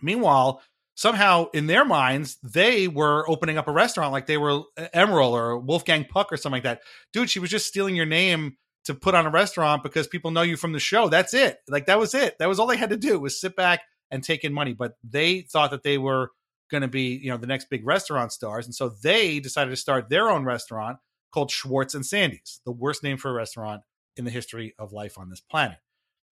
Meanwhile, 0.03 0.63
somehow 0.95 1.51
in 1.53 1.67
their 1.67 1.85
minds, 1.85 2.39
they 2.43 2.89
were 2.89 3.29
opening 3.29 3.59
up 3.59 3.69
a 3.69 3.73
restaurant 3.73 4.13
like 4.13 4.27
they 4.27 4.39
were 4.39 4.63
uh, 4.77 4.89
Emeril 4.95 5.31
or 5.31 5.59
Wolfgang 5.59 6.05
Puck 6.05 6.33
or 6.33 6.37
something 6.37 6.57
like 6.57 6.63
that. 6.65 6.81
Dude, 7.13 7.31
she 7.31 7.39
was 7.39 7.51
just 7.51 7.67
stealing 7.67 7.97
your 7.97 8.07
name 8.07 8.57
to 8.85 8.95
put 8.95 9.15
on 9.15 9.27
a 9.27 9.31
restaurant 9.31 9.83
because 9.83 10.07
people 10.07 10.31
know 10.31 10.43
you 10.43 10.57
from 10.57 10.73
the 10.73 10.81
show. 10.81 11.09
That's 11.09 11.35
it. 11.35 11.59
Like 11.69 11.87
that 11.87 11.99
was 11.99 12.15
it. 12.15 12.39
That 12.39 12.49
was 12.49 12.59
all 12.59 12.67
they 12.67 12.77
had 12.77 12.91
to 12.91 12.97
do 12.97 13.19
was 13.19 13.41
sit 13.41 13.57
back 13.57 13.81
and 14.11 14.23
take 14.23 14.45
in 14.45 14.53
money. 14.53 14.75
But 14.75 14.95
they 15.03 15.41
thought 15.41 15.71
that 15.71 15.83
they 15.83 15.99
were 15.99 16.33
going 16.71 16.83
to 16.83 16.89
be, 16.89 17.19
you 17.23 17.31
know, 17.31 17.37
the 17.37 17.47
next 17.47 17.71
big 17.71 17.87
restaurant 17.87 18.33
stars. 18.33 18.67
And 18.67 18.75
so 18.75 18.91
they 18.91 19.41
decided 19.41 19.71
to 19.71 19.77
start 19.77 20.09
their 20.09 20.29
own 20.29 20.45
restaurant 20.45 20.99
called 21.35 21.51
Schwartz 21.51 21.95
and 21.95 22.07
Sandy's, 22.07 22.61
the 22.65 22.73
worst 22.73 23.03
name 23.03 23.17
for 23.17 23.29
a 23.29 23.35
restaurant 23.35 23.83
in 24.17 24.25
the 24.25 24.31
history 24.31 24.75
of 24.79 24.93
life 24.93 25.19
on 25.19 25.29
this 25.29 25.41
planet. 25.41 25.79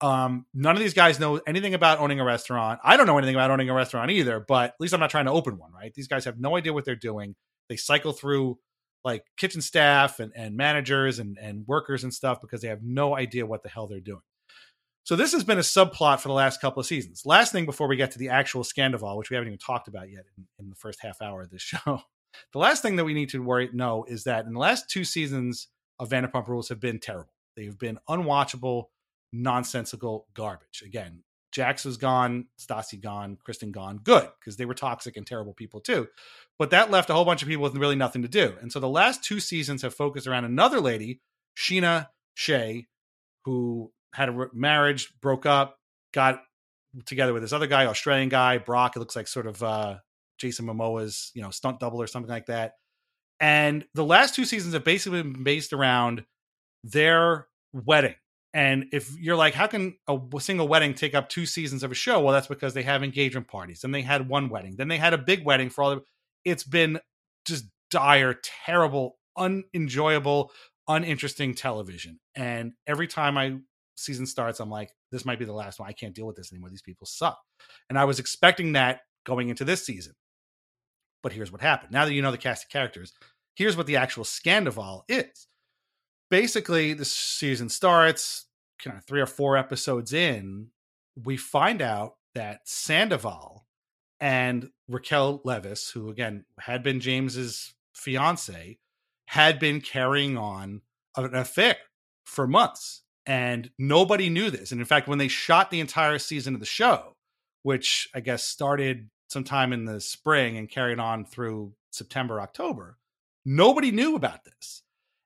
Um, 0.01 0.47
none 0.55 0.75
of 0.75 0.81
these 0.81 0.95
guys 0.95 1.21
know 1.21 1.41
anything 1.47 1.75
about 1.75 2.01
owning 2.01 2.19
a 2.19 2.25
restaurant. 2.25 2.81
I 2.83 2.97
don't 2.97 3.07
know 3.07 3.19
anything 3.19 3.35
about 3.35 3.51
owning 3.51 3.71
a 3.71 3.75
restaurant 3.75 4.11
either, 4.11 4.41
but 4.41 4.71
at 4.71 4.81
least 4.81 4.95
I'm 4.95 5.01
not 5.01 5.11
trying 5.11 5.27
to 5.27 5.33
open 5.33 5.59
one, 5.59 5.73
right? 5.73 5.93
These 5.95 6.09
guys 6.09 6.25
have 6.25 6.41
no 6.41 6.57
idea 6.57 6.73
what 6.73 6.85
they're 6.85 6.97
doing. 6.97 7.35
They 7.69 7.77
cycle 7.77 8.13
through 8.13 8.59
like 9.05 9.25
kitchen 9.37 9.61
staff 9.61 10.19
and, 10.19 10.33
and 10.35 10.57
managers 10.57 11.19
and, 11.19 11.39
and 11.39 11.67
workers 11.67 12.03
and 12.03 12.13
stuff 12.13 12.41
because 12.41 12.61
they 12.61 12.69
have 12.69 12.83
no 12.83 13.17
idea 13.17 13.47
what 13.47 13.63
the 13.63 13.69
hell 13.69 13.87
they're 13.87 14.01
doing. 14.01 14.23
So 15.05 15.15
this 15.15 15.33
has 15.33 15.45
been 15.45 15.59
a 15.59 15.63
subplot 15.63 16.19
for 16.21 16.29
the 16.29 16.35
last 16.35 16.61
couple 16.61 16.81
of 16.81 16.87
seasons. 16.87 17.23
Last 17.25 17.53
thing 17.53 17.65
before 17.65 17.87
we 17.87 17.97
get 17.97 18.11
to 18.13 18.19
the 18.19 18.31
actual 18.31 18.65
Scandoval, 18.65 19.17
which 19.17 19.31
we 19.31 19.37
haven't 19.37 19.49
even 19.49 19.59
talked 19.59 19.87
about 19.87 20.11
yet 20.11 20.25
in, 20.37 20.47
in 20.59 20.69
the 20.69 20.75
first 20.75 20.99
half 21.01 21.23
hour 21.23 21.43
of 21.43 21.51
this 21.51 21.63
show. 21.87 22.01
The 22.53 22.59
last 22.59 22.83
thing 22.83 22.97
that 22.97 23.05
we 23.05 23.15
need 23.15 23.31
to 23.31 23.43
worry 23.43 23.69
know 23.73 24.05
is 24.09 24.25
that 24.25 24.47
in 24.47 24.53
the 24.53 24.61
last 24.61 24.91
two 24.91 25.05
seasons 25.05 25.69
of 25.99 26.11
Vanderpump 26.11 26.49
Rules 26.49 26.69
have 26.69 26.81
been 26.81 26.99
terrible. 26.99 27.33
They've 27.57 27.79
been 27.79 27.99
unwatchable, 28.09 28.85
nonsensical 29.33 30.27
garbage. 30.35 30.83
Again, 30.85 31.23
Jax 31.53 31.85
was 31.87 31.97
gone, 31.97 32.47
Stassi 32.61 33.01
gone, 33.01 33.39
Kristen 33.43 33.73
gone. 33.73 33.99
Good, 34.03 34.29
because 34.39 34.57
they 34.57 34.67
were 34.67 34.75
toxic 34.75 35.17
and 35.17 35.27
terrible 35.27 35.55
people 35.55 35.81
too. 35.81 36.09
But 36.59 36.71
that 36.71 36.91
left 36.91 37.09
a 37.09 37.15
whole 37.15 37.25
bunch 37.25 37.43
of 37.43 37.49
people 37.49 37.63
with 37.63 37.75
really 37.77 37.97
nothing 37.97 38.23
to 38.23 38.29
do. 38.29 38.55
And 38.61 38.71
so 38.71 38.79
the 38.79 38.89
last 38.89 39.25
two 39.25 39.41
seasons 39.41 39.83
have 39.83 39.95
focused 39.95 40.27
around 40.27 40.45
another 40.45 40.81
lady, 40.81 41.21
Scheana 41.57 42.09
Shay, 42.35 42.87
who 43.45 43.91
had 44.13 44.29
a 44.29 44.49
marriage, 44.53 45.15
broke 45.21 45.47
up, 45.47 45.79
got 46.13 46.43
together 47.07 47.33
with 47.33 47.43
this 47.43 47.53
other 47.53 47.67
guy, 47.67 47.87
Australian 47.87 48.29
guy, 48.29 48.59
Brock. 48.59 48.97
It 48.97 48.99
looks 48.99 49.17
like 49.17 49.29
sort 49.29 49.47
of 49.47 49.63
uh, 49.63 49.97
Jason 50.39 50.67
Momoa's, 50.67 51.31
you 51.35 51.43
know, 51.43 51.51
stunt 51.51 51.81
double 51.81 52.01
or 52.01 52.07
something 52.07 52.31
like 52.31 52.47
that. 52.47 52.73
And 53.41 53.85
the 53.95 54.05
last 54.05 54.35
two 54.35 54.45
seasons 54.45 54.75
have 54.75 54.85
basically 54.85 55.23
been 55.23 55.43
based 55.43 55.73
around 55.73 56.25
their 56.85 57.47
wedding. 57.73 58.15
And 58.55 58.87
if 58.93 59.15
you're 59.19 59.37
like, 59.37 59.53
how 59.53 59.67
can 59.67 59.97
a 60.09 60.19
single 60.39 60.67
wedding 60.67 60.95
take 60.95 61.15
up 61.15 61.29
two 61.29 61.45
seasons 61.45 61.83
of 61.83 61.93
a 61.93 61.95
show? 61.95 62.21
Well, 62.21 62.33
that's 62.33 62.47
because 62.47 62.73
they 62.73 62.85
have 62.85 63.03
engagement 63.03 63.49
parties. 63.49 63.85
and 63.85 63.95
they 63.95 64.01
had 64.01 64.31
one 64.31 64.49
wedding. 64.49 64.77
Then 64.77 64.89
they 64.89 64.97
had 64.97 65.13
a 65.13 65.19
big 65.19 65.45
wedding 65.45 65.69
for 65.69 65.85
all 65.85 65.91
the. 65.97 66.03
It's 66.45 66.65
been 66.65 66.99
just 67.45 67.67
dire, 67.91 68.35
terrible, 68.65 69.19
unenjoyable, 69.37 70.53
uninteresting 70.89 71.55
television. 71.55 72.19
And 72.35 72.73
every 72.87 73.07
time 73.09 73.37
I 73.37 73.59
season 73.97 74.25
starts, 74.25 74.59
I'm 74.59 74.71
like, 74.71 74.91
this 75.13 75.25
might 75.27 75.39
be 75.39 75.45
the 75.45 75.53
last 75.53 75.79
one. 75.79 75.89
I 75.89 75.93
can't 75.93 76.15
deal 76.15 76.27
with 76.27 76.37
this 76.37 76.51
anymore. 76.51 76.71
These 76.71 76.83
people 76.83 77.07
suck. 77.07 77.39
And 77.91 77.99
I 77.99 78.05
was 78.05 78.19
expecting 78.19 78.73
that 78.73 79.01
going 79.25 79.51
into 79.51 79.65
this 79.65 79.85
season. 79.85 80.15
But 81.23 81.33
here's 81.33 81.53
what 81.53 81.61
happened. 81.61 81.93
Now 81.93 82.05
that 82.05 82.13
you 82.13 82.23
know 82.23 82.31
the 82.31 82.39
cast 82.39 82.65
of 82.65 82.71
characters, 82.71 83.13
here's 83.55 83.77
what 83.77 83.87
the 83.87 83.97
actual 83.97 84.25
Scandoval 84.25 85.03
is. 85.09 85.49
Basically, 86.31 86.93
the 86.93 87.05
season 87.05 87.69
starts 87.69 88.47
kind 88.83 88.97
of 88.97 89.05
three 89.05 89.21
or 89.21 89.27
four 89.27 89.57
episodes 89.57 90.13
in. 90.13 90.69
We 91.23 91.37
find 91.37 91.81
out 91.81 92.17
that 92.35 92.61
Sandoval 92.65 93.67
and 94.21 94.71
Raquel 94.89 95.41
Leviss, 95.45 95.93
who 95.93 96.11
again 96.11 96.45
had 96.61 96.83
been 96.83 97.01
James's 97.01 97.75
fiance, 97.95 98.79
had 99.29 99.59
been 99.59 99.81
carrying 99.81 100.37
on 100.37 100.83
an 101.17 101.35
affair 101.35 101.77
for 102.25 102.47
months 102.47 103.03
and 103.27 103.71
nobody 103.79 104.31
knew 104.31 104.51
this. 104.51 104.71
And 104.71 104.81
in 104.81 104.87
fact, 104.87 105.09
when 105.09 105.19
they 105.19 105.29
shot 105.29 105.71
the 105.71 105.81
entire 105.81 106.19
season 106.19 106.55
of 106.55 106.61
the 106.61 106.67
show, 106.67 107.17
which 107.63 108.09
I 108.15 108.21
guess 108.21 108.45
started 108.45 109.11
sometime 109.29 109.73
in 109.73 109.85
the 109.85 110.01
spring 110.01 110.57
and 110.57 110.69
carried 110.69 110.99
on 110.99 111.25
through 111.25 111.75
September, 111.91 112.41
October, 112.41 112.99
nobody 113.45 113.91
knew 113.91 114.17
about 114.17 114.45
this. 114.45 114.83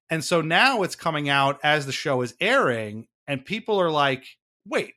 And 0.09 0.25
so 0.25 0.41
now 0.41 0.83
it's 0.83 0.97
coming 0.97 1.29
out 1.29 1.61
as 1.63 1.87
the 1.87 1.93
show 1.93 2.23
is 2.23 2.35
airing, 2.41 3.07
and 3.29 3.45
people 3.45 3.81
are 3.81 3.91
like, 3.91 4.25
wait, 4.67 4.95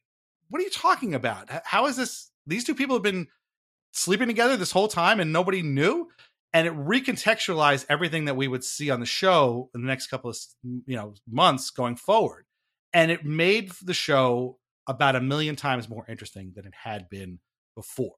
what 0.49 0.59
are 0.59 0.63
you 0.63 0.71
talking 0.71 1.13
about? 1.13 1.49
How 1.65 1.85
is 1.85 1.97
this? 1.97 2.31
These 2.47 2.63
two 2.63 2.75
people 2.75 2.95
have 2.95 3.03
been 3.03 3.27
sleeping 3.93 4.27
together 4.27 4.57
this 4.57 4.71
whole 4.71 4.87
time 4.87 5.19
and 5.19 5.31
nobody 5.31 5.61
knew 5.61 6.09
and 6.51 6.67
it 6.67 6.73
recontextualized 6.73 7.85
everything 7.89 8.25
that 8.25 8.35
we 8.35 8.47
would 8.47 8.63
see 8.63 8.89
on 8.89 8.99
the 8.99 9.05
show 9.05 9.69
in 9.73 9.81
the 9.81 9.87
next 9.87 10.07
couple 10.07 10.29
of 10.29 10.37
you 10.63 10.95
know 10.95 11.13
months 11.29 11.69
going 11.69 11.95
forward 11.95 12.45
and 12.91 13.11
it 13.11 13.23
made 13.23 13.71
the 13.83 13.93
show 13.93 14.57
about 14.87 15.15
a 15.15 15.21
million 15.21 15.55
times 15.55 15.87
more 15.87 16.05
interesting 16.09 16.51
than 16.55 16.65
it 16.65 16.73
had 16.73 17.07
been 17.09 17.39
before 17.75 18.15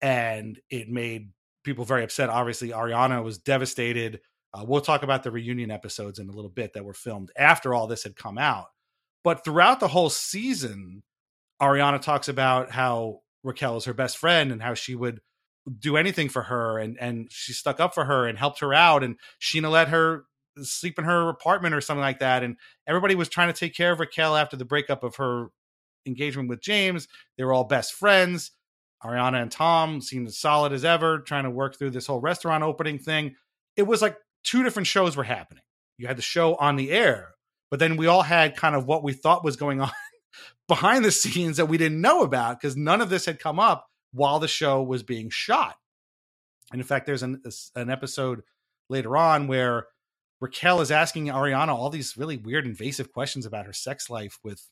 and 0.00 0.58
it 0.70 0.88
made 0.88 1.30
people 1.64 1.84
very 1.84 2.04
upset. 2.04 2.30
Obviously 2.30 2.70
ariana 2.70 3.22
was 3.22 3.38
devastated. 3.38 4.20
Uh, 4.54 4.64
we'll 4.66 4.80
talk 4.80 5.02
about 5.02 5.22
the 5.22 5.30
reunion 5.30 5.70
episodes 5.70 6.18
in 6.18 6.28
a 6.28 6.32
little 6.32 6.50
bit 6.50 6.72
that 6.72 6.84
were 6.84 6.94
filmed 6.94 7.30
after 7.36 7.74
all 7.74 7.86
this 7.86 8.04
had 8.04 8.16
come 8.16 8.38
out. 8.38 8.66
But 9.24 9.44
throughout 9.44 9.80
the 9.80 9.88
whole 9.88 10.10
season 10.10 11.02
ariana 11.60 12.00
talks 12.00 12.28
about 12.28 12.70
how 12.70 13.20
raquel 13.42 13.76
is 13.76 13.84
her 13.84 13.94
best 13.94 14.16
friend 14.16 14.52
and 14.52 14.62
how 14.62 14.74
she 14.74 14.94
would 14.94 15.20
do 15.78 15.96
anything 15.96 16.28
for 16.28 16.42
her 16.42 16.78
and 16.78 16.96
and 16.98 17.28
she 17.30 17.52
stuck 17.52 17.78
up 17.80 17.94
for 17.94 18.04
her 18.04 18.26
and 18.26 18.38
helped 18.38 18.60
her 18.60 18.72
out 18.72 19.02
and 19.04 19.16
Scheana 19.40 19.70
let 19.70 19.88
her 19.88 20.24
sleep 20.62 20.98
in 20.98 21.04
her 21.04 21.28
apartment 21.28 21.74
or 21.74 21.80
something 21.80 22.00
like 22.00 22.20
that 22.20 22.42
and 22.42 22.56
everybody 22.86 23.14
was 23.14 23.28
trying 23.28 23.52
to 23.52 23.58
take 23.58 23.74
care 23.74 23.92
of 23.92 24.00
Raquel 24.00 24.36
after 24.36 24.56
the 24.56 24.64
breakup 24.64 25.02
of 25.04 25.16
her 25.16 25.48
engagement 26.06 26.48
with 26.48 26.62
James. 26.62 27.06
They 27.36 27.44
were 27.44 27.52
all 27.52 27.64
best 27.64 27.92
friends 27.92 28.52
Ariana 29.04 29.42
and 29.42 29.50
Tom 29.50 30.00
seemed 30.00 30.26
as 30.26 30.38
solid 30.38 30.72
as 30.72 30.84
ever 30.84 31.20
trying 31.20 31.44
to 31.44 31.50
work 31.50 31.78
through 31.78 31.90
this 31.90 32.06
whole 32.06 32.20
restaurant 32.20 32.64
opening 32.64 32.98
thing 32.98 33.36
it 33.76 33.86
was 33.86 34.02
like 34.02 34.16
two 34.44 34.62
different 34.62 34.86
shows 34.86 35.16
were 35.16 35.24
happening 35.24 35.62
you 35.98 36.06
had 36.06 36.18
the 36.18 36.22
show 36.22 36.54
on 36.56 36.76
the 36.76 36.90
air 36.90 37.34
but 37.70 37.80
then 37.80 37.96
we 37.96 38.06
all 38.06 38.22
had 38.22 38.56
kind 38.56 38.74
of 38.74 38.86
what 38.86 39.02
we 39.02 39.12
thought 39.12 39.44
was 39.44 39.56
going 39.56 39.80
on 39.80 39.90
behind 40.68 41.04
the 41.04 41.10
scenes 41.10 41.56
that 41.56 41.66
we 41.66 41.78
didn't 41.78 42.00
know 42.00 42.22
about 42.22 42.60
because 42.60 42.76
none 42.76 43.00
of 43.00 43.10
this 43.10 43.26
had 43.26 43.38
come 43.38 43.58
up 43.58 43.88
while 44.12 44.38
the 44.38 44.48
show 44.48 44.82
was 44.82 45.02
being 45.02 45.30
shot. 45.30 45.76
And 46.70 46.80
in 46.80 46.86
fact, 46.86 47.06
there's 47.06 47.22
an, 47.22 47.42
an 47.74 47.90
episode 47.90 48.42
later 48.90 49.16
on 49.16 49.48
where 49.48 49.86
Raquel 50.40 50.80
is 50.80 50.90
asking 50.90 51.26
Ariana 51.26 51.68
all 51.68 51.90
these 51.90 52.16
really 52.16 52.36
weird, 52.36 52.66
invasive 52.66 53.12
questions 53.12 53.46
about 53.46 53.66
her 53.66 53.72
sex 53.72 54.08
life 54.08 54.38
with 54.44 54.68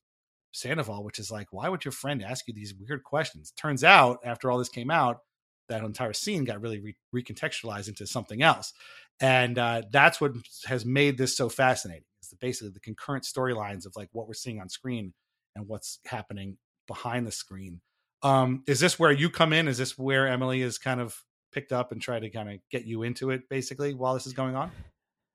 Sandoval, 0.56 1.04
which 1.04 1.18
is 1.18 1.30
like, 1.30 1.48
why 1.52 1.68
would 1.68 1.84
your 1.84 1.92
friend 1.92 2.22
ask 2.22 2.46
you 2.48 2.54
these 2.54 2.74
weird 2.74 3.04
questions? 3.04 3.52
Turns 3.52 3.84
out, 3.84 4.18
after 4.24 4.50
all 4.50 4.58
this 4.58 4.68
came 4.68 4.90
out, 4.90 5.20
that 5.68 5.82
entire 5.82 6.12
scene 6.12 6.44
got 6.44 6.60
really 6.60 6.80
re- 6.80 6.96
recontextualized 7.22 7.88
into 7.88 8.06
something 8.06 8.42
else. 8.42 8.72
And 9.20 9.58
uh, 9.58 9.82
that's 9.90 10.20
what 10.20 10.32
has 10.66 10.84
made 10.84 11.18
this 11.18 11.36
so 11.36 11.48
fascinating. 11.48 12.04
Is 12.22 12.34
basically 12.40 12.70
the 12.70 12.80
concurrent 12.80 13.24
storylines 13.24 13.86
of 13.86 13.94
like 13.96 14.08
what 14.12 14.26
we're 14.26 14.34
seeing 14.34 14.60
on 14.60 14.68
screen 14.68 15.14
and 15.54 15.68
what's 15.68 16.00
happening 16.06 16.58
behind 16.86 17.26
the 17.26 17.32
screen 17.32 17.80
um, 18.22 18.62
is 18.66 18.80
this 18.80 18.98
where 18.98 19.12
you 19.12 19.30
come 19.30 19.52
in? 19.52 19.68
Is 19.68 19.78
this 19.78 19.98
where 19.98 20.26
Emily 20.26 20.62
is 20.62 20.78
kind 20.78 21.00
of 21.00 21.22
picked 21.52 21.72
up 21.72 21.92
and 21.92 22.00
try 22.00 22.18
to 22.18 22.28
kind 22.30 22.50
of 22.50 22.58
get 22.70 22.84
you 22.84 23.02
into 23.02 23.30
it 23.30 23.48
basically 23.48 23.94
while 23.94 24.14
this 24.14 24.26
is 24.26 24.32
going 24.32 24.56
on? 24.56 24.70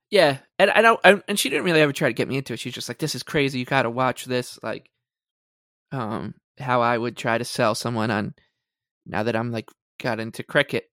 Yeah, 0.09 0.39
and 0.59 0.69
I 0.69 0.81
don't, 0.81 0.99
and 1.03 1.39
she 1.39 1.49
didn't 1.49 1.63
really 1.63 1.79
ever 1.79 1.93
try 1.93 2.09
to 2.09 2.13
get 2.13 2.27
me 2.27 2.37
into 2.37 2.53
it. 2.53 2.59
She's 2.59 2.73
just 2.73 2.89
like, 2.89 2.97
"This 2.97 3.15
is 3.15 3.23
crazy. 3.23 3.59
You 3.59 3.65
got 3.65 3.83
to 3.83 3.89
watch 3.89 4.25
this." 4.25 4.59
Like, 4.61 4.89
um, 5.91 6.35
how 6.59 6.81
I 6.81 6.97
would 6.97 7.17
try 7.17 7.37
to 7.37 7.45
sell 7.45 7.75
someone 7.75 8.11
on 8.11 8.33
now 9.05 9.23
that 9.23 9.35
I'm 9.35 9.51
like 9.51 9.69
got 9.99 10.19
into 10.19 10.43
cricket. 10.43 10.85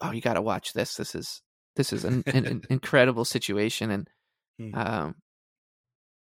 Oh, 0.00 0.10
you 0.10 0.20
got 0.20 0.34
to 0.34 0.42
watch 0.42 0.72
this. 0.72 0.96
This 0.96 1.14
is 1.14 1.42
this 1.76 1.92
is 1.92 2.04
an, 2.04 2.22
an, 2.26 2.46
an 2.46 2.62
incredible 2.70 3.24
situation, 3.24 3.90
and 3.90 4.10
hmm. 4.58 4.74
um, 4.74 5.14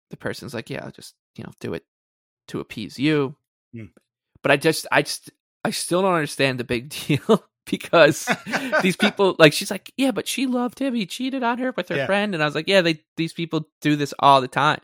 the 0.09 0.17
person's 0.17 0.53
like, 0.53 0.69
"Yeah, 0.69 0.85
I'll 0.85 0.91
just 0.91 1.15
you 1.35 1.43
know 1.43 1.51
do 1.59 1.73
it 1.73 1.83
to 2.49 2.59
appease 2.59 2.99
you." 2.99 3.35
Hmm. 3.73 3.85
But 4.41 4.51
I 4.51 4.57
just, 4.57 4.87
I 4.91 5.01
just, 5.01 5.31
I 5.63 5.71
still 5.71 6.01
don't 6.01 6.13
understand 6.13 6.59
the 6.59 6.63
big 6.63 6.89
deal 7.07 7.43
because 7.65 8.29
these 8.81 8.95
people, 8.97 9.35
like, 9.37 9.53
she's 9.53 9.71
like, 9.71 9.91
yeah, 9.97 10.11
but 10.11 10.27
she 10.27 10.45
loved 10.45 10.79
him. 10.79 10.95
He 10.95 11.05
cheated 11.05 11.43
on 11.43 11.57
her 11.59 11.73
with 11.75 11.89
her 11.89 11.97
yeah. 11.97 12.05
friend, 12.05 12.33
and 12.33 12.41
I 12.41 12.45
was 12.45 12.55
like, 12.55 12.67
yeah, 12.67 12.81
they, 12.81 13.01
these 13.17 13.33
people 13.33 13.67
do 13.81 13.95
this 13.95 14.13
all 14.19 14.41
the 14.41 14.47
time. 14.47 14.79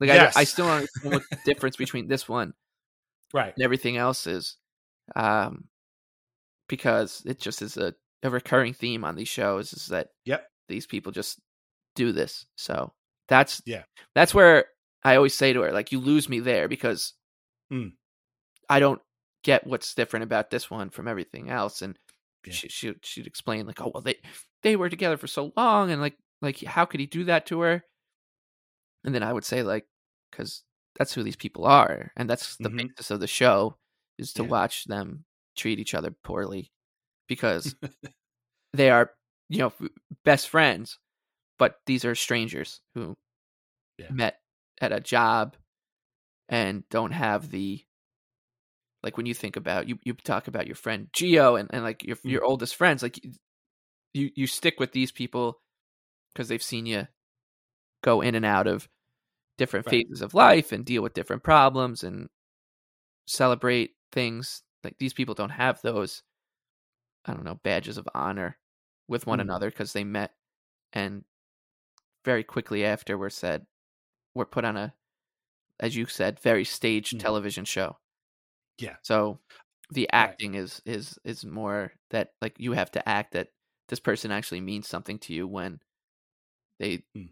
Like, 0.00 0.08
yes. 0.08 0.36
I, 0.36 0.40
I 0.40 0.44
still 0.44 0.66
don't 0.66 0.76
understand 0.76 1.14
what 1.14 1.22
the 1.30 1.38
difference 1.44 1.76
between 1.76 2.08
this 2.08 2.28
one, 2.28 2.54
right, 3.32 3.52
and 3.54 3.64
everything 3.64 3.96
else 3.96 4.26
is, 4.26 4.56
um, 5.16 5.64
because 6.68 7.22
it 7.26 7.40
just 7.40 7.62
is 7.62 7.76
a, 7.76 7.94
a 8.22 8.30
recurring 8.30 8.74
theme 8.74 9.04
on 9.04 9.16
these 9.16 9.28
shows 9.28 9.72
is 9.72 9.86
that, 9.86 10.08
yep, 10.24 10.46
these 10.68 10.86
people 10.86 11.12
just 11.12 11.40
do 11.96 12.12
this. 12.12 12.46
So 12.56 12.92
that's 13.28 13.60
yeah, 13.66 13.82
that's 14.14 14.34
where 14.34 14.66
I 15.02 15.16
always 15.16 15.34
say 15.34 15.52
to 15.52 15.62
her, 15.62 15.72
like, 15.72 15.92
you 15.92 15.98
lose 16.00 16.28
me 16.28 16.40
there 16.40 16.68
because 16.68 17.14
mm. 17.72 17.92
I 18.68 18.80
don't 18.80 19.00
get 19.44 19.66
what's 19.66 19.94
different 19.94 20.24
about 20.24 20.50
this 20.50 20.70
one 20.70 20.90
from 20.90 21.08
everything 21.08 21.50
else. 21.50 21.82
And 21.82 21.98
yeah. 22.46 22.52
she, 22.52 22.68
she 22.68 22.94
she'd 23.02 23.26
explain 23.26 23.66
like, 23.66 23.80
oh 23.80 23.90
well, 23.92 24.02
they 24.02 24.16
they 24.62 24.76
were 24.76 24.88
together 24.88 25.16
for 25.16 25.26
so 25.26 25.52
long, 25.56 25.90
and 25.90 26.00
like 26.00 26.16
like 26.42 26.62
how 26.62 26.84
could 26.84 27.00
he 27.00 27.06
do 27.06 27.24
that 27.24 27.46
to 27.46 27.60
her? 27.60 27.84
And 29.04 29.14
then 29.14 29.22
I 29.22 29.32
would 29.32 29.44
say 29.44 29.62
like, 29.62 29.86
because 30.30 30.62
that's 30.98 31.12
who 31.12 31.22
these 31.22 31.36
people 31.36 31.64
are, 31.64 32.12
and 32.16 32.28
that's 32.28 32.56
the 32.56 32.68
mm-hmm. 32.68 32.88
basis 32.88 33.10
of 33.10 33.20
the 33.20 33.26
show 33.26 33.76
is 34.18 34.32
to 34.34 34.42
yeah. 34.42 34.48
watch 34.48 34.84
them 34.84 35.24
treat 35.56 35.78
each 35.78 35.94
other 35.94 36.14
poorly 36.24 36.70
because 37.28 37.74
they 38.72 38.90
are 38.90 39.12
you 39.48 39.58
know 39.58 39.72
best 40.24 40.48
friends, 40.48 40.98
but 41.58 41.76
these 41.86 42.04
are 42.04 42.14
strangers 42.14 42.80
who 42.94 43.16
yeah. 43.98 44.10
met 44.10 44.40
at 44.80 44.92
a 44.92 45.00
job 45.00 45.56
and 46.48 46.84
don't 46.88 47.12
have 47.12 47.50
the 47.50 47.82
like 49.02 49.16
when 49.16 49.26
you 49.26 49.34
think 49.34 49.56
about 49.56 49.88
you 49.88 49.98
you 50.04 50.14
talk 50.14 50.48
about 50.48 50.66
your 50.66 50.76
friend 50.76 51.08
Geo 51.12 51.56
and, 51.56 51.70
and 51.72 51.82
like 51.82 52.04
your 52.04 52.16
your 52.24 52.44
oldest 52.44 52.74
friends 52.74 53.02
like 53.02 53.18
you 54.14 54.30
you 54.34 54.46
stick 54.46 54.80
with 54.80 54.92
these 54.92 55.12
people 55.12 55.60
because 56.32 56.48
they've 56.48 56.62
seen 56.62 56.86
you 56.86 57.06
go 58.02 58.20
in 58.20 58.34
and 58.34 58.44
out 58.44 58.66
of 58.66 58.88
different 59.56 59.86
right. 59.86 59.90
phases 60.06 60.22
of 60.22 60.34
life 60.34 60.72
and 60.72 60.84
deal 60.84 61.02
with 61.02 61.14
different 61.14 61.42
problems 61.42 62.02
and 62.02 62.28
celebrate 63.26 63.92
things 64.12 64.62
like 64.84 64.96
these 64.98 65.12
people 65.12 65.34
don't 65.34 65.50
have 65.50 65.80
those 65.82 66.22
i 67.26 67.32
don't 67.32 67.44
know 67.44 67.58
badges 67.62 67.98
of 67.98 68.08
honor 68.14 68.56
with 69.08 69.26
one 69.26 69.38
mm. 69.38 69.42
another 69.42 69.70
because 69.70 69.92
they 69.92 70.04
met 70.04 70.32
and 70.92 71.24
very 72.24 72.44
quickly 72.44 72.84
after 72.84 73.18
were 73.18 73.30
said 73.30 73.66
were 74.34 74.46
put 74.46 74.64
on 74.64 74.76
a 74.76 74.94
as 75.80 75.96
you 75.96 76.06
said 76.06 76.40
very 76.40 76.64
staged 76.64 77.16
mm. 77.16 77.20
television 77.20 77.64
show 77.64 77.96
Yeah. 78.78 78.96
So 79.02 79.40
the 79.90 80.08
acting 80.12 80.54
is 80.54 80.80
is 80.86 81.18
is 81.24 81.44
more 81.44 81.92
that 82.10 82.32
like 82.40 82.54
you 82.58 82.72
have 82.72 82.90
to 82.92 83.08
act 83.08 83.32
that 83.32 83.48
this 83.88 84.00
person 84.00 84.30
actually 84.30 84.60
means 84.60 84.86
something 84.86 85.18
to 85.20 85.32
you 85.32 85.46
when 85.46 85.80
they 86.78 87.02
Mm. 87.16 87.30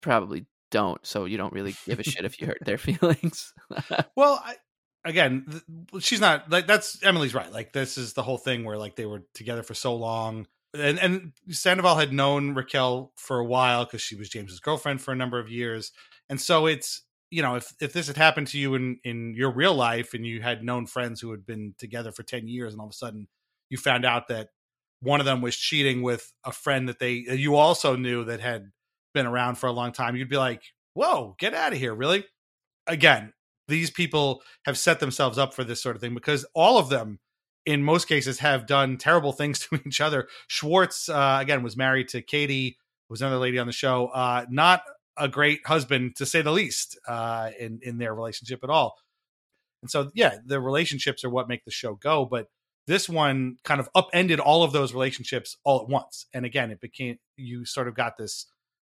Probably 0.00 0.46
don't. 0.70 1.04
So 1.06 1.24
you 1.24 1.36
don't 1.36 1.52
really 1.52 1.74
give 1.86 2.00
a 2.00 2.04
shit 2.04 2.24
if 2.24 2.40
you 2.40 2.46
hurt 2.46 2.58
their 2.64 2.78
feelings. 2.78 3.52
Well, 4.16 4.40
I, 4.42 4.54
again, 5.04 5.46
th- 5.50 6.02
she's 6.02 6.20
not 6.20 6.50
like 6.50 6.66
that's 6.66 7.02
Emily's 7.02 7.34
right. 7.34 7.52
Like 7.52 7.72
this 7.72 7.98
is 7.98 8.14
the 8.14 8.22
whole 8.22 8.38
thing 8.38 8.64
where 8.64 8.78
like 8.78 8.96
they 8.96 9.06
were 9.06 9.22
together 9.34 9.62
for 9.62 9.74
so 9.74 9.94
long, 9.94 10.46
and 10.74 10.98
and 10.98 11.32
Sandoval 11.50 11.96
had 11.96 12.12
known 12.12 12.54
Raquel 12.54 13.12
for 13.16 13.38
a 13.38 13.44
while 13.44 13.84
because 13.84 14.00
she 14.00 14.16
was 14.16 14.28
James's 14.28 14.60
girlfriend 14.60 15.00
for 15.00 15.12
a 15.12 15.16
number 15.16 15.38
of 15.38 15.50
years, 15.50 15.92
and 16.28 16.40
so 16.40 16.66
it's 16.66 17.02
you 17.30 17.42
know 17.42 17.56
if 17.56 17.74
if 17.80 17.92
this 17.92 18.06
had 18.06 18.16
happened 18.16 18.46
to 18.48 18.58
you 18.58 18.74
in 18.74 18.98
in 19.04 19.34
your 19.34 19.50
real 19.50 19.74
life 19.74 20.14
and 20.14 20.26
you 20.26 20.40
had 20.40 20.64
known 20.64 20.86
friends 20.86 21.20
who 21.20 21.30
had 21.30 21.44
been 21.44 21.74
together 21.78 22.12
for 22.12 22.22
ten 22.22 22.48
years 22.48 22.72
and 22.72 22.80
all 22.80 22.86
of 22.86 22.92
a 22.92 22.96
sudden 22.96 23.28
you 23.68 23.76
found 23.76 24.04
out 24.04 24.28
that 24.28 24.48
one 25.00 25.20
of 25.20 25.26
them 25.26 25.40
was 25.40 25.56
cheating 25.56 26.02
with 26.02 26.32
a 26.44 26.52
friend 26.52 26.88
that 26.88 26.98
they 26.98 27.24
uh, 27.28 27.34
you 27.34 27.56
also 27.56 27.96
knew 27.96 28.24
that 28.24 28.40
had 28.40 28.70
been 29.16 29.26
around 29.26 29.56
for 29.56 29.66
a 29.66 29.72
long 29.72 29.90
time, 29.92 30.14
you'd 30.14 30.28
be 30.28 30.36
like, 30.36 30.62
"Whoa, 30.94 31.34
get 31.38 31.54
out 31.54 31.72
of 31.72 31.78
here!" 31.78 31.94
Really? 31.94 32.24
Again, 32.86 33.32
these 33.68 33.90
people 33.90 34.42
have 34.64 34.78
set 34.78 35.00
themselves 35.00 35.38
up 35.38 35.54
for 35.54 35.64
this 35.64 35.82
sort 35.82 35.96
of 35.96 36.02
thing 36.02 36.14
because 36.14 36.46
all 36.54 36.78
of 36.78 36.88
them 36.88 37.18
in 37.64 37.82
most 37.82 38.06
cases 38.06 38.38
have 38.38 38.66
done 38.66 38.96
terrible 38.96 39.32
things 39.32 39.58
to 39.70 39.80
each 39.86 40.00
other 40.00 40.28
schwartz 40.46 41.08
uh, 41.08 41.38
again 41.40 41.62
was 41.62 41.76
married 41.76 42.08
to 42.08 42.22
katie 42.22 42.78
was 43.08 43.22
another 43.22 43.38
lady 43.38 43.58
on 43.58 43.66
the 43.66 43.72
show 43.72 44.06
uh, 44.08 44.44
not 44.48 44.82
a 45.16 45.28
great 45.28 45.66
husband 45.66 46.14
to 46.16 46.26
say 46.26 46.42
the 46.42 46.52
least 46.52 46.98
uh, 47.08 47.50
in 47.58 47.80
in 47.82 47.98
their 47.98 48.14
relationship 48.14 48.60
at 48.62 48.70
all 48.70 48.96
and 49.82 49.90
so 49.90 50.10
yeah 50.14 50.36
the 50.44 50.60
relationships 50.60 51.24
are 51.24 51.30
what 51.30 51.48
make 51.48 51.64
the 51.64 51.70
show 51.70 51.94
go 51.94 52.24
but 52.24 52.48
this 52.86 53.08
one 53.08 53.56
kind 53.64 53.80
of 53.80 53.88
upended 53.96 54.38
all 54.38 54.62
of 54.62 54.72
those 54.72 54.94
relationships 54.94 55.56
all 55.64 55.80
at 55.80 55.88
once 55.88 56.26
and 56.32 56.44
again 56.46 56.70
it 56.70 56.80
became 56.80 57.18
you 57.36 57.64
sort 57.64 57.88
of 57.88 57.94
got 57.94 58.16
this 58.16 58.46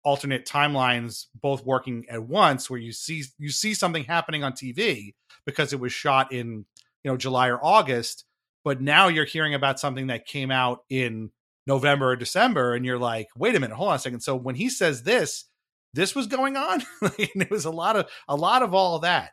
alternate 0.02 0.46
timelines 0.46 1.26
both 1.34 1.64
working 1.64 2.04
at 2.08 2.22
once 2.22 2.70
where 2.70 2.80
you 2.80 2.92
see 2.92 3.22
you 3.38 3.50
see 3.50 3.74
something 3.74 4.04
happening 4.04 4.42
on 4.42 4.52
TV 4.52 5.14
because 5.44 5.72
it 5.72 5.80
was 5.80 5.92
shot 5.92 6.32
in 6.32 6.64
you 7.04 7.10
know 7.10 7.16
July 7.16 7.48
or 7.48 7.62
August 7.62 8.24
but 8.64 8.80
now 8.80 9.08
you're 9.08 9.24
hearing 9.24 9.54
about 9.54 9.80
something 9.80 10.08
that 10.08 10.26
came 10.26 10.50
out 10.50 10.84
in 10.90 11.30
November 11.66 12.10
or 12.10 12.16
December 12.16 12.74
and 12.74 12.84
you're 12.84 12.98
like 12.98 13.28
wait 13.36 13.54
a 13.54 13.60
minute 13.60 13.76
hold 13.76 13.90
on 13.90 13.96
a 13.96 13.98
second. 13.98 14.20
So 14.20 14.36
when 14.36 14.54
he 14.54 14.68
says 14.68 15.02
this 15.02 15.44
this 15.92 16.14
was 16.14 16.26
going 16.26 16.56
on? 16.56 16.82
And 17.02 17.42
it 17.42 17.50
was 17.50 17.64
a 17.64 17.70
lot 17.70 17.96
of 17.96 18.08
a 18.28 18.36
lot 18.36 18.62
of 18.62 18.74
all 18.74 18.96
of 18.96 19.02
that 19.02 19.32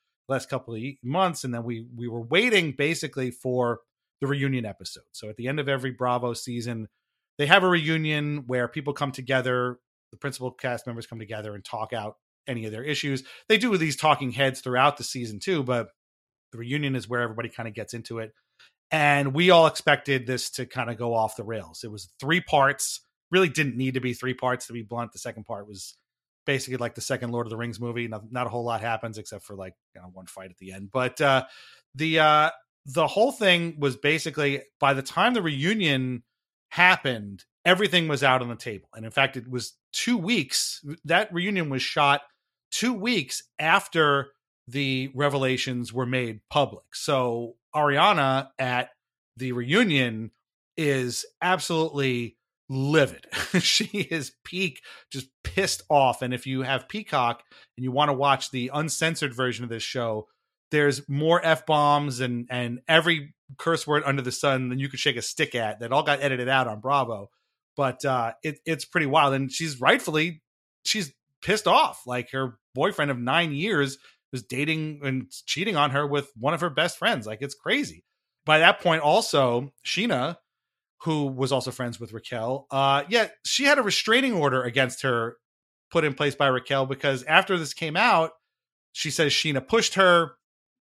last 0.27 0.49
couple 0.49 0.73
of 0.73 0.81
months 1.03 1.43
and 1.43 1.53
then 1.53 1.63
we 1.63 1.85
we 1.95 2.07
were 2.07 2.21
waiting 2.21 2.73
basically 2.77 3.31
for 3.31 3.81
the 4.21 4.27
reunion 4.27 4.65
episode. 4.65 5.03
So 5.11 5.29
at 5.29 5.35
the 5.35 5.47
end 5.47 5.59
of 5.59 5.67
every 5.67 5.91
bravo 5.91 6.33
season 6.33 6.87
they 7.37 7.45
have 7.47 7.63
a 7.63 7.67
reunion 7.67 8.43
where 8.47 8.67
people 8.67 8.93
come 8.93 9.11
together 9.11 9.79
the 10.11 10.17
principal 10.17 10.51
cast 10.51 10.85
members 10.85 11.07
come 11.07 11.19
together 11.19 11.55
and 11.55 11.63
talk 11.63 11.93
out 11.93 12.17
any 12.47 12.65
of 12.65 12.71
their 12.71 12.83
issues. 12.83 13.23
They 13.47 13.57
do 13.57 13.75
these 13.77 13.95
talking 13.95 14.31
heads 14.31 14.61
throughout 14.61 14.97
the 14.97 15.03
season 15.03 15.39
too 15.39 15.63
but 15.63 15.89
the 16.51 16.57
reunion 16.57 16.95
is 16.95 17.07
where 17.07 17.21
everybody 17.21 17.49
kind 17.49 17.67
of 17.67 17.73
gets 17.73 17.93
into 17.93 18.19
it. 18.19 18.33
And 18.91 19.33
we 19.33 19.51
all 19.51 19.67
expected 19.67 20.27
this 20.27 20.49
to 20.51 20.65
kind 20.65 20.89
of 20.89 20.97
go 20.97 21.13
off 21.13 21.37
the 21.37 21.45
rails. 21.45 21.81
It 21.83 21.91
was 21.91 22.09
three 22.19 22.41
parts 22.41 23.01
really 23.31 23.49
didn't 23.49 23.77
need 23.77 23.93
to 23.95 24.01
be 24.01 24.13
three 24.13 24.33
parts 24.33 24.67
to 24.67 24.73
be 24.73 24.83
blunt. 24.83 25.13
The 25.13 25.19
second 25.19 25.45
part 25.45 25.67
was 25.67 25.95
basically 26.45 26.77
like 26.77 26.95
the 26.95 27.01
second 27.01 27.31
Lord 27.31 27.45
of 27.45 27.51
the 27.51 27.57
Rings 27.57 27.79
movie. 27.79 28.07
Not, 28.07 28.31
not 28.31 28.47
a 28.47 28.49
whole 28.49 28.63
lot 28.63 28.81
happens 28.81 29.17
except 29.17 29.43
for 29.43 29.55
like 29.55 29.75
you 29.95 30.01
know, 30.01 30.09
one 30.13 30.25
fight 30.25 30.51
at 30.51 30.57
the 30.57 30.71
end. 30.71 30.89
But 30.91 31.19
uh, 31.21 31.45
the 31.95 32.19
uh, 32.19 32.49
the 32.85 33.07
whole 33.07 33.31
thing 33.31 33.75
was 33.79 33.95
basically 33.95 34.63
by 34.79 34.93
the 34.93 35.03
time 35.03 35.33
the 35.33 35.41
reunion 35.41 36.23
happened, 36.69 37.43
everything 37.65 38.07
was 38.07 38.23
out 38.23 38.41
on 38.41 38.49
the 38.49 38.55
table. 38.55 38.89
And 38.95 39.05
in 39.05 39.11
fact, 39.11 39.37
it 39.37 39.49
was 39.49 39.73
two 39.91 40.17
weeks. 40.17 40.83
That 41.05 41.33
reunion 41.33 41.69
was 41.69 41.81
shot 41.81 42.21
two 42.71 42.93
weeks 42.93 43.43
after 43.59 44.31
the 44.67 45.11
revelations 45.13 45.91
were 45.91 46.05
made 46.05 46.39
public. 46.49 46.85
So 46.93 47.55
Ariana 47.75 48.49
at 48.57 48.89
the 49.37 49.51
reunion 49.51 50.31
is 50.77 51.25
absolutely 51.41 52.37
livid. 52.69 53.25
she 53.59 53.85
is 53.99 54.31
peak 54.43 54.81
just 55.11 55.27
pissed 55.55 55.83
off. 55.89 56.21
And 56.21 56.33
if 56.33 56.47
you 56.47 56.61
have 56.61 56.87
Peacock 56.87 57.43
and 57.77 57.83
you 57.83 57.91
want 57.91 58.09
to 58.09 58.13
watch 58.13 58.51
the 58.51 58.71
uncensored 58.73 59.33
version 59.33 59.63
of 59.63 59.69
this 59.69 59.83
show, 59.83 60.27
there's 60.71 61.07
more 61.09 61.43
f 61.43 61.65
bombs 61.65 62.21
and 62.21 62.47
and 62.49 62.79
every 62.87 63.33
curse 63.57 63.85
word 63.85 64.03
under 64.05 64.21
the 64.21 64.31
sun 64.31 64.69
than 64.69 64.79
you 64.79 64.87
could 64.87 64.99
shake 64.99 65.17
a 65.17 65.21
stick 65.21 65.55
at. 65.55 65.79
That 65.79 65.91
all 65.91 66.03
got 66.03 66.21
edited 66.21 66.47
out 66.47 66.67
on 66.67 66.79
Bravo, 66.79 67.29
but 67.75 68.03
uh, 68.05 68.33
it, 68.43 68.59
it's 68.65 68.85
pretty 68.85 69.07
wild. 69.07 69.33
And 69.33 69.51
she's 69.51 69.81
rightfully 69.81 70.41
she's 70.83 71.11
pissed 71.41 71.67
off. 71.67 72.03
Like 72.07 72.31
her 72.31 72.57
boyfriend 72.73 73.11
of 73.11 73.19
nine 73.19 73.51
years 73.51 73.97
was 74.31 74.43
dating 74.43 75.01
and 75.03 75.29
cheating 75.45 75.75
on 75.75 75.91
her 75.91 76.07
with 76.07 76.31
one 76.37 76.53
of 76.53 76.61
her 76.61 76.69
best 76.69 76.97
friends. 76.97 77.27
Like 77.27 77.41
it's 77.41 77.55
crazy. 77.55 78.05
By 78.45 78.59
that 78.59 78.79
point, 78.79 79.01
also 79.01 79.71
Scheana 79.85 80.37
who 81.03 81.25
was 81.25 81.51
also 81.51 81.71
friends 81.71 81.99
with 81.99 82.13
Raquel. 82.13 82.67
Uh, 82.69 83.03
yeah, 83.09 83.27
she 83.45 83.63
had 83.63 83.79
a 83.79 83.83
restraining 83.83 84.33
order 84.33 84.63
against 84.63 85.01
her 85.01 85.37
put 85.91 86.03
in 86.03 86.13
place 86.13 86.35
by 86.35 86.47
Raquel 86.47 86.85
because 86.85 87.23
after 87.23 87.57
this 87.57 87.73
came 87.73 87.97
out, 87.97 88.31
she 88.93 89.09
says 89.09 89.31
Scheana 89.31 89.67
pushed 89.67 89.95
her, 89.95 90.33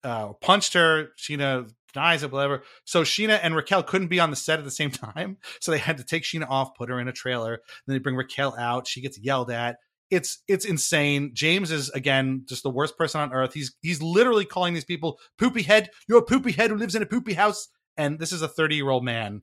uh, 0.02 0.32
punched 0.34 0.74
her. 0.74 1.10
Scheana 1.18 1.70
denies 1.92 2.22
it, 2.22 2.32
whatever. 2.32 2.62
So 2.84 3.02
Scheana 3.02 3.38
and 3.42 3.54
Raquel 3.54 3.82
couldn't 3.82 4.08
be 4.08 4.20
on 4.20 4.30
the 4.30 4.36
set 4.36 4.58
at 4.58 4.64
the 4.64 4.70
same 4.70 4.90
time, 4.90 5.38
so 5.60 5.70
they 5.70 5.78
had 5.78 5.98
to 5.98 6.04
take 6.04 6.24
Scheana 6.24 6.48
off, 6.48 6.74
put 6.74 6.88
her 6.88 6.98
in 6.98 7.08
a 7.08 7.12
trailer. 7.12 7.60
Then 7.86 7.94
they 7.94 8.00
bring 8.00 8.16
Raquel 8.16 8.54
out. 8.58 8.86
She 8.86 9.00
gets 9.00 9.18
yelled 9.18 9.50
at. 9.50 9.76
It's 10.10 10.42
it's 10.48 10.64
insane. 10.64 11.30
James 11.34 11.70
is 11.70 11.88
again 11.90 12.42
just 12.48 12.64
the 12.64 12.70
worst 12.70 12.98
person 12.98 13.20
on 13.20 13.32
earth. 13.32 13.54
He's 13.54 13.76
he's 13.80 14.02
literally 14.02 14.44
calling 14.44 14.74
these 14.74 14.84
people 14.84 15.20
poopy 15.38 15.62
head. 15.62 15.90
You're 16.08 16.18
a 16.18 16.22
poopy 16.22 16.50
head 16.50 16.70
who 16.70 16.76
lives 16.76 16.96
in 16.96 17.02
a 17.02 17.06
poopy 17.06 17.34
house. 17.34 17.68
And 17.96 18.18
this 18.18 18.32
is 18.32 18.42
a 18.42 18.48
30 18.48 18.74
year 18.74 18.88
old 18.88 19.04
man 19.04 19.42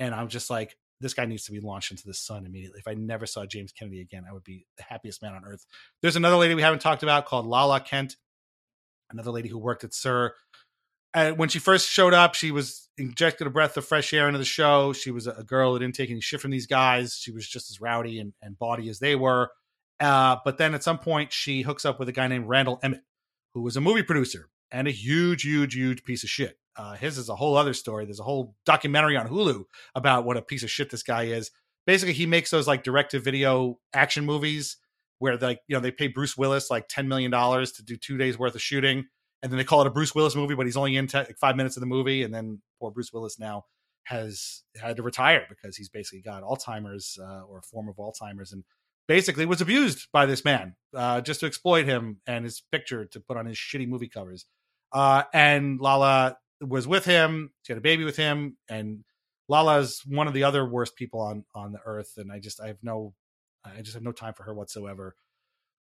and 0.00 0.14
I'm 0.14 0.28
just 0.28 0.50
like, 0.50 0.76
this 1.00 1.14
guy 1.14 1.26
needs 1.26 1.44
to 1.44 1.52
be 1.52 1.60
launched 1.60 1.92
into 1.92 2.06
the 2.06 2.14
sun 2.14 2.44
immediately. 2.44 2.80
If 2.80 2.88
I 2.88 2.94
never 2.94 3.26
saw 3.26 3.46
James 3.46 3.72
Kennedy 3.72 4.00
again, 4.00 4.24
I 4.28 4.32
would 4.32 4.44
be 4.44 4.66
the 4.76 4.82
happiest 4.82 5.22
man 5.22 5.34
on 5.34 5.44
earth. 5.44 5.64
There's 6.02 6.16
another 6.16 6.36
lady 6.36 6.54
we 6.54 6.62
haven't 6.62 6.80
talked 6.80 7.02
about 7.02 7.26
called 7.26 7.46
Lala 7.46 7.80
Kent, 7.80 8.16
another 9.10 9.30
lady 9.30 9.48
who 9.48 9.58
worked 9.58 9.84
at 9.84 9.94
SUR. 9.94 10.34
Uh, 11.12 11.32
when 11.32 11.48
she 11.48 11.58
first 11.58 11.88
showed 11.88 12.14
up, 12.14 12.34
she 12.34 12.50
was 12.50 12.88
injected 12.96 13.46
a 13.46 13.50
breath 13.50 13.76
of 13.76 13.84
fresh 13.84 14.12
air 14.12 14.26
into 14.26 14.38
the 14.38 14.44
show. 14.44 14.92
She 14.92 15.10
was 15.10 15.26
a, 15.26 15.32
a 15.32 15.44
girl 15.44 15.72
who 15.72 15.78
didn't 15.78 15.94
take 15.94 16.10
any 16.10 16.20
shit 16.20 16.40
from 16.40 16.50
these 16.50 16.66
guys. 16.66 17.14
She 17.14 17.32
was 17.32 17.48
just 17.48 17.70
as 17.70 17.80
rowdy 17.80 18.20
and, 18.20 18.32
and 18.42 18.58
bawdy 18.58 18.88
as 18.88 19.00
they 19.00 19.16
were. 19.16 19.50
Uh, 19.98 20.36
but 20.44 20.58
then 20.58 20.74
at 20.74 20.84
some 20.84 20.98
point, 20.98 21.32
she 21.32 21.62
hooks 21.62 21.84
up 21.84 21.98
with 21.98 22.08
a 22.08 22.12
guy 22.12 22.26
named 22.28 22.46
Randall 22.46 22.78
Emmett, 22.82 23.02
who 23.54 23.62
was 23.62 23.76
a 23.76 23.80
movie 23.80 24.02
producer 24.02 24.48
and 24.70 24.86
a 24.86 24.92
huge, 24.92 25.42
huge, 25.42 25.74
huge 25.74 26.04
piece 26.04 26.22
of 26.22 26.30
shit. 26.30 26.58
Uh, 26.80 26.94
his 26.94 27.18
is 27.18 27.28
a 27.28 27.36
whole 27.36 27.58
other 27.58 27.74
story. 27.74 28.06
There's 28.06 28.20
a 28.20 28.24
whole 28.24 28.54
documentary 28.64 29.14
on 29.14 29.28
Hulu 29.28 29.64
about 29.94 30.24
what 30.24 30.38
a 30.38 30.42
piece 30.42 30.62
of 30.62 30.70
shit 30.70 30.90
this 30.90 31.02
guy 31.02 31.24
is. 31.24 31.50
Basically, 31.86 32.14
he 32.14 32.24
makes 32.24 32.50
those 32.50 32.66
like 32.66 32.84
direct 32.84 33.10
to 33.10 33.20
video 33.20 33.78
action 33.92 34.24
movies 34.24 34.78
where 35.18 35.36
like 35.36 35.60
you 35.68 35.76
know 35.76 35.80
they 35.80 35.90
pay 35.90 36.08
Bruce 36.08 36.38
Willis 36.38 36.70
like 36.70 36.88
ten 36.88 37.06
million 37.06 37.30
dollars 37.30 37.72
to 37.72 37.82
do 37.82 37.98
two 37.98 38.16
days 38.16 38.38
worth 38.38 38.54
of 38.54 38.62
shooting, 38.62 39.04
and 39.42 39.52
then 39.52 39.58
they 39.58 39.64
call 39.64 39.82
it 39.82 39.88
a 39.88 39.90
Bruce 39.90 40.14
Willis 40.14 40.34
movie, 40.34 40.54
but 40.54 40.64
he's 40.64 40.76
only 40.78 40.96
in 40.96 41.06
like 41.12 41.36
five 41.36 41.54
minutes 41.54 41.76
of 41.76 41.82
the 41.82 41.86
movie, 41.86 42.22
and 42.22 42.32
then 42.32 42.62
poor 42.80 42.90
Bruce 42.90 43.12
Willis 43.12 43.38
now 43.38 43.64
has 44.04 44.62
had 44.80 44.96
to 44.96 45.02
retire 45.02 45.44
because 45.50 45.76
he's 45.76 45.90
basically 45.90 46.22
got 46.22 46.42
Alzheimer's 46.42 47.18
uh, 47.22 47.42
or 47.42 47.58
a 47.58 47.62
form 47.62 47.90
of 47.90 47.96
Alzheimer's, 47.96 48.52
and 48.52 48.64
basically 49.06 49.44
was 49.44 49.60
abused 49.60 50.08
by 50.14 50.24
this 50.24 50.46
man 50.46 50.76
uh, 50.96 51.20
just 51.20 51.40
to 51.40 51.46
exploit 51.46 51.84
him 51.84 52.22
and 52.26 52.46
his 52.46 52.62
picture 52.72 53.04
to 53.04 53.20
put 53.20 53.36
on 53.36 53.44
his 53.44 53.58
shitty 53.58 53.86
movie 53.86 54.08
covers. 54.08 54.46
Uh, 54.92 55.24
and 55.34 55.78
Lala 55.78 56.38
was 56.60 56.86
with 56.86 57.04
him. 57.04 57.50
She 57.62 57.72
had 57.72 57.78
a 57.78 57.82
baby 57.82 58.04
with 58.04 58.16
him, 58.16 58.56
and 58.68 59.04
Lala's 59.48 60.02
one 60.06 60.28
of 60.28 60.34
the 60.34 60.44
other 60.44 60.64
worst 60.64 60.96
people 60.96 61.20
on 61.20 61.44
on 61.54 61.72
the 61.72 61.80
earth. 61.84 62.14
And 62.16 62.30
I 62.30 62.38
just 62.38 62.60
I 62.60 62.68
have 62.68 62.78
no 62.82 63.14
I 63.64 63.82
just 63.82 63.94
have 63.94 64.02
no 64.02 64.12
time 64.12 64.34
for 64.34 64.44
her 64.44 64.54
whatsoever. 64.54 65.14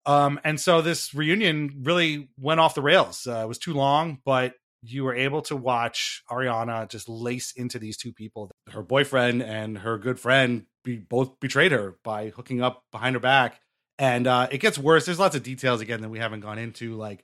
Um, 0.06 0.40
and 0.44 0.60
so 0.60 0.82
this 0.82 1.14
reunion 1.14 1.82
really 1.84 2.30
went 2.38 2.60
off 2.60 2.76
the 2.76 2.82
rails. 2.82 3.26
Uh, 3.26 3.42
it 3.44 3.48
was 3.48 3.58
too 3.58 3.74
long, 3.74 4.20
but 4.26 4.54
you 4.82 5.06
were 5.06 5.16
able 5.16 5.42
to 5.44 5.56
watch 5.56 6.24
Ariana 6.30 6.90
just 6.90 7.08
lace 7.08 7.54
into 7.54 7.80
these 7.80 7.96
two 7.96 8.12
people. 8.12 8.52
Her 8.70 8.84
boyfriend 8.84 9.42
and 9.42 9.78
her 9.78 9.98
good 9.98 10.20
friend 10.20 10.66
be, 10.84 10.98
both 10.98 11.40
betrayed 11.40 11.72
her 11.72 11.98
by 12.04 12.30
hooking 12.30 12.62
up 12.62 12.84
behind 12.92 13.16
her 13.16 13.22
back. 13.22 13.62
And 13.98 14.28
uh, 14.28 14.48
it 14.52 14.58
gets 14.58 14.78
worse. 14.78 15.06
There's 15.06 15.20
lots 15.20 15.38
of 15.38 15.44
details 15.44 15.80
again 15.80 16.02
that 16.02 16.10
we 16.10 16.20
haven't 16.20 16.42
gone 16.42 16.58
into. 16.58 16.96
Like 16.96 17.24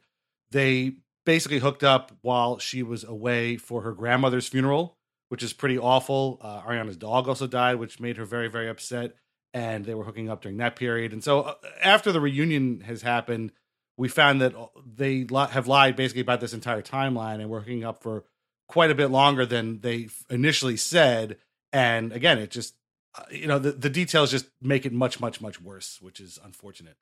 they 0.51 0.93
basically 1.29 1.59
hooked 1.59 1.83
up 1.83 2.11
while 2.21 2.57
she 2.57 2.81
was 2.81 3.03
away 3.03 3.55
for 3.55 3.83
her 3.83 3.91
grandmother's 3.91 4.47
funeral, 4.47 4.97
which 5.27 5.43
is 5.43 5.53
pretty 5.53 5.77
awful. 5.77 6.39
Uh, 6.41 6.59
Ariana's 6.61 6.97
dog 6.97 7.27
also 7.27 7.45
died, 7.45 7.75
which 7.75 7.99
made 7.99 8.17
her 8.17 8.25
very, 8.25 8.47
very 8.47 8.67
upset. 8.67 9.13
And 9.53 9.85
they 9.85 9.93
were 9.93 10.05
hooking 10.05 10.27
up 10.27 10.41
during 10.41 10.57
that 10.57 10.75
period. 10.75 11.13
And 11.13 11.23
so 11.23 11.41
uh, 11.41 11.53
after 11.83 12.11
the 12.11 12.19
reunion 12.19 12.81
has 12.81 13.03
happened, 13.03 13.51
we 13.95 14.07
found 14.07 14.41
that 14.41 14.55
they 14.83 15.25
li- 15.25 15.51
have 15.51 15.67
lied 15.67 15.95
basically 15.95 16.21
about 16.21 16.41
this 16.41 16.53
entire 16.53 16.81
timeline 16.81 17.41
and 17.41 17.47
working 17.51 17.83
up 17.83 18.01
for 18.01 18.23
quite 18.67 18.89
a 18.89 18.95
bit 18.95 19.11
longer 19.11 19.45
than 19.45 19.81
they 19.81 20.09
initially 20.31 20.77
said. 20.77 21.37
And 21.71 22.11
again, 22.11 22.39
it 22.39 22.49
just, 22.49 22.73
uh, 23.13 23.25
you 23.29 23.45
know, 23.45 23.59
the, 23.59 23.73
the 23.73 23.89
details 23.91 24.31
just 24.31 24.49
make 24.63 24.83
it 24.83 24.93
much, 24.93 25.19
much, 25.19 25.41
much 25.41 25.61
worse, 25.61 25.99
which 26.01 26.19
is 26.19 26.39
unfortunate. 26.43 26.95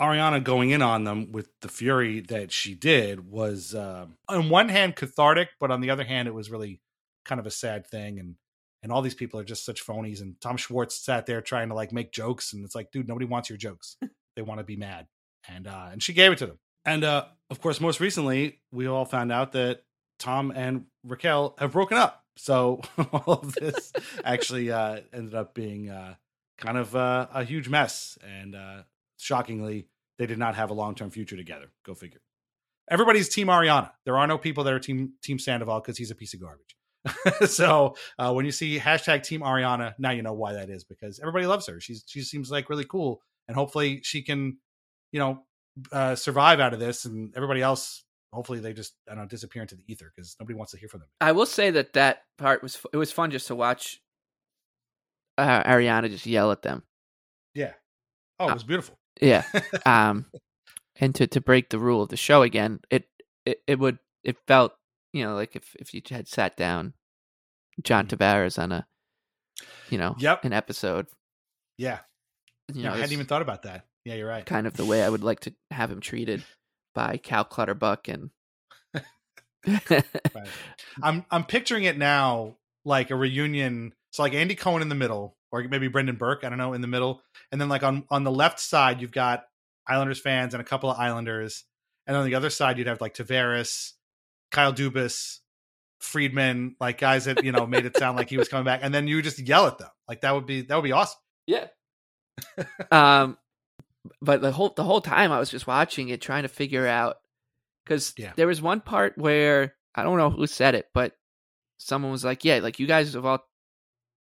Ariana 0.00 0.42
going 0.42 0.70
in 0.70 0.82
on 0.82 1.04
them 1.04 1.32
with 1.32 1.48
the 1.62 1.68
fury 1.68 2.20
that 2.20 2.52
she 2.52 2.74
did 2.74 3.30
was, 3.30 3.74
uh, 3.74 4.06
on 4.28 4.48
one 4.50 4.68
hand, 4.68 4.96
cathartic, 4.96 5.48
but 5.58 5.70
on 5.70 5.80
the 5.80 5.90
other 5.90 6.04
hand, 6.04 6.28
it 6.28 6.34
was 6.34 6.50
really 6.50 6.80
kind 7.24 7.38
of 7.38 7.46
a 7.46 7.50
sad 7.50 7.86
thing. 7.86 8.18
And 8.18 8.36
and 8.82 8.92
all 8.92 9.02
these 9.02 9.14
people 9.14 9.40
are 9.40 9.44
just 9.44 9.64
such 9.64 9.84
phonies. 9.84 10.20
And 10.20 10.40
Tom 10.40 10.56
Schwartz 10.56 10.94
sat 10.96 11.26
there 11.26 11.40
trying 11.40 11.70
to 11.70 11.74
like 11.74 11.92
make 11.92 12.12
jokes, 12.12 12.52
and 12.52 12.64
it's 12.64 12.74
like, 12.74 12.92
dude, 12.92 13.08
nobody 13.08 13.26
wants 13.26 13.48
your 13.48 13.58
jokes. 13.58 13.96
they 14.36 14.42
want 14.42 14.60
to 14.60 14.64
be 14.64 14.76
mad 14.76 15.06
and 15.48 15.66
uh, 15.66 15.88
and 15.92 16.02
she 16.02 16.12
gave 16.12 16.32
it 16.32 16.38
to 16.38 16.46
them. 16.46 16.58
And 16.84 17.04
uh, 17.04 17.26
of 17.50 17.60
course, 17.60 17.80
most 17.80 18.00
recently, 18.00 18.60
we 18.72 18.86
all 18.86 19.04
found 19.04 19.32
out 19.32 19.52
that 19.52 19.82
Tom 20.18 20.52
and 20.54 20.86
Raquel 21.04 21.54
have 21.58 21.72
broken 21.72 21.98
up. 21.98 22.24
So 22.36 22.80
all 23.12 23.40
of 23.42 23.54
this 23.54 23.92
actually 24.24 24.70
uh, 24.70 25.00
ended 25.12 25.34
up 25.34 25.54
being 25.54 25.90
uh, 25.90 26.14
kind 26.58 26.78
of 26.78 26.94
uh, 26.94 27.26
a 27.32 27.44
huge 27.44 27.68
mess. 27.68 28.18
And 28.24 28.54
uh, 28.54 28.82
shockingly, 29.18 29.88
they 30.18 30.26
did 30.26 30.38
not 30.38 30.54
have 30.54 30.70
a 30.70 30.74
long 30.74 30.94
term 30.94 31.10
future 31.10 31.36
together. 31.36 31.66
Go 31.84 31.94
figure. 31.94 32.20
Everybody's 32.90 33.28
Team 33.28 33.48
Ariana. 33.48 33.90
There 34.04 34.16
are 34.16 34.26
no 34.26 34.38
people 34.38 34.64
that 34.64 34.72
are 34.72 34.78
Team 34.78 35.14
Team 35.22 35.38
Sandoval 35.38 35.80
because 35.80 35.98
he's 35.98 36.10
a 36.10 36.14
piece 36.14 36.34
of 36.34 36.40
garbage. 36.40 36.76
so 37.50 37.96
uh, 38.18 38.32
when 38.32 38.44
you 38.44 38.52
see 38.52 38.78
hashtag 38.78 39.22
Team 39.22 39.40
Ariana, 39.40 39.94
now 39.98 40.10
you 40.10 40.22
know 40.22 40.34
why 40.34 40.54
that 40.54 40.70
is 40.70 40.84
because 40.84 41.18
everybody 41.20 41.46
loves 41.46 41.66
her. 41.66 41.80
She's 41.80 42.04
she 42.06 42.22
seems 42.22 42.50
like 42.50 42.70
really 42.70 42.84
cool, 42.84 43.20
and 43.48 43.56
hopefully 43.56 44.00
she 44.02 44.22
can 44.22 44.58
you 45.12 45.20
know, 45.20 45.42
uh, 45.92 46.14
survive 46.14 46.60
out 46.60 46.74
of 46.74 46.80
this, 46.80 47.06
and 47.06 47.32
everybody 47.36 47.62
else, 47.62 48.04
hopefully, 48.32 48.60
they 48.60 48.72
just 48.72 48.94
I 49.08 49.14
don't 49.14 49.24
know 49.24 49.28
disappear 49.28 49.62
into 49.62 49.76
the 49.76 49.82
ether 49.86 50.12
because 50.14 50.36
nobody 50.40 50.56
wants 50.56 50.72
to 50.72 50.78
hear 50.78 50.88
from 50.88 51.00
them. 51.00 51.08
I 51.20 51.32
will 51.32 51.46
say 51.46 51.70
that 51.70 51.94
that 51.94 52.22
part 52.38 52.62
was 52.62 52.78
it 52.92 52.96
was 52.96 53.12
fun 53.12 53.30
just 53.30 53.46
to 53.48 53.54
watch 53.54 54.00
uh, 55.38 55.62
Ariana 55.62 56.10
just 56.10 56.26
yell 56.26 56.52
at 56.52 56.62
them. 56.62 56.82
Yeah. 57.54 57.72
Oh, 58.38 58.48
it 58.48 58.54
was 58.54 58.64
beautiful. 58.64 58.98
Yeah. 59.20 59.44
um, 59.86 60.26
and 60.98 61.14
to 61.16 61.26
to 61.26 61.40
break 61.40 61.70
the 61.70 61.78
rule 61.78 62.02
of 62.02 62.08
the 62.08 62.16
show 62.16 62.42
again, 62.42 62.80
it 62.90 63.08
it, 63.44 63.62
it 63.66 63.78
would 63.78 63.98
it 64.24 64.36
felt 64.46 64.72
you 65.12 65.24
know 65.24 65.34
like 65.34 65.56
if 65.56 65.74
if 65.76 65.92
you 65.94 66.02
had 66.10 66.28
sat 66.28 66.56
down 66.56 66.94
John 67.82 68.06
Mm-hmm. 68.06 68.16
Tavares 68.22 68.58
on 68.62 68.72
a 68.72 68.86
you 69.90 69.98
know 69.98 70.14
Yep. 70.18 70.44
an 70.44 70.52
episode 70.52 71.06
Yeah. 71.78 72.00
you 72.72 72.82
yeah, 72.82 72.88
know 72.88 72.94
I 72.94 72.98
hadn't 72.98 73.12
even 73.12 73.26
thought 73.26 73.42
about 73.42 73.62
that. 73.62 73.84
Yeah, 74.04 74.14
you're 74.14 74.28
right. 74.28 74.44
kind 74.46 74.66
of 74.66 74.74
the 74.76 74.84
way 74.84 75.02
I 75.02 75.08
would 75.08 75.24
like 75.24 75.40
to 75.40 75.54
have 75.70 75.90
him 75.90 76.00
treated 76.00 76.44
by 76.94 77.16
Cal 77.18 77.44
Clutterbuck 77.44 78.08
and 78.08 78.30
Right. 79.66 80.04
I'm 81.02 81.24
I'm 81.30 81.44
picturing 81.44 81.84
it 81.84 81.98
now 81.98 82.56
like 82.84 83.10
a 83.10 83.16
reunion. 83.16 83.92
So 84.12 84.22
like 84.22 84.32
Andy 84.34 84.54
Cohen 84.54 84.80
in 84.80 84.88
the 84.88 84.94
middle, 84.94 85.36
or 85.56 85.68
maybe 85.68 85.88
Brendan 85.88 86.16
Burke, 86.16 86.44
I 86.44 86.48
don't 86.48 86.58
know, 86.58 86.72
in 86.72 86.80
the 86.80 86.86
middle, 86.86 87.22
and 87.52 87.60
then 87.60 87.68
like 87.68 87.82
on 87.82 88.04
on 88.10 88.24
the 88.24 88.30
left 88.30 88.60
side 88.60 89.00
you've 89.00 89.12
got 89.12 89.44
Islanders 89.86 90.20
fans 90.20 90.54
and 90.54 90.60
a 90.60 90.64
couple 90.64 90.90
of 90.90 90.98
Islanders, 90.98 91.64
and 92.06 92.16
on 92.16 92.24
the 92.26 92.34
other 92.34 92.50
side 92.50 92.78
you'd 92.78 92.86
have 92.86 93.00
like 93.00 93.14
Tavares, 93.14 93.92
Kyle 94.50 94.72
Dubas, 94.72 95.38
Friedman, 95.98 96.76
like 96.80 96.98
guys 96.98 97.24
that 97.24 97.44
you 97.44 97.52
know 97.52 97.66
made 97.66 97.86
it 97.86 97.96
sound 97.96 98.16
like 98.16 98.28
he 98.30 98.36
was 98.36 98.48
coming 98.48 98.64
back, 98.64 98.80
and 98.82 98.92
then 98.94 99.06
you 99.06 99.16
would 99.16 99.24
just 99.24 99.38
yell 99.38 99.66
at 99.66 99.78
them. 99.78 99.88
Like 100.08 100.20
that 100.22 100.34
would 100.34 100.46
be 100.46 100.62
that 100.62 100.74
would 100.74 100.84
be 100.84 100.92
awesome. 100.92 101.18
Yeah. 101.46 101.66
um, 102.90 103.38
but 104.20 104.40
the 104.40 104.52
whole 104.52 104.70
the 104.76 104.84
whole 104.84 105.00
time 105.00 105.32
I 105.32 105.38
was 105.38 105.50
just 105.50 105.66
watching 105.66 106.08
it, 106.10 106.20
trying 106.20 106.42
to 106.42 106.48
figure 106.48 106.86
out 106.86 107.16
because 107.84 108.12
Yeah. 108.16 108.32
there 108.36 108.46
was 108.46 108.60
one 108.60 108.80
part 108.80 109.16
where 109.16 109.74
I 109.94 110.02
don't 110.02 110.18
know 110.18 110.30
who 110.30 110.46
said 110.46 110.74
it, 110.74 110.86
but 110.92 111.16
someone 111.78 112.12
was 112.12 112.24
like, 112.24 112.44
"Yeah, 112.44 112.58
like 112.58 112.78
you 112.78 112.86
guys 112.86 113.14
have 113.14 113.24
all 113.24 113.46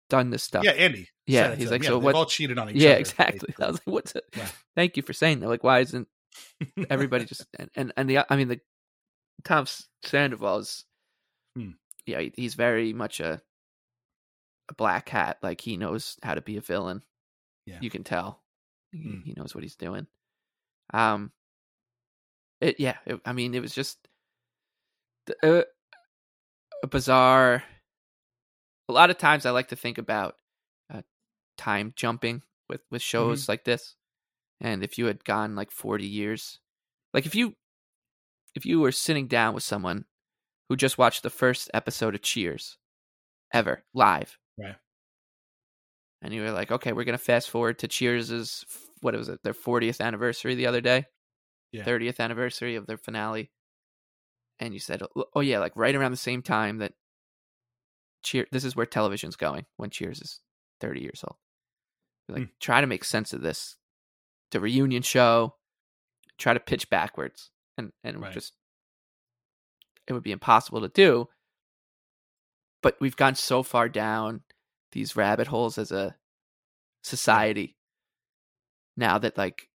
done 0.10 0.30
this 0.30 0.44
stuff." 0.44 0.64
Yeah, 0.64 0.72
Andy. 0.72 1.10
Yeah, 1.26 1.56
he's 1.56 1.72
like, 1.72 1.82
them. 1.84 1.92
so 1.92 2.00
what- 2.00 2.16
all 2.16 2.26
cheated 2.26 2.58
on 2.58 2.70
each 2.70 2.76
yeah, 2.78 2.90
other. 2.90 2.96
Yeah, 2.96 3.00
exactly. 3.00 3.54
I 3.62 3.68
was 3.68 3.76
like, 3.76 3.88
"What's 3.94 4.16
it?" 4.16 4.26
Yeah. 4.36 4.48
Thank 4.76 4.98
you 4.98 5.04
for 5.04 5.14
saying 5.14 5.40
that. 5.40 5.48
Like, 5.50 5.64
why 5.64 5.80
isn't 5.80 6.08
everybody 6.90 7.26
just 7.26 7.46
and 7.58 7.70
and, 7.76 7.94
and 7.96 8.10
the 8.10 8.32
I 8.32 8.36
mean 8.36 8.48
the 8.50 8.60
Tom 9.44 9.66
Sandoval 10.04 10.60
is 10.60 10.86
Hmm. 11.56 11.72
yeah 12.08 12.24
he's 12.36 12.56
very 12.56 12.92
much 12.94 13.20
a 13.20 13.42
a 14.70 14.74
black 14.74 15.08
hat. 15.10 15.38
Like 15.44 15.62
he 15.62 15.78
knows 15.78 16.18
how 16.24 16.34
to 16.34 16.42
be 16.42 16.58
a 16.58 16.62
villain. 16.62 17.04
Yeah. 17.66 17.78
you 17.82 17.90
can 17.90 18.04
tell. 18.04 18.42
He, 18.92 19.00
Hmm. 19.00 19.20
he 19.24 19.34
knows 19.38 19.54
what 19.56 19.64
he's 19.64 19.76
doing. 19.76 20.08
Um, 20.94 21.32
it 22.60 22.80
yeah. 22.80 22.98
It, 23.06 23.22
I 23.26 23.32
mean, 23.34 23.54
it 23.56 23.62
was 23.62 23.74
just 23.74 23.98
the, 25.28 25.36
uh, 25.62 25.64
a 26.84 26.88
bizarre. 26.88 27.64
A 28.90 28.92
lot 28.94 29.10
of 29.10 29.18
times, 29.18 29.46
I 29.46 29.52
like 29.52 29.70
to 29.70 29.76
think 29.78 29.98
about 29.98 30.36
time 31.58 31.94
jumping 31.96 32.42
with 32.70 32.82
with 32.92 33.02
mm-hmm. 33.02 33.06
shows 33.06 33.50
like 33.50 33.64
this, 33.64 33.96
and 34.62 34.84
if 34.84 34.98
you 34.98 35.06
had 35.06 35.24
gone 35.24 35.56
like 35.56 35.72
forty 35.72 36.08
years, 36.08 36.60
like 37.14 37.26
if 37.26 37.36
you 37.36 37.56
if 38.56 38.66
you 38.66 38.80
were 38.80 38.92
sitting 38.92 39.28
down 39.28 39.54
with 39.54 39.64
someone 39.64 40.06
who 40.70 40.76
just 40.76 40.98
watched 40.98 41.24
the 41.24 41.30
first 41.30 41.70
episode 41.74 42.16
of 42.16 42.22
Cheers 42.22 42.78
ever 43.54 43.84
live, 43.94 44.38
Right. 44.58 44.76
and 46.22 46.34
you 46.34 46.42
were 46.42 46.52
like, 46.52 46.72
okay, 46.72 46.94
we're 46.94 47.04
gonna 47.04 47.18
fast 47.18 47.50
forward 47.50 47.80
to 47.80 47.88
Cheers's 47.88 48.66
what 49.02 49.16
was 49.16 49.28
it, 49.30 49.44
their 49.44 49.54
40th 49.54 50.00
anniversary 50.00 50.56
the 50.56 50.68
other 50.68 50.82
day, 50.82 51.06
Yeah. 51.72 51.84
30th 51.84 52.20
anniversary 52.20 52.76
of 52.76 52.88
their 52.88 52.98
finale, 52.98 53.52
and 54.60 54.74
you 54.74 54.80
said, 54.80 55.04
oh, 55.16 55.26
oh 55.36 55.42
yeah, 55.42 55.60
like 55.60 55.76
right 55.76 55.96
around 55.96 56.12
the 56.12 56.18
same 56.18 56.42
time 56.42 56.78
that 56.78 56.94
Cheer, 58.24 58.48
this 58.52 58.64
is 58.64 58.76
where 58.76 58.86
television's 58.86 59.36
going 59.36 59.66
when 59.76 59.90
Cheers 59.90 60.22
is 60.22 60.40
30 60.84 61.00
years 61.00 61.24
old. 61.26 61.38
You're 62.28 62.38
hmm. 62.38 62.44
like, 62.44 62.52
try 62.60 62.82
to 62.82 62.88
make 62.88 63.06
sense 63.06 63.32
of 63.32 63.42
this, 63.42 63.78
the 64.52 64.60
reunion 64.60 65.02
show, 65.02 65.56
try 66.38 66.54
to 66.54 66.60
pitch 66.60 66.90
backwards, 66.90 67.52
and 67.78 67.94
and 68.04 68.22
Right. 68.22 68.34
just 68.34 68.54
it 70.08 70.14
would 70.14 70.24
be 70.24 70.34
impossible 70.34 70.82
to 70.82 70.90
do. 70.90 71.30
But 72.82 72.98
we've 73.00 73.16
gone 73.16 73.36
so 73.36 73.64
far 73.64 73.88
down 73.88 74.42
these 74.92 75.16
rabbit 75.16 75.48
holes 75.48 75.78
as 75.78 75.92
a 75.92 76.18
society 77.02 77.78
now 78.98 79.18
that 79.18 79.38
like 79.38 79.70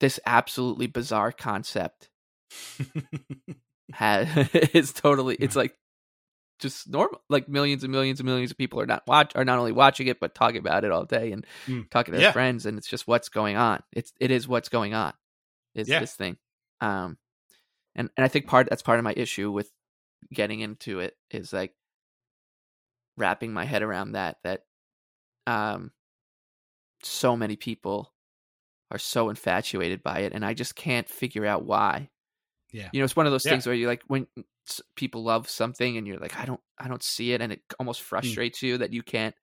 this 0.00 0.18
absolutely 0.26 0.86
bizarre 0.86 1.32
concept 1.32 2.10
has 3.92 4.28
is 4.74 4.92
totally 4.92 5.36
it's 5.36 5.56
like 5.56 5.74
just 6.60 6.88
normal 6.88 7.22
like 7.28 7.48
millions 7.48 7.82
and 7.84 7.92
millions 7.92 8.20
and 8.20 8.26
millions 8.26 8.50
of 8.50 8.58
people 8.58 8.80
are 8.80 8.86
not 8.86 9.06
watch 9.06 9.32
are 9.34 9.44
not 9.44 9.58
only 9.58 9.72
watching 9.72 10.06
it 10.06 10.20
but 10.20 10.34
talking 10.34 10.58
about 10.58 10.84
it 10.84 10.90
all 10.92 11.04
day 11.04 11.32
and 11.32 11.46
Mm. 11.66 11.88
talking 11.90 12.12
to 12.12 12.20
Yeah. 12.20 12.26
their 12.26 12.32
friends 12.32 12.66
and 12.66 12.78
it's 12.78 12.88
just 12.88 13.06
what's 13.08 13.28
going 13.28 13.56
on 13.56 13.82
it's 13.92 14.12
it 14.20 14.30
is 14.30 14.46
what's 14.46 14.68
going 14.68 14.94
on 14.94 15.12
is 15.74 15.88
Yeah. 15.88 16.00
this 16.00 16.14
thing 16.14 16.36
um 16.80 17.16
and 17.94 18.10
and 18.16 18.24
i 18.24 18.28
think 18.28 18.46
part 18.46 18.68
that's 18.68 18.82
part 18.82 18.98
of 18.98 19.04
my 19.04 19.14
issue 19.16 19.50
with 19.50 19.70
getting 20.32 20.60
into 20.60 21.00
it 21.00 21.16
is 21.30 21.52
like 21.52 21.74
wrapping 23.16 23.52
my 23.52 23.64
head 23.64 23.82
around 23.82 24.12
that 24.12 24.38
that 24.44 24.64
um 25.46 25.90
so 27.02 27.36
many 27.36 27.56
people 27.56 28.12
are 28.90 28.98
so 28.98 29.28
infatuated 29.30 30.02
by 30.02 30.20
it, 30.20 30.32
and 30.32 30.44
I 30.44 30.52
just 30.52 30.74
can't 30.74 31.08
figure 31.08 31.46
out 31.46 31.64
why. 31.64 32.10
Yeah. 32.72 32.88
You 32.92 33.00
know, 33.00 33.04
it's 33.04 33.16
one 33.16 33.26
of 33.26 33.32
those 33.32 33.44
Yeah. 33.44 33.52
things 33.52 33.66
where 33.66 33.74
you 33.74 33.86
like 33.86 34.02
when 34.08 34.26
people 34.96 35.22
love 35.24 35.48
something 35.48 35.96
and 35.96 36.06
you're 36.06 36.18
like, 36.18 36.38
I 36.38 36.44
don't, 36.44 36.60
I 36.78 36.88
don't 36.88 37.02
see 37.02 37.32
it, 37.32 37.40
and 37.42 37.52
it 37.52 37.62
almost 37.78 38.02
frustrates 38.02 38.62
you 38.62 38.78
that 38.78 38.92
you 38.92 39.02
can't 39.02 39.34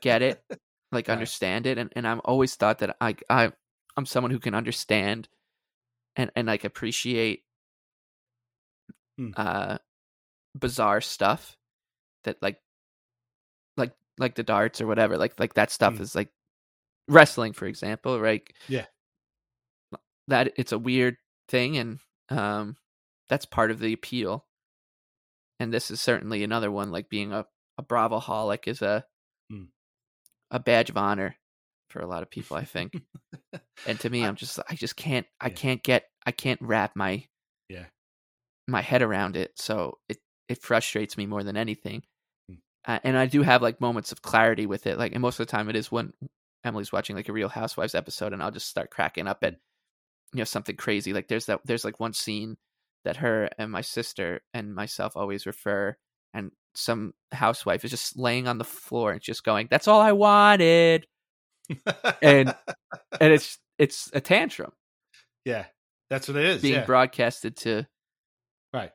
get 0.00 0.22
it, 0.22 0.42
like 0.92 1.08
Right. 1.08 1.12
understand 1.12 1.66
it, 1.66 1.78
and 1.78 1.92
and 1.96 2.06
I've 2.06 2.20
always 2.20 2.54
thought 2.54 2.78
that 2.78 2.96
I, 3.00 3.16
I, 3.30 3.52
I'm 3.96 4.06
someone 4.06 4.30
who 4.30 4.38
can 4.40 4.54
understand, 4.54 5.28
and 6.16 6.30
and 6.36 6.46
like 6.46 6.64
appreciate, 6.64 7.44
Hmm. 9.18 9.32
uh, 9.36 9.78
bizarre 10.58 11.00
stuff, 11.00 11.56
that 12.24 12.38
like, 12.42 12.60
like 13.76 13.92
like 14.18 14.34
the 14.34 14.42
darts 14.42 14.80
or 14.80 14.86
whatever, 14.86 15.16
like 15.16 15.38
like 15.38 15.54
that 15.54 15.70
stuff 15.70 15.94
Hmm. 15.94 16.02
is 16.02 16.14
like 16.14 16.30
wrestling, 17.08 17.52
for 17.54 17.66
example, 17.66 18.20
right? 18.20 18.48
Yeah. 18.68 18.86
that 20.28 20.52
it's 20.56 20.72
a 20.72 20.78
weird 20.78 21.16
thing 21.48 21.76
and 21.78 21.98
um 22.30 22.76
that's 23.28 23.44
part 23.44 23.70
of 23.70 23.78
the 23.78 23.92
appeal 23.92 24.46
and 25.60 25.72
this 25.72 25.90
is 25.90 26.00
certainly 26.00 26.42
another 26.44 26.70
one 26.70 26.90
like 26.90 27.08
being 27.08 27.32
a, 27.32 27.46
a 27.76 27.82
bravo 27.82 28.20
holic 28.20 28.66
is 28.68 28.82
a 28.82 29.04
Hmm. 29.50 29.64
a 30.50 30.58
badge 30.60 30.90
of 30.90 30.96
honor 30.98 31.36
for 31.90 32.00
a 32.00 32.06
lot 32.06 32.22
of 32.22 32.30
people 32.30 32.56
i 32.56 32.64
think 32.64 32.92
and 33.86 33.98
to 34.00 34.10
me 34.10 34.24
i'm 34.24 34.36
just 34.36 34.58
i 34.68 34.74
just 34.74 34.96
can't 34.96 35.26
i 35.40 35.48
Yeah. 35.48 35.54
can't 35.54 35.82
get 35.82 36.04
i 36.26 36.32
can't 36.32 36.60
wrap 36.60 36.94
my 36.94 37.24
Yeah. 37.68 37.86
my 38.66 38.82
head 38.82 39.00
around 39.02 39.36
it 39.36 39.52
so 39.56 39.98
it 40.08 40.18
it 40.48 40.60
frustrates 40.62 41.16
me 41.16 41.26
more 41.26 41.42
than 41.42 41.56
anything 41.56 42.02
Hmm. 42.50 42.56
uh, 42.86 42.98
and 43.04 43.16
i 43.16 43.26
do 43.26 43.42
have 43.42 43.62
like 43.62 43.80
moments 43.80 44.12
of 44.12 44.20
clarity 44.22 44.66
with 44.66 44.86
it 44.86 44.98
like 44.98 45.12
and 45.12 45.22
most 45.22 45.40
of 45.40 45.46
the 45.46 45.50
time 45.50 45.68
it 45.70 45.76
is 45.76 45.90
when 45.90 46.12
emily's 46.64 46.92
watching 46.92 47.16
like 47.16 47.28
a 47.30 47.32
real 47.32 47.48
housewives 47.48 47.94
episode 47.94 48.32
and 48.34 48.42
i'll 48.42 48.50
just 48.50 48.68
start 48.68 48.90
cracking 48.90 49.26
up 49.26 49.38
at 49.42 49.54
you 50.34 50.38
know 50.38 50.44
something 50.44 50.76
crazy 50.76 51.12
like 51.14 51.28
there's 51.28 51.46
that 51.46 51.60
there's 51.64 51.84
like 51.86 51.98
one 52.00 52.12
scene 52.12 52.56
that 53.08 53.16
her 53.16 53.48
and 53.58 53.72
my 53.72 53.80
sister 53.80 54.42
and 54.52 54.74
myself 54.74 55.16
always 55.16 55.46
refer 55.46 55.96
and 56.34 56.50
some 56.74 57.14
housewife 57.32 57.82
is 57.86 57.90
just 57.90 58.18
laying 58.18 58.46
on 58.46 58.58
the 58.58 58.64
floor 58.64 59.12
and 59.12 59.22
just 59.22 59.42
going 59.44 59.66
that's 59.70 59.88
all 59.88 60.00
i 60.00 60.12
wanted 60.12 61.06
And- 62.20 62.54
and 63.20 63.32
it's 63.32 63.58
it's 63.78 64.10
a 64.12 64.20
tantrum 64.20 64.72
yeah, 65.46 65.64
that's 66.10 66.28
what 66.28 66.36
it 66.36 66.44
is. 66.44 66.60
being 66.62 66.74
yeah. 66.74 66.84
broadcasted 66.84 67.56
to 67.58 67.86
Right. 68.74 68.90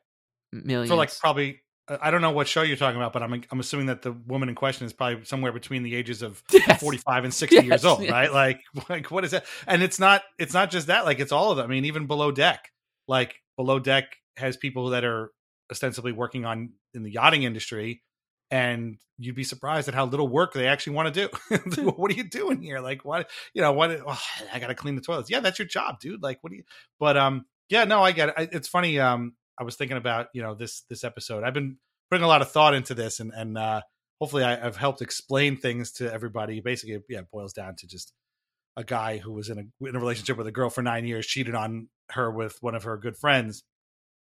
millions 0.52 0.88
for 0.90 0.94
like 0.96 1.10
probably 1.18 1.60
uh, 1.88 1.98
I 2.00 2.12
don't 2.12 2.20
know 2.22 2.30
what 2.30 2.46
show 2.46 2.62
you're 2.62 2.76
talking 2.76 2.96
about, 3.00 3.12
but 3.12 3.22
I'm 3.24 3.42
I'm 3.50 3.58
assuming 3.60 3.86
that 3.86 4.02
the 4.02 4.12
woman 4.12 4.48
in 4.48 4.54
question 4.54 4.86
is 4.86 4.92
probably 4.92 5.24
somewhere 5.24 5.50
between 5.52 5.82
the 5.82 5.96
ages 5.96 6.22
of 6.22 6.42
Yes. 6.52 6.80
45 6.80 7.24
and 7.24 7.34
60 7.34 7.56
Yes, 7.56 7.64
years 7.64 7.84
old, 7.84 8.02
yes. 8.02 8.10
right? 8.12 8.32
Like 8.32 8.60
like 8.88 9.10
what 9.10 9.24
is 9.24 9.32
that? 9.32 9.44
And 9.66 9.82
it's 9.82 9.98
not 9.98 10.22
it's 10.38 10.54
not 10.54 10.70
just 10.70 10.86
that, 10.86 11.04
like 11.06 11.18
it's 11.18 11.32
all 11.32 11.50
of 11.50 11.56
them. 11.56 11.66
I 11.66 11.68
mean, 11.68 11.84
even 11.86 12.06
below 12.06 12.30
deck, 12.30 12.70
like 13.08 13.34
below 13.56 13.78
deck 13.78 14.16
has 14.36 14.56
people 14.56 14.90
that 14.90 15.04
are 15.04 15.30
ostensibly 15.70 16.12
working 16.12 16.44
on 16.44 16.70
in 16.92 17.02
the 17.02 17.10
yachting 17.10 17.42
industry 17.42 18.02
and 18.50 18.98
you'd 19.18 19.34
be 19.34 19.44
surprised 19.44 19.88
at 19.88 19.94
how 19.94 20.04
little 20.04 20.28
work 20.28 20.52
they 20.52 20.66
actually 20.66 20.94
want 20.94 21.12
to 21.12 21.28
do. 21.28 21.82
what 21.82 22.10
are 22.10 22.14
you 22.14 22.24
doing 22.24 22.60
here? 22.60 22.80
Like 22.80 23.04
what 23.04 23.30
you 23.52 23.62
know, 23.62 23.72
what 23.72 23.90
oh, 24.06 24.20
I 24.52 24.58
got 24.58 24.68
to 24.68 24.74
clean 24.74 24.94
the 24.94 25.00
toilets. 25.00 25.30
Yeah, 25.30 25.40
that's 25.40 25.58
your 25.58 25.66
job, 25.66 25.98
dude. 26.00 26.22
Like 26.22 26.38
what 26.42 26.50
do 26.50 26.56
you 26.56 26.64
But 27.00 27.16
um 27.16 27.46
yeah, 27.68 27.84
no, 27.84 28.02
I 28.02 28.12
get 28.12 28.30
it. 28.30 28.34
I, 28.36 28.48
it's 28.52 28.68
funny 28.68 28.98
um 29.00 29.34
I 29.58 29.64
was 29.64 29.76
thinking 29.76 29.96
about, 29.96 30.28
you 30.34 30.42
know, 30.42 30.54
this 30.54 30.82
this 30.90 31.04
episode. 31.04 31.44
I've 31.44 31.54
been 31.54 31.78
putting 32.10 32.24
a 32.24 32.28
lot 32.28 32.42
of 32.42 32.50
thought 32.50 32.74
into 32.74 32.94
this 32.94 33.20
and 33.20 33.32
and 33.34 33.56
uh 33.56 33.80
hopefully 34.20 34.44
I, 34.44 34.64
I've 34.64 34.76
helped 34.76 35.02
explain 35.02 35.56
things 35.56 35.92
to 35.92 36.12
everybody. 36.12 36.60
Basically, 36.60 36.98
yeah, 37.08 37.20
it 37.20 37.30
boils 37.32 37.52
down 37.52 37.76
to 37.78 37.86
just 37.86 38.12
a 38.76 38.84
guy 38.84 39.18
who 39.18 39.32
was 39.32 39.48
in 39.48 39.58
a 39.58 39.88
in 39.88 39.96
a 39.96 40.00
relationship 40.00 40.36
with 40.36 40.46
a 40.46 40.52
girl 40.52 40.70
for 40.70 40.82
nine 40.82 41.06
years, 41.06 41.26
cheated 41.26 41.54
on 41.54 41.88
her 42.10 42.30
with 42.30 42.58
one 42.60 42.74
of 42.74 42.84
her 42.84 42.96
good 42.96 43.16
friends, 43.16 43.64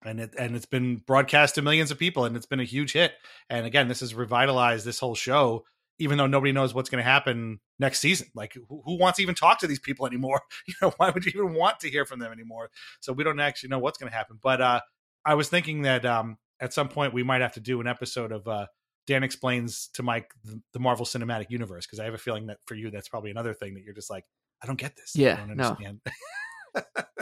and 0.05 0.21
it 0.21 0.35
and 0.39 0.57
it's 0.57 0.67
been 0.67 0.97
broadcast 1.07 1.55
to 1.57 1.63
millions 1.63 1.91
of 1.91 1.99
people, 1.99 2.25
and 2.25 2.37
it's 2.37 2.47
been 2.47 2.61
a 2.61 2.65
huge 2.65 2.93
hit. 2.93 3.13
And 3.49 3.67
again, 3.67 3.89
this 3.89 4.01
has 4.01 4.15
revitalized 4.15 4.85
this 4.85 4.99
whole 4.99 5.15
show, 5.15 5.65
even 5.99 6.19
though 6.19 6.27
nobody 6.27 6.53
knows 6.53 6.75
what's 6.75 6.91
going 6.91 7.03
to 7.03 7.11
happen 7.11 7.61
next 7.79 8.01
season. 8.01 8.29
Like, 8.35 8.55
who, 8.55 8.83
who 8.85 8.99
wants 8.99 9.17
to 9.17 9.23
even 9.23 9.35
talk 9.35 9.59
to 9.61 9.67
these 9.67 9.79
people 9.79 10.07
anymore? 10.07 10.41
You 10.67 10.75
know, 10.83 10.93
why 10.97 11.11
would 11.11 11.25
you 11.25 11.33
even 11.35 11.55
want 11.55 11.81
to 11.81 11.91
hear 11.91 12.05
from 12.05 12.21
them 12.21 12.33
anymore? 12.33 12.71
So 13.01 13.13
we 13.13 13.25
don't 13.25 13.41
actually 13.41 13.71
know 13.71 13.79
what's 13.79 13.99
going 13.99 14.11
to 14.11 14.17
happen. 14.17 14.39
But 14.43 14.61
uh, 14.61 14.81
I 15.25 15.35
was 15.35 15.49
thinking 15.49 15.83
that 15.83 16.07
um, 16.07 16.39
at 16.61 16.73
some 16.73 16.89
point 16.89 17.13
we 17.13 17.23
might 17.23 17.41
have 17.41 17.55
to 17.55 17.61
do 17.61 17.81
an 17.81 17.87
episode 17.87 18.33
of 18.33 18.47
uh, 18.47 18.67
Dan 19.07 19.23
explains 19.23 19.89
to 19.95 20.03
Mike 20.03 20.31
the, 20.45 20.61
the 20.73 20.79
Marvel 20.79 21.05
Cinematic 21.05 21.47
Universe 21.51 21.87
because 21.87 21.99
I 21.99 22.05
have 22.05 22.15
a 22.15 22.19
feeling 22.19 22.47
that 22.47 22.59
for 22.67 22.75
you 22.75 22.91
that's 22.91 23.09
probably 23.09 23.31
another 23.31 23.55
thing 23.55 23.75
that 23.75 23.83
you're 23.83 23.95
just 23.95 24.11
like, 24.11 24.25
I 24.63 24.67
don't 24.67 24.79
get 24.79 24.97
this. 24.97 25.17
Yeah, 25.17 25.41
I 25.43 25.47
don't 25.47 25.57
no. 25.57 25.77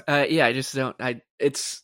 uh 0.06 0.26
yeah 0.28 0.46
i 0.46 0.52
just 0.52 0.74
don't 0.74 0.96
i 1.00 1.20
it's 1.38 1.82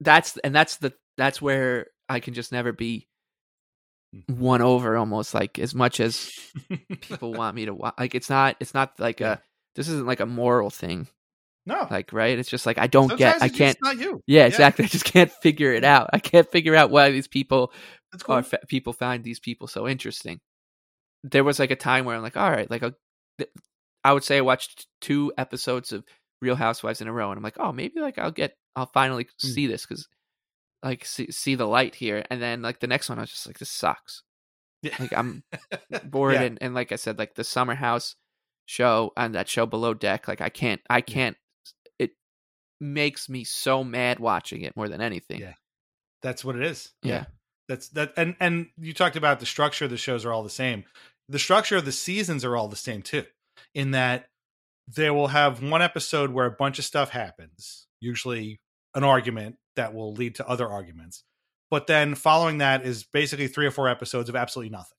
that's 0.00 0.36
and 0.38 0.54
that's 0.54 0.76
the 0.76 0.92
that's 1.16 1.40
where 1.40 1.86
i 2.08 2.20
can 2.20 2.34
just 2.34 2.52
never 2.52 2.72
be 2.72 3.08
Mm. 4.14 4.36
won 4.38 4.62
over 4.62 4.96
almost 4.96 5.34
like 5.34 5.58
as 5.58 5.74
much 5.74 5.98
as 5.98 6.30
people 7.00 7.34
want 7.34 7.56
me 7.56 7.64
to 7.66 7.74
watch 7.74 7.94
like 7.98 8.14
it's 8.14 8.30
not 8.30 8.56
it's 8.60 8.72
not 8.72 8.92
like 9.00 9.18
Yeah. 9.18 9.32
a 9.34 9.38
this 9.74 9.88
isn't 9.88 10.06
like 10.06 10.20
a 10.20 10.26
moral 10.26 10.70
thing 10.70 11.08
no, 11.66 11.88
like 11.90 12.12
right 12.12 12.38
it's 12.38 12.48
just 12.48 12.66
like 12.66 12.78
i 12.78 12.86
don't 12.86 13.08
Sometimes 13.08 13.40
get 13.40 13.42
i 13.42 13.48
can't 13.48 13.76
not 13.82 13.98
you. 13.98 14.22
yeah 14.28 14.46
exactly 14.46 14.84
i 14.84 14.88
just 14.88 15.04
can't 15.04 15.32
figure 15.32 15.72
it 15.72 15.82
out 15.82 16.08
i 16.12 16.20
can't 16.20 16.48
figure 16.50 16.76
out 16.76 16.90
why 16.90 17.10
these 17.10 17.26
people 17.26 17.72
That's 18.12 18.22
cool. 18.22 18.40
fa- 18.42 18.60
people 18.68 18.92
find 18.92 19.24
these 19.24 19.40
people 19.40 19.66
so 19.66 19.88
interesting 19.88 20.38
there 21.24 21.42
was 21.44 21.58
like 21.58 21.72
a 21.72 21.76
time 21.76 22.04
where 22.04 22.14
i'm 22.14 22.22
like 22.22 22.36
all 22.36 22.50
right 22.50 22.70
like 22.70 22.84
I'll, 22.84 22.92
th- 23.38 23.50
i 24.04 24.12
would 24.12 24.22
say 24.24 24.38
i 24.38 24.42
watched 24.42 24.86
two 25.00 25.32
episodes 25.36 25.92
of 25.92 26.04
real 26.42 26.56
housewives 26.56 27.00
in 27.00 27.08
a 27.08 27.12
row 27.12 27.30
and 27.30 27.38
i'm 27.38 27.42
like 27.44 27.58
oh 27.58 27.72
maybe 27.72 28.00
like 28.00 28.18
i'll 28.18 28.30
get 28.30 28.54
i'll 28.76 28.86
finally 28.92 29.26
Hmm. 29.42 29.48
see 29.48 29.66
this 29.66 29.84
because 29.86 30.08
like 30.82 31.04
see, 31.04 31.30
see 31.30 31.54
the 31.54 31.66
light 31.66 31.94
here 31.94 32.24
and 32.30 32.40
then 32.42 32.62
like 32.62 32.80
the 32.80 32.86
next 32.86 33.08
one 33.08 33.18
i 33.18 33.22
was 33.22 33.30
just 33.30 33.46
like 33.46 33.58
this 33.58 33.70
sucks 33.70 34.22
Yeah. 34.82 34.94
like 35.00 35.12
i'm 35.16 35.42
bored 36.04 36.34
Yeah. 36.34 36.42
and, 36.42 36.58
and 36.60 36.74
like 36.74 36.92
i 36.92 36.96
said 36.96 37.18
like 37.18 37.34
the 37.34 37.44
summer 37.44 37.74
house 37.74 38.14
show 38.66 39.12
and 39.16 39.34
that 39.34 39.48
show 39.48 39.64
below 39.66 39.94
deck 39.94 40.28
like 40.28 40.40
i 40.40 40.48
can't 40.48 40.80
i 40.90 41.00
can't 41.00 41.36
it 41.98 42.10
makes 42.80 43.28
me 43.28 43.44
so 43.44 43.82
mad 43.84 44.18
watching 44.18 44.60
it 44.62 44.76
more 44.76 44.88
than 44.88 45.00
anything 45.00 45.40
Yeah. 45.40 45.54
That's 46.22 46.44
what 46.44 46.56
it 46.56 46.62
is. 46.62 46.92
Yeah. 47.02 47.26
That's 47.68 47.88
that 47.90 48.12
and 48.16 48.34
and 48.40 48.66
you 48.78 48.92
talked 48.94 49.16
about 49.16 49.38
the 49.38 49.46
structure 49.46 49.84
of 49.84 49.90
the 49.92 49.96
shows 49.96 50.24
are 50.24 50.32
all 50.32 50.42
the 50.42 50.50
same. 50.50 50.84
The 51.28 51.38
structure 51.38 51.76
of 51.76 51.84
the 51.84 51.92
seasons 51.92 52.44
are 52.44 52.56
all 52.56 52.66
the 52.68 52.74
same 52.74 53.02
too. 53.02 53.24
In 53.74 53.92
that 53.92 54.26
they 54.88 55.10
will 55.10 55.28
have 55.28 55.62
one 55.62 55.82
episode 55.82 56.30
where 56.30 56.46
a 56.46 56.50
bunch 56.50 56.78
of 56.78 56.84
stuff 56.84 57.10
happens, 57.10 57.86
usually 58.00 58.60
an 58.94 59.04
argument 59.04 59.56
that 59.74 59.94
will 59.94 60.12
lead 60.12 60.36
to 60.36 60.48
other 60.48 60.68
arguments. 60.68 61.24
But 61.70 61.86
then 61.86 62.14
following 62.14 62.58
that 62.58 62.86
is 62.86 63.04
basically 63.04 63.48
three 63.48 63.66
or 63.66 63.70
four 63.70 63.88
episodes 63.88 64.28
of 64.28 64.36
absolutely 64.36 64.70
nothing. 64.70 64.96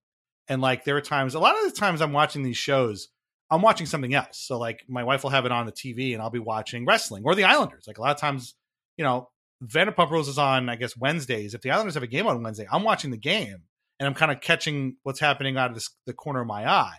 And 0.49 0.61
like 0.61 0.83
there 0.83 0.97
are 0.97 1.01
times 1.01 1.35
a 1.35 1.39
lot 1.39 1.57
of 1.57 1.65
the 1.65 1.77
times 1.77 2.01
I'm 2.01 2.13
watching 2.13 2.43
these 2.43 2.57
shows, 2.57 3.09
I'm 3.49 3.61
watching 3.61 3.85
something 3.85 4.13
else. 4.13 4.39
So 4.39 4.57
like 4.57 4.83
my 4.87 5.03
wife 5.03 5.23
will 5.23 5.29
have 5.29 5.45
it 5.45 5.51
on 5.51 5.65
the 5.65 5.71
TV 5.71 6.13
and 6.13 6.21
I'll 6.21 6.29
be 6.29 6.39
watching 6.39 6.85
wrestling 6.85 7.23
or 7.25 7.35
the 7.35 7.45
Islanders. 7.45 7.85
Like 7.87 7.97
a 7.97 8.01
lot 8.01 8.11
of 8.11 8.19
times, 8.19 8.55
you 8.97 9.03
know, 9.03 9.29
Vanderpump 9.63 10.11
Rules 10.11 10.27
is 10.27 10.37
on, 10.37 10.69
I 10.69 10.75
guess, 10.75 10.95
Wednesdays. 10.95 11.53
If 11.53 11.61
the 11.61 11.71
Islanders 11.71 11.95
have 11.95 12.03
a 12.03 12.07
game 12.07 12.27
on 12.27 12.43
Wednesday, 12.43 12.67
I'm 12.71 12.83
watching 12.83 13.11
the 13.11 13.17
game 13.17 13.63
and 13.99 14.07
I'm 14.07 14.13
kind 14.13 14.31
of 14.31 14.41
catching 14.41 14.97
what's 15.03 15.19
happening 15.19 15.57
out 15.57 15.69
of 15.69 15.75
this, 15.75 15.89
the 16.05 16.13
corner 16.13 16.41
of 16.41 16.47
my 16.47 16.69
eye. 16.69 16.97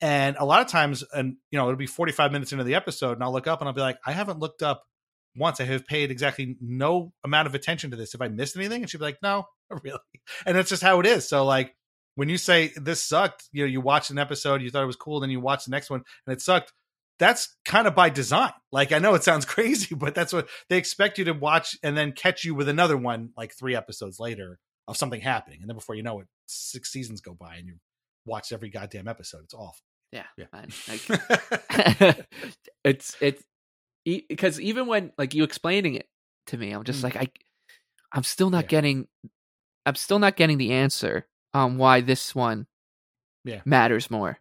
And 0.00 0.36
a 0.38 0.44
lot 0.44 0.62
of 0.62 0.68
times, 0.68 1.04
and 1.12 1.36
you 1.50 1.58
know, 1.58 1.66
it'll 1.66 1.76
be 1.76 1.86
45 1.86 2.32
minutes 2.32 2.52
into 2.52 2.64
the 2.64 2.74
episode, 2.74 3.12
and 3.12 3.22
I'll 3.22 3.32
look 3.32 3.46
up 3.46 3.60
and 3.60 3.68
I'll 3.68 3.74
be 3.74 3.80
like, 3.80 3.98
I 4.06 4.12
haven't 4.12 4.38
looked 4.38 4.62
up 4.62 4.84
once. 5.36 5.60
I 5.60 5.64
have 5.64 5.86
paid 5.86 6.10
exactly 6.10 6.56
no 6.60 7.12
amount 7.24 7.46
of 7.46 7.54
attention 7.54 7.90
to 7.90 7.96
this. 7.96 8.14
If 8.14 8.20
I 8.20 8.28
missed 8.28 8.56
anything? 8.56 8.82
And 8.82 8.90
she'd 8.90 8.98
be 8.98 9.04
like, 9.04 9.22
No, 9.22 9.44
really. 9.82 9.98
And 10.46 10.56
that's 10.56 10.70
just 10.70 10.82
how 10.82 11.00
it 11.00 11.06
is. 11.06 11.28
So, 11.28 11.44
like, 11.44 11.74
when 12.14 12.28
you 12.28 12.38
say 12.38 12.72
this 12.76 13.02
sucked, 13.02 13.48
you 13.52 13.62
know, 13.62 13.68
you 13.68 13.80
watched 13.80 14.10
an 14.10 14.18
episode, 14.18 14.62
you 14.62 14.70
thought 14.70 14.82
it 14.82 14.86
was 14.86 14.96
cool, 14.96 15.20
then 15.20 15.30
you 15.30 15.40
watch 15.40 15.64
the 15.64 15.70
next 15.70 15.90
one 15.90 16.02
and 16.26 16.32
it 16.34 16.40
sucked 16.40 16.72
that's 17.20 17.54
kind 17.66 17.86
of 17.86 17.94
by 17.94 18.08
design. 18.08 18.52
Like 18.72 18.90
I 18.90 18.98
know 18.98 19.14
it 19.14 19.22
sounds 19.22 19.44
crazy, 19.46 19.94
but 19.94 20.16
that's 20.16 20.32
what 20.32 20.48
they 20.68 20.78
expect 20.78 21.18
you 21.18 21.26
to 21.26 21.32
watch 21.32 21.78
and 21.84 21.96
then 21.96 22.12
catch 22.12 22.44
you 22.44 22.54
with 22.54 22.68
another 22.68 22.96
one 22.96 23.30
like 23.36 23.54
three 23.54 23.76
episodes 23.76 24.18
later 24.18 24.58
of 24.88 24.96
something 24.96 25.20
happening. 25.20 25.58
And 25.60 25.68
then 25.68 25.76
before 25.76 25.94
you 25.94 26.02
know 26.02 26.20
it, 26.20 26.26
six 26.46 26.90
seasons 26.90 27.20
go 27.20 27.34
by 27.34 27.56
and 27.56 27.66
you 27.68 27.76
watch 28.24 28.52
every 28.52 28.70
goddamn 28.70 29.06
episode. 29.06 29.44
It's 29.44 29.54
awful. 29.54 29.84
Yeah, 30.12 30.24
Yeah. 30.36 30.46
man. 30.52 30.68
Like, 30.88 32.26
it's 32.84 33.16
it's 33.20 33.42
because 34.04 34.60
even 34.60 34.86
when 34.86 35.12
like 35.18 35.34
you 35.34 35.44
explaining 35.44 35.94
it 35.94 36.08
to 36.48 36.56
me, 36.56 36.72
I'm 36.72 36.84
just 36.84 37.00
Mm. 37.00 37.04
like 37.04 37.16
I, 37.16 37.28
I'm 38.12 38.22
still 38.24 38.50
not 38.50 38.64
Yeah. 38.64 38.68
getting, 38.68 39.08
I'm 39.86 39.94
still 39.94 40.18
not 40.18 40.36
getting 40.36 40.58
the 40.58 40.72
answer 40.72 41.26
on 41.54 41.76
why 41.78 42.00
this 42.00 42.34
one, 42.34 42.66
Yeah. 43.44 43.60
matters 43.64 44.10
more 44.10 44.38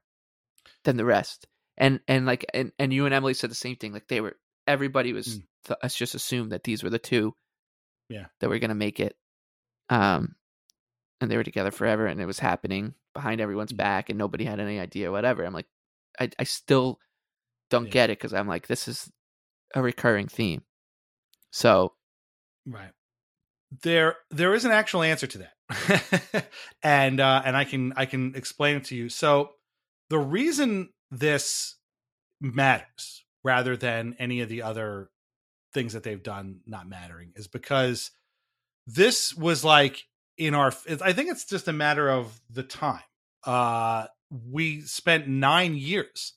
than 0.85 0.97
the 0.97 1.05
rest. 1.05 1.47
And 1.77 1.99
and 2.07 2.25
like 2.25 2.45
and 2.53 2.71
and 2.79 2.91
you 2.93 3.05
and 3.05 3.13
Emily 3.13 3.33
said 3.33 3.51
the 3.51 3.55
same 3.55 3.75
thing. 3.75 3.93
Like 3.93 4.07
they 4.07 4.21
were, 4.21 4.35
everybody 4.67 5.13
was. 5.13 5.27
Mm. 5.39 5.43
Th- 5.67 5.79
us 5.83 5.93
just 5.93 6.15
assume 6.15 6.49
that 6.49 6.63
these 6.63 6.83
were 6.83 6.89
the 6.89 6.97
two, 6.99 7.35
Yeah. 8.07 8.27
that 8.39 8.49
were 8.49 8.59
gonna 8.59 8.75
make 8.75 8.99
it. 9.01 9.15
Um, 9.89 10.35
and 11.19 11.29
they 11.29 11.35
were 11.35 11.43
together 11.43 11.71
forever, 11.71 12.05
and 12.07 12.21
it 12.21 12.25
was 12.25 12.39
happening 12.39 12.93
behind 13.13 13.41
everyone's 13.41 13.73
Mm. 13.73 13.77
back, 13.77 14.09
and 14.09 14.17
nobody 14.17 14.45
had 14.45 14.59
any 14.59 14.79
idea. 14.79 15.11
Whatever. 15.11 15.43
I'm 15.45 15.53
like, 15.53 15.67
I 16.19 16.29
I 16.39 16.43
still 16.43 16.99
don't 17.69 17.85
Yeah. 17.85 17.91
get 17.91 18.09
it 18.09 18.17
because 18.19 18.33
I'm 18.33 18.47
like, 18.47 18.67
this 18.67 18.87
is 18.87 19.11
a 19.75 19.81
recurring 19.81 20.27
theme. 20.27 20.63
So 21.51 21.95
Right. 22.65 22.91
There 23.83 24.17
there 24.31 24.53
is 24.53 24.65
an 24.65 24.71
actual 24.71 25.03
answer 25.03 25.27
to 25.27 25.37
that. 25.39 26.47
and 26.83 27.19
uh 27.19 27.41
and 27.45 27.55
I 27.55 27.63
can 27.65 27.93
I 27.95 28.05
can 28.05 28.35
explain 28.35 28.77
it 28.77 28.85
to 28.85 28.95
you. 28.95 29.09
So 29.09 29.53
the 30.09 30.17
reason 30.19 30.89
this 31.11 31.75
matters 32.41 33.23
rather 33.43 33.77
than 33.77 34.15
any 34.19 34.41
of 34.41 34.49
the 34.49 34.63
other 34.63 35.09
things 35.73 35.93
that 35.93 36.01
they've 36.03 36.21
done 36.23 36.61
not 36.65 36.87
mattering 36.87 37.31
is 37.35 37.47
because 37.47 38.09
this 38.87 39.35
was 39.35 39.63
like 39.63 40.03
in 40.39 40.55
our 40.55 40.73
I 41.03 41.13
think 41.13 41.29
it's 41.29 41.45
just 41.45 41.67
a 41.67 41.73
matter 41.73 42.09
of 42.09 42.41
the 42.49 42.63
time. 42.63 43.03
Uh 43.43 44.07
we 44.31 44.81
spent 44.81 45.27
9 45.27 45.75
years 45.75 46.33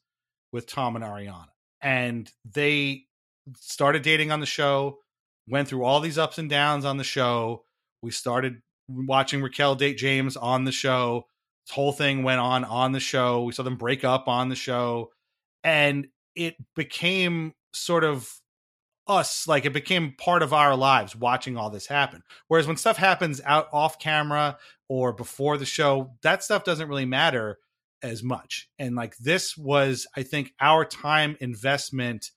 with 0.52 0.66
Tom 0.66 0.96
and 0.96 1.04
Ariana 1.04 1.48
and 1.80 2.30
they 2.44 3.04
started 3.58 4.02
dating 4.02 4.30
on 4.30 4.40
the 4.40 4.46
show 4.46 4.98
went 5.48 5.68
through 5.68 5.84
all 5.84 6.00
these 6.00 6.18
ups 6.18 6.38
and 6.38 6.48
downs 6.48 6.84
on 6.84 6.96
the 6.96 7.04
show. 7.04 7.64
We 8.02 8.10
started 8.10 8.62
watching 8.88 9.42
Raquel 9.42 9.74
date 9.74 9.96
James 9.96 10.36
on 10.36 10.64
the 10.64 10.72
show. 10.72 11.24
This 11.66 11.74
whole 11.74 11.92
thing 11.92 12.22
went 12.22 12.40
on 12.40 12.64
on 12.64 12.92
the 12.92 13.00
show. 13.00 13.42
We 13.44 13.52
saw 13.52 13.62
them 13.62 13.76
break 13.76 14.04
up 14.04 14.28
on 14.28 14.48
the 14.48 14.56
show, 14.56 15.10
and 15.62 16.08
it 16.34 16.56
became 16.74 17.52
sort 17.72 18.04
of 18.04 18.28
us 19.06 19.48
like 19.48 19.64
it 19.64 19.72
became 19.72 20.14
part 20.16 20.42
of 20.42 20.52
our 20.52 20.76
lives 20.76 21.16
watching 21.16 21.56
all 21.56 21.70
this 21.70 21.86
happen 21.86 22.22
whereas 22.48 22.66
when 22.66 22.76
stuff 22.76 22.96
happens 22.96 23.40
out 23.44 23.68
off 23.72 23.98
camera 23.98 24.56
or 24.88 25.12
before 25.12 25.56
the 25.56 25.66
show 25.66 26.12
that 26.22 26.44
stuff 26.44 26.62
doesn't 26.62 26.88
really 26.88 27.04
matter 27.04 27.58
as 28.02 28.22
much 28.22 28.68
and 28.78 28.94
like 28.94 29.16
this 29.16 29.56
was 29.56 30.06
i 30.16 30.22
think 30.22 30.52
our 30.60 30.84
time 30.84 31.36
investment 31.40 32.30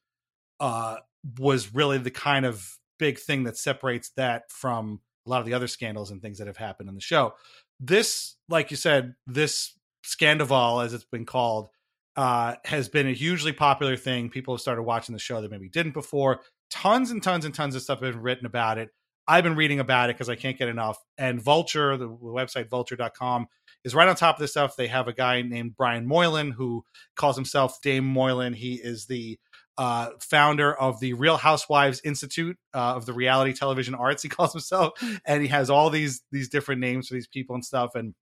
uh 0.60 0.98
was 1.40 1.74
really 1.74 1.98
the 1.98 2.12
kind 2.12 2.46
of 2.46 2.78
big 2.98 3.20
thing 3.20 3.44
that 3.44 3.58
separates 3.58 4.12
that 4.18 4.50
from 4.52 5.02
a 5.26 5.30
lot 5.30 5.40
of 5.40 5.46
the 5.46 5.54
other 5.54 5.68
scandals 5.68 6.12
and 6.12 6.22
things 6.22 6.38
that 6.38 6.48
have 6.48 6.58
happened 6.58 6.90
in 6.90 6.96
the 6.96 7.02
show. 7.02 7.34
This, 7.80 8.36
like 8.48 8.72
you 8.72 8.78
said, 8.78 9.16
this 9.28 9.74
Scandoval, 10.06 10.86
as 10.86 10.94
it's 10.94 11.06
been 11.06 11.26
called, 11.26 11.70
uh, 12.16 12.56
has 12.64 12.88
been 12.88 13.08
a 13.08 13.14
hugely 13.14 13.52
popular 13.52 13.98
thing. 13.98 14.30
People 14.30 14.54
have 14.54 14.62
started 14.62 14.84
watching 14.84 15.14
the 15.14 15.20
show 15.20 15.42
that 15.42 15.52
maybe 15.52 15.68
didn't 15.68 15.94
before. 15.94 16.42
Tons 16.70 17.12
and 17.12 17.22
tons 17.22 17.46
and 17.46 17.54
tons 17.54 17.76
of 17.76 17.82
stuff 17.82 18.02
have 18.02 18.14
been 18.14 18.22
written 18.22 18.46
about 18.46 18.78
it. 18.78 18.90
I've 19.28 19.44
been 19.44 19.56
reading 19.56 19.80
about 19.80 20.10
it 20.10 20.16
because 20.16 20.30
I 20.30 20.36
can't 20.36 20.58
get 20.58 20.68
enough. 20.68 20.98
And 21.18 21.42
Vulture, 21.42 21.98
the 21.98 22.08
website 22.08 22.70
vulture.com, 22.70 23.48
is 23.84 23.96
right 23.96 24.08
on 24.08 24.16
top 24.16 24.36
of 24.36 24.42
this 24.42 24.52
stuff. 24.52 24.76
They 24.76 24.88
have 24.88 25.08
a 25.08 25.14
guy 25.14 25.42
named 25.42 25.76
Brian 25.76 26.06
Moylan 26.06 26.52
who 26.52 26.84
calls 27.16 27.36
himself 27.36 27.82
Dame 27.82 28.06
Moylan. 28.06 28.54
He 28.54 28.76
is 28.76 29.08
the 29.08 29.40
uh, 29.78 30.10
founder 30.20 30.74
of 30.74 31.00
the 31.00 31.14
Real 31.14 31.38
Housewives 31.38 32.02
Institute 32.04 32.58
uh, 32.74 32.96
of 32.96 33.06
the 33.06 33.14
Reality 33.14 33.54
Television 33.54 33.96
Arts. 33.96 34.24
He 34.24 34.30
calls 34.30 34.54
himself, 34.54 34.94
and 35.26 35.42
he 35.42 35.48
has 35.50 35.70
all 35.70 35.90
these 35.90 36.22
these 36.32 36.50
different 36.50 36.82
names 36.82 37.08
for 37.08 37.14
these 37.14 37.28
people 37.28 37.56
and 37.56 37.66
stuff. 37.66 37.96
And 37.96 38.14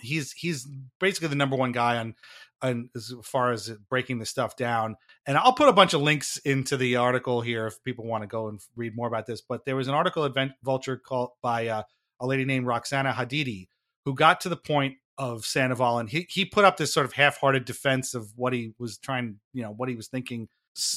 he's 0.00 0.32
he's 0.32 0.68
basically 1.00 1.28
the 1.28 1.34
number 1.34 1.56
one 1.56 1.72
guy 1.72 1.96
on 1.96 2.14
on 2.62 2.90
as 2.94 3.12
far 3.22 3.52
as 3.52 3.72
breaking 3.88 4.18
the 4.18 4.26
stuff 4.26 4.56
down. 4.56 4.96
And 5.26 5.36
I'll 5.36 5.52
put 5.52 5.68
a 5.68 5.72
bunch 5.72 5.92
of 5.92 6.00
links 6.02 6.36
into 6.38 6.76
the 6.76 6.96
article 6.96 7.40
here 7.40 7.66
if 7.66 7.82
people 7.82 8.04
want 8.06 8.22
to 8.22 8.28
go 8.28 8.48
and 8.48 8.60
read 8.76 8.94
more 8.94 9.08
about 9.08 9.26
this. 9.26 9.40
But 9.40 9.64
there 9.64 9.74
was 9.74 9.88
an 9.88 9.94
article 9.94 10.24
at 10.24 10.32
Vulture 10.62 10.96
called 10.96 11.30
by 11.42 11.66
uh, 11.66 11.82
a 12.20 12.26
lady 12.26 12.44
named 12.44 12.66
Roxana 12.66 13.12
Hadidi 13.12 13.66
who 14.04 14.14
got 14.14 14.40
to 14.42 14.48
the 14.48 14.56
point 14.56 14.94
of 15.18 15.44
Sandoval, 15.44 15.98
and 15.98 16.08
he 16.08 16.26
he 16.28 16.44
put 16.44 16.64
up 16.64 16.76
this 16.76 16.92
sort 16.92 17.06
of 17.06 17.14
half-hearted 17.14 17.64
defense 17.64 18.14
of 18.14 18.30
what 18.36 18.52
he 18.52 18.72
was 18.78 18.98
trying, 18.98 19.40
you 19.52 19.62
know, 19.62 19.72
what 19.72 19.88
he 19.88 19.96
was 19.96 20.08
thinking. 20.08 20.48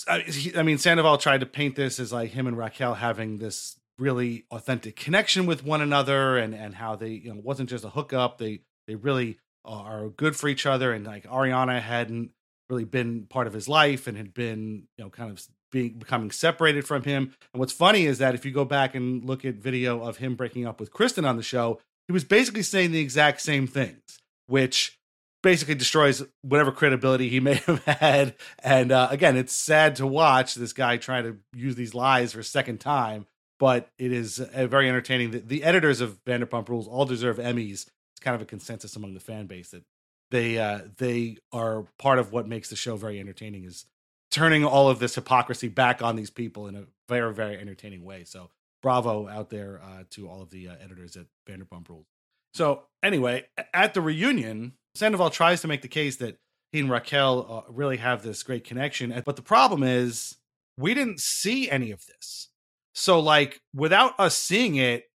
I 0.07 0.19
he- 0.19 0.55
I 0.55 0.61
mean, 0.63 0.77
Sandoval 0.77 1.17
tried 1.17 1.39
to 1.39 1.45
paint 1.45 1.75
this 1.75 1.99
as 1.99 2.11
like 2.11 2.31
him 2.31 2.45
and 2.45 2.57
Raquel 2.57 2.95
having 2.95 3.37
this 3.37 3.79
really 3.97 4.45
authentic 4.51 4.95
connection 4.95 5.45
with 5.45 5.63
one 5.63 5.81
another, 5.81 6.37
and 6.37 6.53
and 6.53 6.75
how 6.75 6.95
they, 6.97 7.11
you 7.11 7.33
know, 7.33 7.41
wasn't 7.41 7.69
just 7.69 7.85
a 7.85 7.89
hookup. 7.89 8.37
They 8.37 8.61
they 8.87 8.95
really 8.95 9.39
are 9.65 10.09
good 10.09 10.35
for 10.35 10.47
each 10.49 10.65
other, 10.65 10.91
and 10.91 11.05
like 11.07 11.25
Ariana 11.25 11.81
hadn't 11.81 12.31
really 12.69 12.85
been 12.85 13.25
part 13.25 13.47
of 13.47 13.53
his 13.53 13.67
life 13.67 14.07
and 14.07 14.15
had 14.17 14.33
been, 14.33 14.87
you 14.97 15.03
know, 15.03 15.09
kind 15.09 15.31
of 15.31 15.45
being 15.71 15.93
becoming 15.93 16.31
separated 16.31 16.85
from 16.85 17.03
him. 17.03 17.33
And 17.53 17.59
what's 17.59 17.73
funny 17.73 18.05
is 18.05 18.19
that 18.19 18.35
if 18.35 18.45
you 18.45 18.51
go 18.51 18.65
back 18.65 18.95
and 18.95 19.25
look 19.25 19.45
at 19.45 19.55
video 19.55 20.03
of 20.03 20.17
him 20.17 20.35
breaking 20.35 20.65
up 20.65 20.79
with 20.79 20.91
Kristen 20.91 21.25
on 21.25 21.37
the 21.37 21.43
show, 21.43 21.79
he 22.07 22.13
was 22.13 22.23
basically 22.23 22.63
saying 22.63 22.91
the 22.91 22.99
exact 22.99 23.41
same 23.41 23.67
things, 23.67 24.01
which 24.47 24.97
basically 25.41 25.75
destroys 25.75 26.23
whatever 26.41 26.71
credibility 26.71 27.29
he 27.29 27.39
may 27.39 27.55
have 27.55 27.83
had. 27.85 28.35
And 28.63 28.91
uh, 28.91 29.07
again, 29.11 29.37
it's 29.37 29.53
sad 29.53 29.95
to 29.97 30.07
watch 30.07 30.55
this 30.55 30.73
guy 30.73 30.97
try 30.97 31.21
to 31.21 31.37
use 31.53 31.75
these 31.75 31.93
lies 31.93 32.33
for 32.33 32.39
a 32.39 32.43
second 32.43 32.79
time, 32.79 33.25
but 33.59 33.89
it 33.97 34.11
is 34.11 34.39
uh, 34.39 34.67
very 34.67 34.87
entertaining. 34.89 35.31
The, 35.31 35.39
the 35.39 35.63
editors 35.63 36.01
of 36.01 36.23
Vanderpump 36.25 36.69
Rules 36.69 36.87
all 36.87 37.05
deserve 37.05 37.37
Emmys. 37.37 37.87
It's 38.13 38.21
kind 38.21 38.35
of 38.35 38.41
a 38.41 38.45
consensus 38.45 38.95
among 38.95 39.13
the 39.13 39.19
fan 39.19 39.45
base 39.45 39.69
that 39.69 39.83
they 40.31 40.57
uh, 40.57 40.81
they 40.97 41.37
are 41.51 41.85
part 41.97 42.19
of 42.19 42.31
what 42.31 42.47
makes 42.47 42.69
the 42.69 42.75
show 42.75 42.95
very 42.95 43.19
entertaining. 43.19 43.63
Is 43.65 43.85
turning 44.31 44.63
all 44.63 44.89
of 44.89 44.99
this 44.99 45.15
hypocrisy 45.15 45.67
back 45.67 46.01
on 46.01 46.15
these 46.15 46.29
people 46.29 46.67
in 46.67 46.75
a 46.75 46.85
very 47.07 47.33
very 47.33 47.57
entertaining 47.57 48.03
way. 48.03 48.23
So 48.23 48.49
bravo 48.81 49.27
out 49.27 49.49
there 49.49 49.81
uh, 49.83 50.03
to 50.11 50.29
all 50.29 50.41
of 50.41 50.49
the 50.51 50.69
uh, 50.69 50.75
editors 50.81 51.17
at 51.17 51.25
Vanderpump 51.47 51.89
Rules. 51.89 52.05
So 52.53 52.83
anyway, 53.03 53.45
at 53.73 53.93
the 53.93 54.01
reunion, 54.01 54.73
Sandoval 54.95 55.29
tries 55.29 55.61
to 55.61 55.67
make 55.67 55.81
the 55.81 55.87
case 55.87 56.17
that 56.17 56.37
he 56.71 56.79
and 56.79 56.89
Raquel 56.89 57.65
uh, 57.67 57.71
really 57.71 57.97
have 57.97 58.21
this 58.21 58.43
great 58.43 58.63
connection, 58.63 59.21
but 59.25 59.35
the 59.35 59.41
problem 59.41 59.83
is 59.83 60.37
we 60.77 60.93
didn't 60.93 61.19
see 61.19 61.69
any 61.69 61.91
of 61.91 62.05
this. 62.05 62.49
So 62.93 63.19
like 63.19 63.61
without 63.73 64.19
us 64.19 64.37
seeing 64.37 64.75
it, 64.75 65.05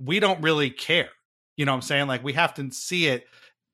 we 0.00 0.20
don't 0.20 0.42
really 0.42 0.70
care. 0.70 1.10
You 1.56 1.64
know 1.64 1.72
what 1.72 1.76
I'm 1.76 1.82
saying? 1.82 2.08
Like 2.08 2.24
we 2.24 2.32
have 2.34 2.54
to 2.54 2.70
see 2.72 3.06
it. 3.06 3.26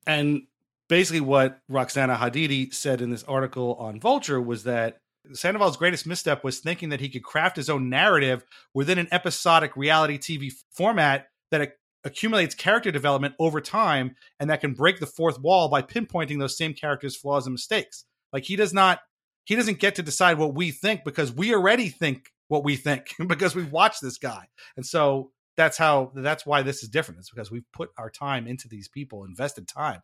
And 0.05 0.43
basically 0.91 1.21
what 1.21 1.61
Roxana 1.69 2.17
Hadidi 2.17 2.73
said 2.73 2.99
in 2.99 3.11
this 3.11 3.23
article 3.23 3.75
on 3.75 3.97
Vulture 3.97 4.41
was 4.41 4.65
that 4.65 4.97
Sandoval's 5.31 5.77
greatest 5.77 6.05
misstep 6.05 6.43
was 6.43 6.59
thinking 6.59 6.89
that 6.89 6.99
he 6.99 7.07
could 7.07 7.23
craft 7.23 7.55
his 7.55 7.69
own 7.69 7.89
narrative 7.89 8.43
within 8.73 8.97
an 8.97 9.07
episodic 9.09 9.77
reality 9.77 10.17
TV 10.17 10.51
format 10.69 11.27
that 11.49 11.77
accumulates 12.03 12.55
character 12.55 12.91
development 12.91 13.35
over 13.39 13.61
time 13.61 14.17
and 14.37 14.49
that 14.49 14.59
can 14.59 14.73
break 14.73 14.99
the 14.99 15.05
fourth 15.05 15.39
wall 15.39 15.69
by 15.69 15.81
pinpointing 15.81 16.39
those 16.39 16.57
same 16.57 16.73
characters' 16.73 17.15
flaws 17.15 17.45
and 17.45 17.53
mistakes. 17.53 18.03
Like 18.33 18.43
he 18.43 18.57
does 18.57 18.73
not 18.73 18.99
he 19.45 19.55
doesn't 19.55 19.79
get 19.79 19.95
to 19.95 20.03
decide 20.03 20.37
what 20.37 20.55
we 20.55 20.71
think 20.71 21.05
because 21.05 21.31
we 21.31 21.55
already 21.55 21.87
think 21.87 22.25
what 22.49 22.65
we 22.65 22.75
think 22.75 23.15
because 23.27 23.55
we 23.55 23.63
watched 23.63 24.01
this 24.01 24.17
guy. 24.17 24.47
And 24.75 24.85
so 24.85 25.31
that's 25.55 25.77
how 25.77 26.11
that's 26.15 26.45
why 26.45 26.63
this 26.63 26.83
is 26.83 26.89
different. 26.89 27.19
It's 27.19 27.29
because 27.29 27.49
we've 27.49 27.71
put 27.71 27.91
our 27.97 28.09
time 28.09 28.45
into 28.45 28.67
these 28.67 28.89
people, 28.89 29.23
invested 29.23 29.69
time. 29.69 30.01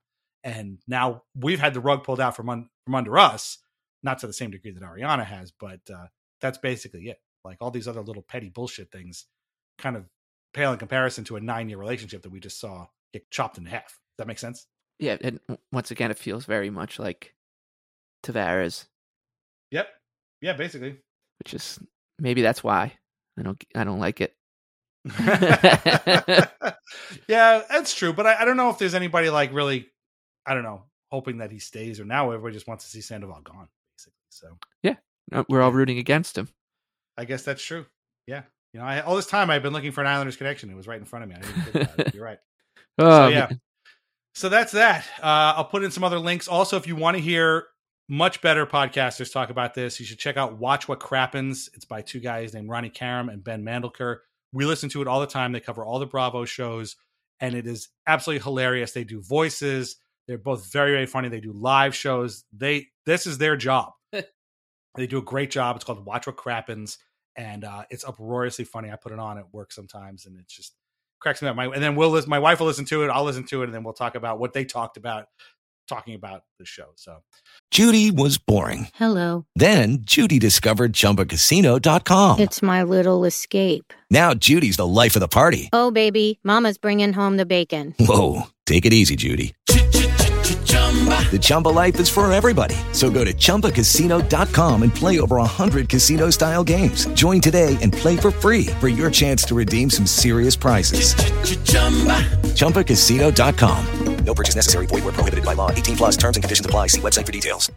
And 0.47 0.79
now 0.87 1.23
we've 1.35 1.59
had 1.59 1.73
the 1.73 1.81
rug 1.81 2.05
pulled 2.05 2.21
out 2.21 2.33
from 2.37 2.49
un, 2.49 2.69
from 2.85 2.95
under 2.95 3.17
us, 3.17 3.57
not 4.01 4.19
to 4.19 4.27
the 4.27 4.33
same 4.33 4.49
degree 4.49 4.71
that 4.71 4.81
Ariana 4.81 5.25
has, 5.25 5.51
but 5.51 5.81
uh, 5.93 6.07
that's 6.39 6.57
basically 6.57 7.09
it. 7.09 7.19
Like 7.43 7.57
all 7.59 7.69
these 7.69 7.87
other 7.87 7.99
little 8.01 8.21
petty 8.21 8.47
bullshit 8.47 8.89
things 8.89 9.25
kind 9.77 9.97
of 9.97 10.05
pale 10.53 10.71
in 10.71 10.79
comparison 10.79 11.25
to 11.25 11.35
a 11.35 11.41
nine 11.41 11.67
year 11.67 11.77
relationship 11.77 12.21
that 12.23 12.31
we 12.31 12.39
just 12.39 12.61
saw 12.61 12.87
get 13.11 13.29
chopped 13.29 13.57
in 13.57 13.65
half. 13.65 13.83
Does 13.87 14.19
that 14.19 14.27
make 14.27 14.39
sense? 14.39 14.67
Yeah, 14.99 15.17
and 15.21 15.41
once 15.73 15.91
again, 15.91 16.11
it 16.11 16.17
feels 16.17 16.45
very 16.45 16.69
much 16.69 16.97
like 16.97 17.35
Tavares, 18.23 18.85
Yep. 19.71 19.87
Yeah, 20.41 20.53
basically. 20.53 20.95
which 21.39 21.53
is 21.53 21.77
maybe 22.19 22.41
that's 22.41 22.63
why 22.63 22.93
I 23.37 23.41
don't 23.43 23.61
I 23.75 23.83
don't 23.83 23.99
like 23.99 24.21
it. 24.21 24.33
yeah, 27.27 27.61
that's 27.69 27.93
true. 27.93 28.13
But 28.13 28.27
I, 28.27 28.41
I 28.41 28.45
don't 28.45 28.57
know 28.57 28.69
if 28.69 28.77
there's 28.77 28.95
anybody 28.95 29.29
like 29.29 29.53
really, 29.53 29.87
I 30.47 30.53
don't 30.53 30.63
know, 30.63 30.83
hoping 31.11 31.39
that 31.39 31.51
he 31.51 31.59
stays 31.59 31.99
or 31.99 32.05
now 32.05 32.31
everybody 32.31 32.53
just 32.53 32.67
wants 32.67 32.85
to 32.85 32.89
see 32.89 33.01
Sandoval 33.01 33.41
gone, 33.41 33.67
basically. 33.97 34.13
So 34.29 34.57
Uh, 35.31 35.43
We're 35.49 35.61
all 35.61 35.73
rooting 35.73 35.97
against 35.97 36.37
him. 36.37 36.47
I 37.17 37.25
guess 37.25 37.43
that's 37.43 37.61
true. 37.63 37.85
Yeah. 38.27 38.43
You 38.73 38.79
know, 38.79 38.85
I, 38.85 39.01
all 39.01 39.15
this 39.17 39.27
time 39.27 39.49
I've 39.49 39.61
been 39.63 39.73
looking 39.73 39.91
for 39.91 40.01
an 40.01 40.07
Islanders 40.07 40.37
connection. 40.37 40.69
It 40.69 40.75
was 40.75 40.87
right 40.87 40.99
in 40.99 41.05
front 41.05 41.23
of 41.23 41.29
me. 41.29 41.35
I 41.35 41.39
didn't 41.39 41.61
think 41.63 41.75
about 41.75 41.99
it. 41.99 42.15
You're 42.15 42.23
right. 42.23 42.39
Oh, 42.99 43.09
so, 43.09 43.27
yeah. 43.27 43.39
man. 43.49 43.61
So 44.33 44.49
that's 44.49 44.71
that. 44.71 45.05
Uh, 45.19 45.53
I'll 45.57 45.65
put 45.65 45.83
in 45.83 45.91
some 45.91 46.03
other 46.03 46.17
links. 46.17 46.47
Also, 46.47 46.77
if 46.77 46.87
you 46.87 46.95
want 46.95 47.15
to 47.15 47.21
hear 47.21 47.67
much 48.09 48.41
better 48.41 48.65
podcasters 48.65 49.31
talk 49.31 49.49
about 49.51 49.75
this, 49.75 49.99
you 49.99 50.05
should 50.05 50.17
check 50.17 50.35
out 50.37 50.57
Watch 50.57 50.87
What 50.87 50.99
Crappens. 50.99 51.69
It's 51.75 51.85
by 51.85 52.01
two 52.01 52.19
guys 52.19 52.53
named 52.55 52.69
Ronnie 52.69 52.89
Karam 52.89 53.29
and 53.29 53.43
Ben 53.43 53.63
Mandelker. 53.63 54.17
We 54.53 54.65
listen 54.65 54.89
to 54.89 55.01
it 55.03 55.07
all 55.07 55.19
the 55.19 55.27
time. 55.27 55.51
They 55.51 55.59
cover 55.59 55.85
all 55.85 55.99
the 55.99 56.07
Bravo 56.07 56.45
shows, 56.45 56.95
and 57.39 57.53
it 57.53 57.67
is 57.67 57.89
absolutely 58.07 58.43
hilarious. 58.43 58.93
They 58.93 59.03
do 59.03 59.21
voices. 59.21 59.97
They're 60.27 60.37
both 60.37 60.71
very, 60.71 60.91
very 60.91 61.05
funny. 61.05 61.29
They 61.29 61.39
do 61.39 61.53
live 61.53 61.95
shows. 61.95 62.43
They 62.51 62.87
this 63.05 63.25
is 63.25 63.37
their 63.37 63.55
job. 63.55 63.93
they 64.11 65.07
do 65.07 65.17
a 65.17 65.21
great 65.23 65.51
job. 65.51 65.75
It's 65.75 65.85
called 65.85 66.05
Watch 66.05 66.27
What 66.27 66.37
Crappens, 66.37 66.97
and 67.35 67.63
uh, 67.63 67.83
it's 67.89 68.03
uproariously 68.03 68.65
funny. 68.65 68.91
I 68.91 68.97
put 68.97 69.11
it 69.13 69.19
on 69.19 69.37
at 69.37 69.53
work 69.53 69.71
sometimes, 69.71 70.25
and 70.25 70.37
it's 70.37 70.53
just 70.53 70.73
cracks 71.19 71.41
me 71.41 71.47
up. 71.47 71.55
My 71.55 71.65
and 71.65 71.81
then 71.81 71.95
we'll 71.95 72.09
listen, 72.09 72.29
my 72.29 72.39
wife 72.39 72.59
will 72.59 72.67
listen 72.67 72.85
to 72.85 73.03
it. 73.03 73.09
I'll 73.09 73.23
listen 73.23 73.45
to 73.45 73.61
it, 73.61 73.65
and 73.65 73.73
then 73.73 73.83
we'll 73.83 73.93
talk 73.93 74.15
about 74.15 74.39
what 74.39 74.53
they 74.53 74.65
talked 74.65 74.97
about. 74.97 75.27
talking 75.87 76.15
about 76.15 76.41
the 76.59 76.65
show. 76.65 76.87
So 76.95 77.19
Judy 77.71 78.11
was 78.11 78.37
boring. 78.37 78.89
Hello. 78.95 79.45
Then 79.55 79.99
Judy 80.01 80.37
discovered 80.39 80.91
ChumbaCasino.com. 80.91 82.39
It's 82.41 82.61
my 82.61 82.83
little 82.83 83.23
escape. 83.23 83.93
Now 84.11 84.33
Judy's 84.33 84.75
the 84.75 84.85
life 84.85 85.15
of 85.15 85.21
the 85.21 85.29
party. 85.29 85.69
Oh, 85.71 85.91
baby, 85.91 86.39
Mama's 86.43 86.77
bringing 86.77 87.13
home 87.13 87.37
the 87.37 87.45
bacon. 87.45 87.95
Whoa, 87.99 88.47
take 88.65 88.85
it 88.85 88.91
easy, 88.91 89.15
Judy. 89.15 89.55
The 91.07 91.39
Chumba 91.39 91.69
life 91.69 91.99
is 91.99 92.09
for 92.09 92.31
everybody. 92.31 92.75
So 92.93 93.09
go 93.09 93.23
to 93.23 93.33
ChumbaCasino.com 93.33 94.83
and 94.83 94.95
play 94.95 95.19
over 95.19 95.35
100 95.35 95.89
casino 95.89 96.29
style 96.29 96.63
games. 96.63 97.05
Join 97.07 97.41
today 97.41 97.77
and 97.81 97.91
play 97.91 98.15
for 98.15 98.31
free 98.31 98.67
for 98.79 98.87
your 98.87 99.11
chance 99.11 99.43
to 99.43 99.55
redeem 99.55 99.89
some 99.89 100.07
serious 100.07 100.55
prizes. 100.55 101.13
ChumbaCasino.com. 102.55 103.85
No 104.23 104.33
purchase 104.33 104.55
necessary. 104.55 104.87
Void 104.87 105.03
where 105.03 105.13
prohibited 105.13 105.45
by 105.45 105.53
law. 105.53 105.71
18 105.71 105.95
plus 105.97 106.17
terms 106.17 106.37
and 106.37 106.43
conditions 106.43 106.65
apply. 106.65 106.87
See 106.87 107.01
website 107.01 107.25
for 107.25 107.31
details. 107.31 107.71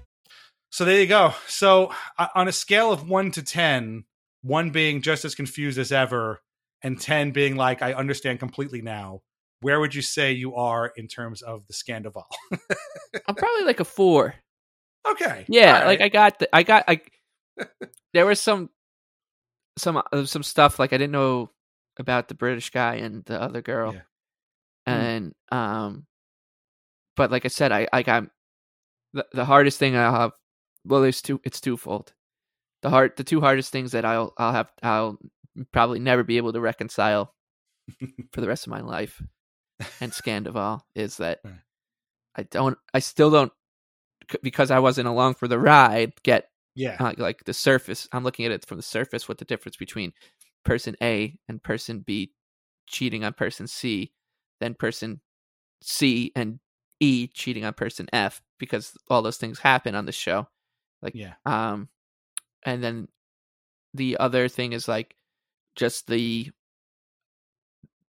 So 0.70 0.84
there 0.84 1.00
you 1.00 1.06
go. 1.06 1.34
So 1.46 1.92
uh, 2.18 2.28
on 2.34 2.48
a 2.48 2.52
scale 2.52 2.92
of 2.92 3.08
one 3.08 3.30
to 3.32 3.42
10, 3.42 4.04
one 4.42 4.70
being 4.70 5.02
just 5.02 5.24
as 5.24 5.34
confused 5.34 5.78
as 5.78 5.92
ever, 5.92 6.40
and 6.82 7.00
10 7.00 7.32
being 7.32 7.56
like, 7.56 7.82
I 7.82 7.92
understand 7.92 8.38
completely 8.38 8.80
now, 8.80 9.22
where 9.60 9.80
would 9.80 9.94
you 9.94 10.02
say 10.02 10.32
you 10.32 10.54
are 10.54 10.92
in 10.96 11.06
terms 11.06 11.42
of 11.42 11.66
the 11.66 11.74
Scandoval? 11.74 12.24
I'm 13.28 13.34
probably 13.34 13.64
like 13.64 13.80
a 13.80 13.84
four. 13.84 14.34
okay. 15.08 15.44
Yeah, 15.48 15.80
All 15.80 15.86
like. 15.86 16.00
I 16.00 16.08
got 16.08 16.38
the, 16.38 16.54
I 16.54 16.62
got 16.62 16.84
I 16.88 17.00
there 18.12 18.26
was 18.26 18.40
some 18.40 18.70
some 19.78 20.02
uh, 20.12 20.24
some 20.24 20.42
stuff 20.42 20.78
like 20.78 20.92
I 20.92 20.98
didn't 20.98 21.12
know 21.12 21.50
about 21.98 22.28
the 22.28 22.34
British 22.34 22.70
guy 22.70 22.96
and 22.96 23.24
the 23.24 23.40
other 23.40 23.62
girl. 23.62 23.94
Yeah. 23.94 24.00
And 24.86 25.34
um 25.52 26.06
but 27.16 27.30
like 27.30 27.44
I 27.44 27.48
said 27.48 27.70
I 27.70 27.86
I 27.92 28.02
got 28.02 28.24
the, 29.12 29.26
the 29.32 29.44
hardest 29.44 29.78
thing 29.78 29.96
I'll 29.96 30.12
have 30.12 30.32
well 30.84 31.02
there's 31.02 31.22
two 31.22 31.40
it's 31.44 31.60
twofold. 31.60 32.12
The 32.82 32.88
hard 32.90 33.12
the 33.16 33.24
two 33.24 33.40
hardest 33.40 33.72
things 33.72 33.92
that 33.92 34.06
I'll 34.06 34.32
I'll 34.38 34.52
have 34.52 34.70
I'll 34.82 35.18
probably 35.72 35.98
never 35.98 36.24
be 36.24 36.38
able 36.38 36.54
to 36.54 36.60
reconcile 36.60 37.34
for 38.32 38.40
the 38.40 38.48
rest 38.48 38.66
of 38.66 38.70
my 38.70 38.80
life 38.80 39.22
and 40.00 40.12
Scandoval 40.12 40.82
is 40.94 41.18
that 41.18 41.40
I 42.36 42.42
don't 42.44 42.78
I 42.94 42.98
still 43.00 43.30
don't 43.30 43.52
because 44.42 44.70
I 44.70 44.78
wasn't 44.78 45.08
along 45.08 45.34
for 45.34 45.48
the 45.48 45.58
ride 45.58 46.12
get 46.22 46.50
yeah. 46.74 46.96
uh, 46.98 47.12
like 47.18 47.44
the 47.44 47.52
surface 47.52 48.08
i'm 48.12 48.24
looking 48.24 48.44
at 48.44 48.52
it 48.52 48.64
from 48.64 48.76
the 48.76 48.82
surface 48.82 49.28
what 49.28 49.38
the 49.38 49.44
difference 49.44 49.76
between 49.76 50.12
person 50.64 50.94
a 51.02 51.36
and 51.48 51.62
person 51.62 52.00
b 52.00 52.32
cheating 52.86 53.24
on 53.24 53.32
person 53.32 53.66
c 53.66 54.12
then 54.60 54.74
person 54.74 55.20
c 55.82 56.32
and 56.36 56.60
e 57.00 57.26
cheating 57.26 57.64
on 57.64 57.72
person 57.74 58.06
f 58.12 58.40
because 58.58 58.92
all 59.08 59.22
those 59.22 59.36
things 59.36 59.58
happen 59.58 59.94
on 59.94 60.06
the 60.06 60.12
show 60.12 60.46
like 61.02 61.14
Yeah. 61.14 61.34
um 61.46 61.88
and 62.64 62.82
then 62.84 63.08
the 63.94 64.18
other 64.18 64.48
thing 64.48 64.72
is 64.72 64.86
like 64.86 65.16
just 65.74 66.06
the 66.06 66.50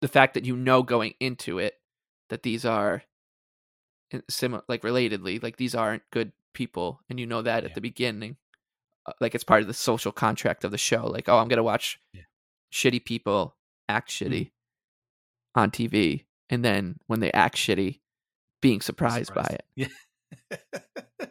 the 0.01 0.07
fact 0.07 0.33
that 0.35 0.45
you 0.45 0.55
know 0.55 0.83
going 0.83 1.13
into 1.19 1.59
it 1.59 1.75
that 2.29 2.43
these 2.43 2.65
are 2.65 3.03
similar 4.29 4.63
like 4.67 4.81
relatedly 4.81 5.41
like 5.41 5.57
these 5.57 5.75
aren't 5.75 6.03
good 6.11 6.31
people 6.53 6.99
and 7.09 7.19
you 7.19 7.27
know 7.27 7.41
that 7.41 7.63
Yeah. 7.63 7.69
at 7.69 7.75
the 7.75 7.81
beginning 7.81 8.37
uh, 9.05 9.11
like 9.21 9.35
it's 9.35 9.43
part 9.43 9.61
of 9.61 9.67
the 9.67 9.73
social 9.73 10.11
contract 10.11 10.63
of 10.63 10.71
the 10.71 10.77
show 10.77 11.05
like 11.05 11.29
oh 11.29 11.37
i'm 11.37 11.47
gonna 11.47 11.63
watch 11.63 11.99
Yeah. 12.13 12.23
shitty 12.73 13.05
people 13.05 13.55
act 13.87 14.09
shitty 14.09 14.51
on 15.55 15.69
tv 15.71 16.25
and 16.49 16.65
then 16.65 16.97
when 17.07 17.19
they 17.19 17.31
act 17.31 17.55
shitty 17.55 17.99
being 18.61 18.81
surprised, 18.81 19.33
by 19.33 19.43
it 19.51 19.63
Yeah. 19.75 20.57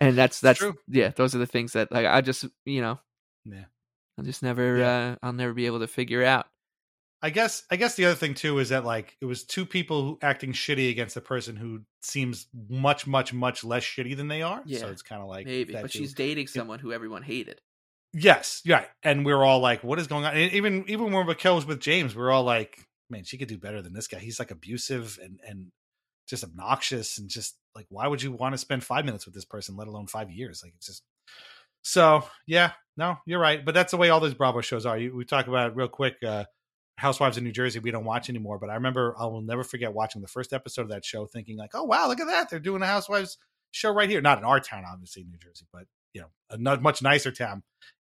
and 0.01 0.17
that's 0.19 0.41
that's 0.41 0.61
true. 0.61 0.77
yeah 0.87 1.09
those 1.17 1.35
are 1.35 1.39
the 1.39 1.47
things 1.47 1.73
that 1.73 1.91
like 1.93 2.07
i 2.07 2.21
just 2.21 2.45
you 2.65 2.81
know 2.81 2.99
Yeah. 3.45 3.65
i'll 4.19 4.25
just 4.25 4.43
never 4.43 4.77
Yeah. 4.79 5.17
uh 5.23 5.27
i'll 5.27 5.33
never 5.33 5.53
be 5.53 5.67
able 5.67 5.81
to 5.81 5.89
figure 5.89 6.25
out 6.25 6.47
I 7.21 7.31
guess 7.31 7.65
I 7.71 7.77
guess 7.77 7.97
the 7.97 8.05
other 8.07 8.15
thing 8.15 8.35
too 8.35 8.59
is 8.59 8.69
that 8.69 8.85
like 8.85 9.17
it 9.21 9.25
was 9.25 9.45
two 9.45 9.67
people 9.67 10.03
who 10.03 10.19
acting 10.23 10.53
shitty 10.53 10.91
against 10.91 11.17
a 11.17 11.21
person 11.21 11.57
who 11.57 11.81
seems 12.03 12.47
much 12.69 13.07
much 13.07 13.33
much 13.33 13.65
less 13.65 13.83
shitty 13.83 14.17
than 14.17 14.29
they 14.29 14.43
are. 14.43 14.63
Yeah. 14.67 14.81
So 14.81 14.89
it's 14.89 15.03
kind 15.03 15.21
of 15.21 15.29
like 15.29 15.47
maybe 15.47 15.73
but 15.73 15.91
too. 15.91 15.99
she's 15.99 16.15
dating 16.15 16.47
someone 16.47 16.79
who 16.79 16.93
everyone 16.93 17.23
hated 17.23 17.61
Yes, 18.15 18.63
yeah, 18.65 18.85
and 19.03 19.25
we 19.25 19.33
are 19.33 19.45
all 19.45 19.61
like, 19.61 19.85
"What 19.85 19.99
is 19.99 20.07
going 20.07 20.25
on?" 20.25 20.35
And 20.35 20.53
even 20.53 20.85
even 20.89 21.13
when 21.13 21.27
Raquel 21.27 21.57
was 21.57 21.67
with 21.67 21.81
James, 21.81 22.17
we 22.17 22.23
are 22.23 22.31
all 22.31 22.45
like, 22.45 22.87
"Man, 23.11 23.25
she 23.25 23.37
could 23.37 23.49
do 23.49 23.59
better 23.59 23.83
than 23.83 23.93
this 23.93 24.09
guy. 24.09 24.19
He's 24.19 24.39
like 24.39 24.51
abusive 24.51 25.19
and 25.23 25.41
and 25.47 25.71
just 26.27 26.43
obnoxious 26.43 27.19
and 27.19 27.29
just 27.29 27.57
like, 27.75 27.87
why 27.91 28.07
would 28.07 28.23
you 28.23 28.33
want 28.33 28.53
to 28.55 28.59
spend 28.59 28.85
five 28.85 29.05
minutes 29.05 29.25
with 29.25 29.35
this 29.35 29.45
person, 29.45 29.77
let 29.77 29.89
alone 29.89 30.07
five 30.07 30.31
years? 30.31 30.63
Like, 30.63 30.73
it's 30.77 30.87
just." 30.87 31.03
So 31.83 32.25
yeah, 32.47 32.73
no, 32.97 33.19
you're 33.27 33.41
right, 33.41 33.63
but 33.63 33.75
that's 33.75 33.91
the 33.91 33.99
way 33.99 34.09
all 34.09 34.21
those 34.21 34.35
Bravo 34.35 34.63
shows 34.63 34.87
are. 34.87 34.97
You, 34.97 35.15
we 35.15 35.25
talk 35.27 35.47
about 35.47 35.71
it 35.71 35.77
real 35.77 35.89
quick. 35.89 36.17
Uh, 36.27 36.45
Housewives 36.99 37.39
in 37.39 37.45
New 37.45 37.53
Jersey, 37.53 37.79
we 37.79 37.93
don't 37.93 38.05
watch 38.05 38.29
anymore, 38.29 38.59
but 38.59 38.71
I 38.71 38.75
remember 38.75 39.15
I 39.19 39.27
will 39.27 39.41
never 39.41 39.63
forget 39.63 39.95
watching 39.95 40.21
the 40.21 40.29
first 40.29 40.53
episode 40.53 40.83
of 40.83 40.89
that 40.89 41.05
show, 41.05 41.27
thinking 41.27 41.57
like, 41.57 41.71
"Oh 41.75 41.85
wow, 41.85 42.09
look 42.09 42.21
at 42.21 42.27
that! 42.27 42.51
They're 42.51 42.59
doing 42.59 42.83
a 42.83 42.87
Housewives 42.87 43.39
show 43.71 43.93
right 43.93 44.11
here." 44.11 44.21
Not 44.21 44.39
in 44.39 44.45
our 44.45 44.59
town, 44.59 44.85
obviously, 44.91 45.23
New 45.25 45.39
Jersey, 45.39 45.67
but 45.73 45.85
you 46.13 46.23
know, 46.23 46.29
a 46.51 46.79
much 46.81 47.01
nicer 47.01 47.31
town. 47.31 47.63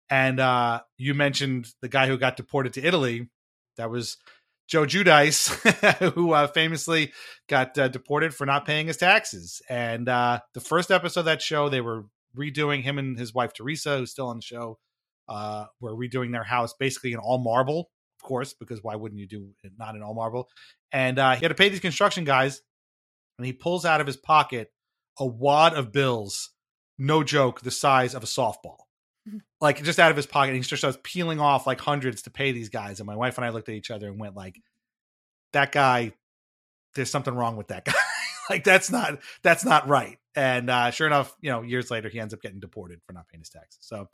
And 0.09 0.39
uh, 0.39 0.81
you 0.97 1.13
mentioned 1.13 1.67
the 1.81 1.89
guy 1.89 2.07
who 2.07 2.17
got 2.17 2.37
deported 2.37 2.73
to 2.73 2.85
Italy. 2.85 3.29
That 3.77 3.89
was 3.89 4.17
Joe 4.67 4.85
Giudice, 4.85 6.13
who 6.13 6.31
uh, 6.31 6.47
famously 6.47 7.11
got 7.49 7.77
uh, 7.77 7.87
deported 7.89 8.33
for 8.33 8.45
not 8.45 8.65
paying 8.65 8.87
his 8.87 8.97
taxes. 8.97 9.61
And 9.69 10.07
uh, 10.07 10.39
the 10.53 10.61
first 10.61 10.91
episode 10.91 11.21
of 11.21 11.25
that 11.25 11.41
show, 11.41 11.69
they 11.69 11.81
were 11.81 12.05
redoing 12.37 12.81
him 12.81 12.97
and 12.97 13.17
his 13.17 13.33
wife 13.33 13.53
Teresa, 13.53 13.97
who's 13.97 14.11
still 14.11 14.27
on 14.27 14.37
the 14.37 14.41
show, 14.41 14.77
uh, 15.27 15.65
were 15.79 15.95
redoing 15.95 16.31
their 16.31 16.43
house 16.43 16.73
basically 16.79 17.13
in 17.13 17.19
all 17.19 17.37
marble, 17.37 17.79
of 17.81 17.85
course, 18.25 18.53
because 18.53 18.83
why 18.83 18.95
wouldn't 18.95 19.19
you 19.19 19.27
do 19.27 19.49
it 19.63 19.73
not 19.77 19.95
in 19.95 20.01
all 20.01 20.13
marble? 20.13 20.49
And 20.91 21.19
uh, 21.19 21.35
he 21.35 21.41
had 21.41 21.49
to 21.49 21.55
pay 21.55 21.69
these 21.69 21.79
construction 21.79 22.23
guys, 22.23 22.61
and 23.37 23.45
he 23.45 23.53
pulls 23.53 23.85
out 23.85 24.01
of 24.01 24.07
his 24.07 24.17
pocket 24.17 24.71
a 25.19 25.25
wad 25.25 25.73
of 25.73 25.91
bills, 25.91 26.51
no 26.97 27.23
joke, 27.23 27.61
the 27.61 27.71
size 27.71 28.13
of 28.15 28.23
a 28.23 28.27
softball 28.27 28.85
like 29.61 29.83
just 29.83 29.99
out 29.99 30.11
of 30.11 30.17
his 30.17 30.25
pocket. 30.25 30.49
And 30.49 30.57
he 30.57 30.61
just 30.61 30.81
starts 30.81 30.97
peeling 31.03 31.39
off 31.39 31.67
like 31.67 31.79
hundreds 31.79 32.23
to 32.23 32.29
pay 32.29 32.51
these 32.51 32.69
guys. 32.69 32.99
And 32.99 33.07
my 33.07 33.15
wife 33.15 33.37
and 33.37 33.45
I 33.45 33.49
looked 33.49 33.69
at 33.69 33.75
each 33.75 33.91
other 33.91 34.07
and 34.07 34.19
went 34.19 34.35
like, 34.35 34.61
that 35.53 35.71
guy, 35.71 36.13
there's 36.95 37.09
something 37.09 37.33
wrong 37.33 37.55
with 37.55 37.67
that 37.69 37.85
guy. 37.85 37.93
like 38.49 38.63
that's 38.63 38.91
not, 38.91 39.19
that's 39.41 39.65
not 39.65 39.87
right. 39.87 40.17
And 40.35 40.69
uh, 40.69 40.91
sure 40.91 41.07
enough, 41.07 41.33
you 41.41 41.49
know, 41.49 41.61
years 41.61 41.89
later, 41.89 42.09
he 42.09 42.19
ends 42.19 42.33
up 42.33 42.41
getting 42.41 42.59
deported 42.59 42.99
for 43.05 43.13
not 43.13 43.27
paying 43.27 43.41
his 43.41 43.49
taxes. 43.49 43.79
So, 43.81 44.09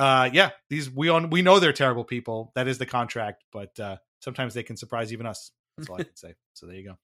uh, 0.00 0.30
yeah, 0.32 0.50
these 0.70 0.90
we 0.90 1.10
on 1.10 1.28
we 1.28 1.42
know 1.42 1.60
they're 1.60 1.74
terrible 1.74 2.04
people. 2.04 2.52
That 2.54 2.66
is 2.66 2.78
the 2.78 2.86
contract, 2.86 3.44
but 3.52 3.78
uh, 3.78 3.96
sometimes 4.20 4.54
they 4.54 4.62
can 4.62 4.78
surprise 4.78 5.12
even 5.12 5.26
us. 5.26 5.50
That's 5.76 5.90
all 5.90 5.96
I 5.96 6.04
can 6.04 6.12
say. 6.16 6.34
So 6.54 6.66
there 6.66 6.76
you 6.76 6.88
go. 6.88 6.94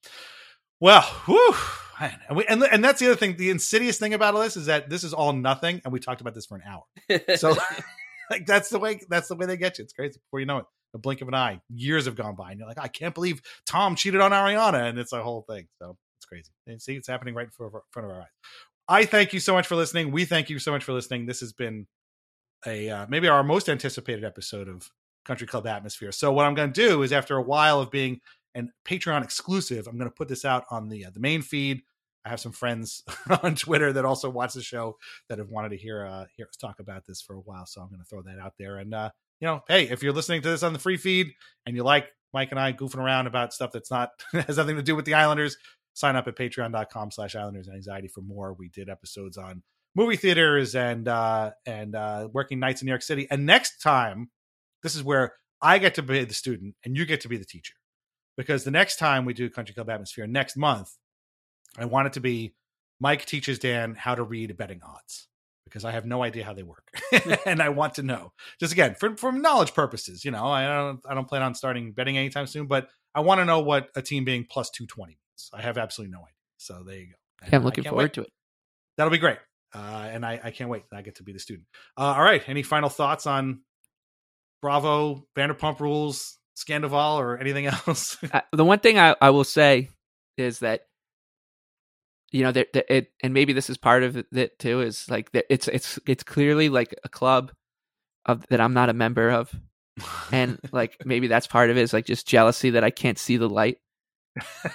Well, 0.81 1.03
whew. 1.27 1.55
And, 2.01 2.37
we, 2.39 2.47
and 2.47 2.63
and 2.63 2.83
that's 2.83 2.99
the 2.99 3.07
other 3.07 3.17
thing. 3.17 3.37
The 3.37 3.51
insidious 3.51 3.99
thing 3.99 4.15
about 4.15 4.35
all 4.35 4.41
this 4.41 4.57
is 4.57 4.67
that 4.67 4.89
this 4.89 5.05
is 5.05 5.13
all 5.13 5.35
nothing, 5.35 5.83
and 5.85 5.93
we 5.93 6.01
talked 6.01 6.23
about 6.23 6.35
this 6.35 6.47
for 6.47 6.57
an 6.57 6.63
hour. 6.67 7.37
So 7.37 7.55
like 8.31 8.47
that's 8.47 8.71
the 8.71 8.79
way 8.79 8.99
that's 9.11 9.29
the 9.29 9.35
way 9.35 9.45
they 9.45 9.59
get 9.59 9.77
you. 9.77 9.85
It's 9.85 9.93
crazy. 9.93 10.19
Before 10.19 10.41
you 10.41 10.47
know 10.47 10.59
it, 10.59 10.65
a 10.95 10.99
blink 10.99 11.21
of 11.21 11.29
an 11.29 11.35
eye, 11.35 11.61
years 11.69 12.07
have 12.07 12.17
gone 12.17 12.35
by, 12.35 12.51
and 12.51 12.59
you're 12.59 12.69
like, 12.69 12.81
I 12.81 12.89
can't 12.89 13.15
believe 13.15 13.43
Tom 13.67 13.95
cheated 13.95 14.23
on 14.23 14.31
Ariana, 14.31 14.89
and 14.89 14.99
it's 14.99 15.13
a 15.13 15.23
whole 15.23 15.43
thing. 15.43 15.69
So 15.83 15.99
it's 16.19 16.25
crazy. 16.25 16.51
And 16.67 16.81
see, 16.81 16.95
it's 16.97 17.09
happening 17.09 17.35
right 17.35 17.45
in 17.45 17.51
front 17.51 17.73
of 17.73 17.75
our, 17.75 17.83
front 17.91 18.09
of 18.09 18.17
our 18.17 18.23
eyes. 18.23 18.29
I 18.89 19.05
thank 19.05 19.35
you 19.35 19.41
so 19.41 19.53
much 19.53 19.67
for 19.67 19.77
listening. 19.77 20.13
We 20.13 20.25
thank 20.25 20.49
you 20.49 20.59
so 20.59 20.71
much 20.71 20.85
for 20.85 20.95
listening. 20.95 21.27
This 21.27 21.41
has 21.41 21.53
been 21.53 21.87
a 22.67 22.89
uh, 22.89 23.07
maybe 23.09 23.29
our 23.29 23.43
most 23.43 23.69
anticipated 23.69 24.25
episode 24.25 24.69
of 24.69 24.91
Country 25.25 25.47
Club 25.47 25.67
Atmosphere. 25.67 26.13
So 26.13 26.33
what 26.33 26.47
I'm 26.47 26.55
going 26.55 26.73
to 26.73 26.89
do 26.89 27.03
is 27.03 27.13
after 27.13 27.37
a 27.37 27.43
while 27.43 27.81
of 27.81 27.91
being 27.91 28.21
an 28.55 28.73
Patreon 28.85 29.23
exclusive, 29.23 29.87
I'm 29.87 29.99
going 29.99 30.11
to 30.11 30.15
put 30.15 30.29
this 30.29 30.45
out 30.45 30.65
on 30.71 30.89
the 30.89 31.07
uh, 31.07 31.11
the 31.11 31.21
main 31.21 31.43
feed. 31.43 31.83
I 32.25 32.31
have 32.31 32.41
some 32.41 32.53
friends 32.53 33.05
on 33.43 33.55
Twitter 33.55 33.93
that 33.93 34.05
also 34.05 34.29
watch 34.29 34.55
the 34.55 34.63
show 34.63 34.97
that 35.29 35.39
have 35.39 35.51
wanted 35.51 35.71
to 35.71 35.77
hear 35.77 36.07
uh, 36.07 36.25
hear 36.37 36.47
us 36.47 36.57
talk 36.57 36.81
about 36.81 37.07
this 37.07 37.21
for 37.21 37.35
a 37.35 37.41
while. 37.41 37.67
So 37.67 37.81
I'm 37.81 37.89
going 37.89 38.01
to 38.01 38.07
throw 38.07 38.23
that 38.23 38.39
out 38.39 38.55
there. 38.59 38.79
And 38.79 38.95
uh, 38.95 39.11
you 39.41 39.47
know, 39.47 39.63
hey, 39.69 39.89
if 39.89 40.03
you're 40.03 40.13
listening 40.13 40.43
to 40.43 40.49
this 40.49 40.63
on 40.63 40.73
the 40.73 40.79
free 40.79 40.97
feed 40.97 41.33
and 41.67 41.77
you 41.77 41.83
like 41.83 42.09
Mike 42.33 42.51
and 42.51 42.61
I 42.61 42.73
goofing 42.73 42.97
around 42.97 43.27
about 43.27 43.53
stuff 43.53 43.73
that's 43.73 43.91
not 43.91 44.11
has 44.33 44.57
nothing 44.57 44.77
to 44.77 44.83
do 44.83 44.97
with 44.97 45.05
the 45.05 45.15
Islanders, 45.15 45.57
sign 45.95 46.17
up 46.17 46.29
at 46.29 46.37
patreon.com 46.37 47.11
slash 47.11 47.37
Islanders 47.37 47.69
and 47.69 47.77
Anxiety 47.77 48.09
for 48.09 48.23
more. 48.23 48.53
We 48.55 48.69
did 48.69 48.89
episodes 48.89 49.37
on 49.37 49.63
movie 49.97 50.17
theaters 50.17 50.77
and 50.77 51.09
uh, 51.09 51.51
and 51.65 51.97
uh, 51.97 52.29
working 52.33 52.61
nights 52.61 52.83
in 52.83 52.87
New 52.87 52.93
York 52.93 53.03
City. 53.03 53.27
And 53.31 53.47
next 53.47 53.81
time, 53.81 54.31
this 54.83 54.95
is 54.95 55.03
where 55.03 55.35
I 55.61 55.79
get 55.79 55.95
to 55.97 56.03
be 56.03 56.23
the 56.25 56.35
student 56.35 56.77
and 56.85 56.97
you 56.97 57.07
get 57.07 57.23
to 57.23 57.29
be 57.29 57.39
the 57.39 57.45
teacher. 57.45 57.75
Because 58.37 58.65
the 58.65 58.71
next 58.71 58.99
time 58.99 59.25
we 59.25 59.33
do 59.33 59.49
Country 59.49 59.75
Club 59.75 59.89
Atmosphere 59.89 60.27
next 60.27 60.57
month, 60.57 60.93
I 61.79 61.87
want 61.87 62.07
it 62.07 62.13
to 62.13 62.21
be 62.21 62.55
Mike 63.01 63.25
teaches 63.25 63.59
Dan 63.59 63.95
how 63.95 64.15
to 64.15 64.23
read 64.23 64.55
betting 64.59 64.81
odds 64.87 65.29
because 65.65 65.85
I 65.85 65.93
have 65.93 66.05
no 66.07 66.23
idea 66.23 66.45
how 66.45 66.53
they 66.53 66.63
work, 66.63 66.87
and 67.47 67.61
I 67.61 67.71
want 67.71 67.95
to 67.95 68.03
know. 68.03 68.33
Just 68.61 68.73
again, 68.73 68.95
for 68.95 69.17
for 69.17 69.33
knowledge 69.33 69.75
purposes, 69.75 70.25
you 70.25 70.31
know, 70.31 70.47
I 70.47 70.67
don't 70.67 71.01
I 71.09 71.15
don't 71.15 71.27
plan 71.27 71.43
on 71.43 71.55
starting 71.55 71.93
betting 71.93 72.17
anytime 72.17 72.47
soon, 72.47 72.67
but 72.67 72.89
I 73.15 73.21
want 73.21 73.41
to 73.41 73.45
know 73.45 73.61
what 73.61 73.89
a 73.97 74.03
team 74.03 74.25
being 74.25 74.47
plus 74.49 74.71
two 74.71 74.87
twenty 74.87 75.13
means. 75.13 75.51
I 75.53 75.63
have 75.63 75.79
absolutely 75.79 76.13
no 76.13 76.21
idea. 76.21 76.33
So 76.59 76.83
there 76.87 76.99
you 76.99 77.07
go. 77.07 77.57
I'm 77.57 77.65
looking 77.65 77.85
forward 77.85 78.15
to 78.15 78.23
it. 78.23 78.33
that'll 78.97 79.11
be 79.11 79.19
great. 79.19 79.39
Uh, 79.75 80.09
and 80.11 80.25
I, 80.25 80.41
I 80.43 80.51
can't 80.51 80.71
wait. 80.71 80.85
I 80.93 81.03
get 81.03 81.17
to 81.17 81.23
be 81.23 81.33
the 81.33 81.39
student. 81.39 81.67
Uh, 81.97 82.15
all 82.17 82.23
right. 82.23 82.43
Any 82.49 82.63
final 82.63 82.89
thoughts 82.89 83.27
on 83.27 83.61
Bravo, 84.63 85.27
Vanderpump 85.37 85.81
Rules, 85.81 86.39
Scandoval, 86.57 87.19
or 87.19 87.39
anything 87.39 87.67
else? 87.87 88.17
Uh, 88.33 88.41
the 88.53 88.65
one 88.65 88.79
thing 88.79 88.99
I, 88.99 89.15
I 89.21 89.31
will 89.31 89.45
say 89.45 89.91
is 90.37 90.61
that 90.61 90.83
you 92.33 92.43
know 92.43 92.53
that 92.53 92.69
it 92.95 93.13
and 93.23 93.33
maybe 93.33 93.53
this 93.53 93.71
is 93.71 93.79
part 93.79 94.03
of 94.03 94.17
it 94.33 94.59
too 94.59 94.81
is 94.81 95.09
like 95.09 95.31
that 95.33 95.47
it's 95.49 95.69
it's 95.69 95.99
it's 96.07 96.23
clearly 96.23 96.69
like 96.69 96.95
a 97.05 97.09
club 97.09 97.53
of 98.27 98.45
that 98.49 98.61
I'm 98.61 98.75
not 98.75 98.89
a 98.89 98.95
member 98.95 99.31
of 99.31 99.55
and 100.33 100.59
like 100.73 100.97
maybe 101.05 101.29
that's 101.29 101.47
part 101.47 101.71
of 101.71 101.77
it 101.77 101.83
is 101.83 101.93
like 101.93 102.05
just 102.05 102.27
jealousy 102.27 102.71
that 102.71 102.85
I 102.85 102.91
can't 102.91 103.19
see 103.19 103.37
the 103.37 103.49
light 103.49 103.79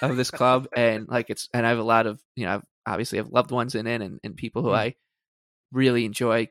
of 0.02 0.16
this 0.18 0.32
club 0.32 0.68
and 0.76 1.08
like 1.08 1.30
it's 1.30 1.50
and 1.54 1.66
I 1.66 1.70
have 1.70 1.80
a 1.80 1.84
lot 1.84 2.08
of 2.08 2.22
you 2.36 2.46
know 2.46 2.62
obviously 2.92 3.18
have 3.18 3.30
loved 3.30 3.52
ones 3.52 3.76
in 3.76 3.88
it 3.88 4.02
and, 4.02 4.20
and 4.24 4.36
people 4.36 4.62
who 4.62 4.70
Mm. 4.70 4.76
I 4.78 4.96
really 5.72 6.06
enjoy 6.06 6.50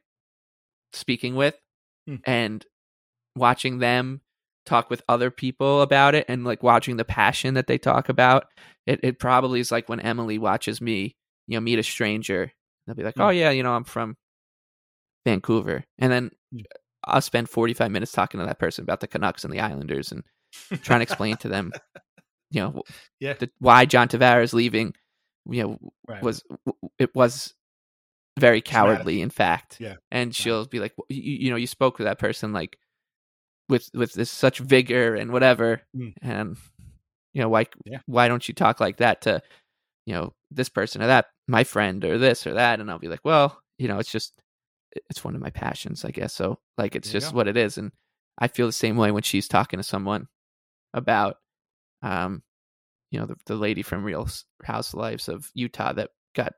speaking 0.92 1.34
with 1.36 1.54
Mm. 2.08 2.20
and 2.24 2.66
watching 3.36 3.78
them 3.78 4.22
talk 4.66 4.90
with 4.90 5.02
other 5.08 5.30
people 5.30 5.82
about 5.82 6.14
it 6.14 6.24
and 6.28 6.44
like 6.44 6.62
watching 6.62 6.96
the 6.96 7.04
passion 7.04 7.54
that 7.54 7.66
they 7.66 7.78
talk 7.78 8.08
about 8.08 8.46
it, 8.86 9.00
it 9.02 9.18
probably 9.18 9.60
is 9.60 9.70
like 9.70 9.88
when 9.88 10.00
Emily 10.00 10.38
watches 10.38 10.80
me 10.80 11.16
you 11.46 11.56
know 11.56 11.60
meet 11.60 11.78
a 11.78 11.82
stranger 11.82 12.52
they'll 12.86 12.96
be 12.96 13.02
like 13.02 13.14
Mm. 13.16 13.24
oh 13.26 13.30
yeah 13.30 13.50
you 13.50 13.62
know 13.62 13.72
I'm 13.72 13.84
from 13.84 14.16
Vancouver 15.26 15.84
and 15.98 16.10
then 16.12 16.30
Mm. 16.54 16.64
I'll 17.04 17.20
spend 17.20 17.48
45 17.48 17.90
minutes 17.90 18.12
talking 18.12 18.40
to 18.40 18.46
that 18.46 18.58
person 18.58 18.82
about 18.82 19.00
the 19.00 19.06
Canucks 19.06 19.44
and 19.44 19.52
the 19.52 19.60
Islanders 19.60 20.12
and 20.12 20.22
trying 20.82 20.98
to 20.98 21.02
explain 21.04 21.36
to 21.38 21.48
them, 21.48 21.72
you 22.50 22.60
know, 22.60 22.82
Yeah. 23.20 23.34
the, 23.34 23.48
why 23.58 23.86
John 23.86 24.08
Tavares 24.08 24.42
is 24.44 24.52
leaving, 24.54 24.92
you 25.48 25.62
know, 25.62 25.78
Right. 26.08 26.22
was 26.22 26.42
it 26.98 27.14
was 27.14 27.54
very 28.38 28.60
cowardly, 28.60 29.20
in 29.20 29.30
fact. 29.30 29.78
Yeah. 29.80 29.96
And 30.10 30.34
she'll 30.34 30.66
be 30.66 30.80
like, 30.80 30.94
you, 31.08 31.20
you 31.44 31.50
know, 31.50 31.56
you 31.56 31.66
spoke 31.66 31.96
to 31.98 32.04
that 32.04 32.18
person 32.18 32.52
like 32.52 32.78
with 33.68 33.88
with 33.94 34.12
this 34.14 34.30
such 34.30 34.58
vigor 34.58 35.14
and 35.14 35.32
whatever, 35.32 35.82
Mm. 35.96 36.14
and 36.22 36.56
you 37.32 37.42
know, 37.42 37.48
why 37.48 37.66
Yeah. 37.84 38.00
why 38.06 38.28
don't 38.28 38.46
you 38.48 38.54
talk 38.54 38.80
like 38.80 38.96
that 38.98 39.22
to, 39.22 39.42
you 40.06 40.14
know, 40.14 40.34
this 40.50 40.68
person 40.68 41.02
or 41.02 41.06
that, 41.06 41.26
my 41.46 41.62
friend 41.64 42.04
or 42.04 42.18
this 42.18 42.46
or 42.46 42.54
that? 42.54 42.80
And 42.80 42.90
I'll 42.90 42.98
be 42.98 43.08
like, 43.08 43.24
well, 43.24 43.60
you 43.78 43.88
know, 43.88 43.98
it's 43.98 44.10
just 44.10 44.42
it's 45.08 45.22
one 45.24 45.36
of 45.36 45.40
my 45.40 45.50
passions, 45.50 46.04
I 46.04 46.10
guess. 46.10 46.34
So 46.34 46.58
like 46.76 46.96
it's 46.96 47.12
There 47.12 47.20
just 47.20 47.32
what 47.32 47.46
it 47.46 47.56
is. 47.56 47.78
And 47.78 47.92
I 48.38 48.48
feel 48.48 48.66
the 48.66 48.72
same 48.72 48.96
way 48.96 49.12
when 49.12 49.22
she's 49.22 49.46
talking 49.46 49.78
to 49.78 49.84
someone 49.84 50.26
about 50.94 51.36
um 52.02 52.42
you 53.10 53.18
know 53.18 53.26
the, 53.26 53.36
the 53.46 53.54
lady 53.54 53.82
from 53.82 54.04
Real 54.04 54.28
Housewives 54.64 55.28
of 55.28 55.50
Utah 55.54 55.92
that 55.94 56.10
got 56.34 56.52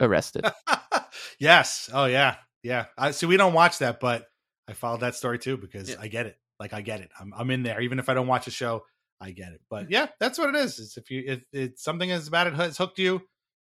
arrested. 0.00 0.46
yes. 1.38 1.90
Oh 1.92 2.06
yeah. 2.06 2.36
Yeah. 2.62 2.86
I 2.98 3.12
see. 3.12 3.26
We 3.26 3.36
don't 3.36 3.54
watch 3.54 3.78
that, 3.78 4.00
but 4.00 4.26
I 4.68 4.72
followed 4.74 5.00
that 5.00 5.14
story 5.14 5.38
too 5.38 5.56
because 5.56 5.90
Yeah. 5.90 5.96
I 6.00 6.08
get 6.08 6.26
it. 6.26 6.36
Like 6.60 6.72
I 6.72 6.80
get 6.80 7.00
it. 7.00 7.10
I'm 7.18 7.32
I'm 7.36 7.50
in 7.50 7.62
there. 7.62 7.80
Even 7.80 7.98
if 7.98 8.08
I 8.08 8.14
don't 8.14 8.26
watch 8.26 8.46
a 8.46 8.50
show, 8.50 8.82
I 9.20 9.30
get 9.30 9.52
it. 9.52 9.60
But 9.70 9.86
mm. 9.86 9.90
yeah, 9.90 10.08
that's 10.20 10.38
what 10.38 10.54
it 10.54 10.56
is. 10.56 10.78
It's 10.78 10.96
if 10.96 11.10
you 11.10 11.24
if 11.26 11.42
it's 11.52 11.82
something 11.82 12.10
as 12.10 12.28
bad 12.28 12.46
it 12.48 12.54
has 12.54 12.76
hooked 12.78 12.98
you, 12.98 13.22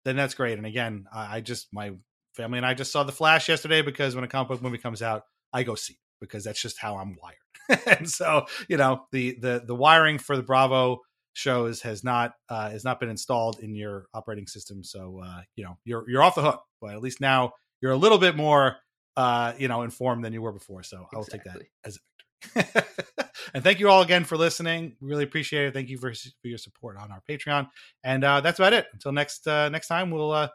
then 0.03 0.15
that's 0.15 0.33
great. 0.33 0.57
And 0.57 0.67
again, 0.67 1.05
I, 1.13 1.37
I 1.37 1.41
just 1.41 1.67
my 1.71 1.91
family 2.35 2.57
and 2.57 2.65
I 2.65 2.73
just 2.73 2.91
saw 2.91 3.03
the 3.03 3.11
Flash 3.11 3.49
yesterday 3.49 3.81
because 3.81 4.15
when 4.15 4.23
a 4.23 4.27
comic 4.27 4.49
book 4.49 4.61
movie 4.61 4.77
comes 4.77 5.01
out, 5.01 5.23
I 5.53 5.63
go 5.63 5.75
see 5.75 5.93
it 5.93 5.99
because 6.19 6.43
that's 6.43 6.61
just 6.61 6.79
how 6.79 6.97
I'm 6.97 7.15
wired. 7.21 7.81
and 7.99 8.09
so 8.09 8.45
you 8.67 8.77
know 8.77 9.05
the 9.11 9.37
the 9.39 9.63
the 9.65 9.75
wiring 9.75 10.19
for 10.19 10.35
the 10.35 10.43
Bravo 10.43 10.99
shows 11.35 11.81
has 11.81 12.01
not 12.03 12.33
uh 12.49 12.69
has 12.69 12.85
not 12.85 12.97
been 12.99 13.09
installed 13.09 13.59
in 13.59 13.75
your 13.75 14.07
operating 14.13 14.47
system 14.47 14.83
so 14.83 15.21
uh 15.23 15.41
you 15.57 15.65
know 15.65 15.77
you're 15.83 16.09
you're 16.09 16.23
off 16.23 16.33
the 16.35 16.41
hook 16.41 16.63
but 16.79 16.95
at 16.95 17.01
least 17.01 17.19
now 17.19 17.51
you're 17.81 17.91
a 17.91 17.97
little 17.97 18.17
bit 18.17 18.37
more 18.37 18.77
uh 19.17 19.51
you 19.57 19.67
know 19.67 19.81
informed 19.81 20.23
than 20.23 20.31
you 20.31 20.41
were 20.41 20.53
before 20.53 20.81
so 20.81 21.05
i 21.13 21.17
will 21.17 21.25
take 21.25 21.43
that 21.43 21.57
as 21.83 21.97
a 21.97 22.61
victory. 22.61 22.83
And 23.53 23.63
thank 23.63 23.79
you 23.79 23.89
all 23.89 24.01
again 24.01 24.23
for 24.23 24.37
listening 24.37 24.95
we 25.01 25.09
really 25.09 25.25
appreciate 25.25 25.67
it 25.67 25.73
thank 25.73 25.89
you 25.89 25.97
for, 25.97 26.13
for 26.13 26.47
your 26.47 26.57
support 26.57 26.95
on 26.97 27.11
our 27.11 27.21
patreon 27.29 27.67
and 28.03 28.23
uh 28.23 28.39
that's 28.39 28.59
about 28.59 28.73
it 28.73 28.87
until 28.93 29.11
next 29.11 29.45
uh 29.45 29.67
next 29.69 29.87
time 29.87 30.11
we'll 30.11 30.31
uh 30.31 30.47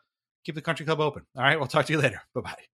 keep 0.45 0.55
the 0.55 0.63
country 0.63 0.87
club 0.87 1.01
open 1.01 1.23
all 1.37 1.43
right 1.43 1.59
we'll 1.59 1.69
talk 1.69 1.85
to 1.87 1.93
you 1.93 2.01
later 2.01 2.23
bye 2.35 2.41
bye 2.41 2.80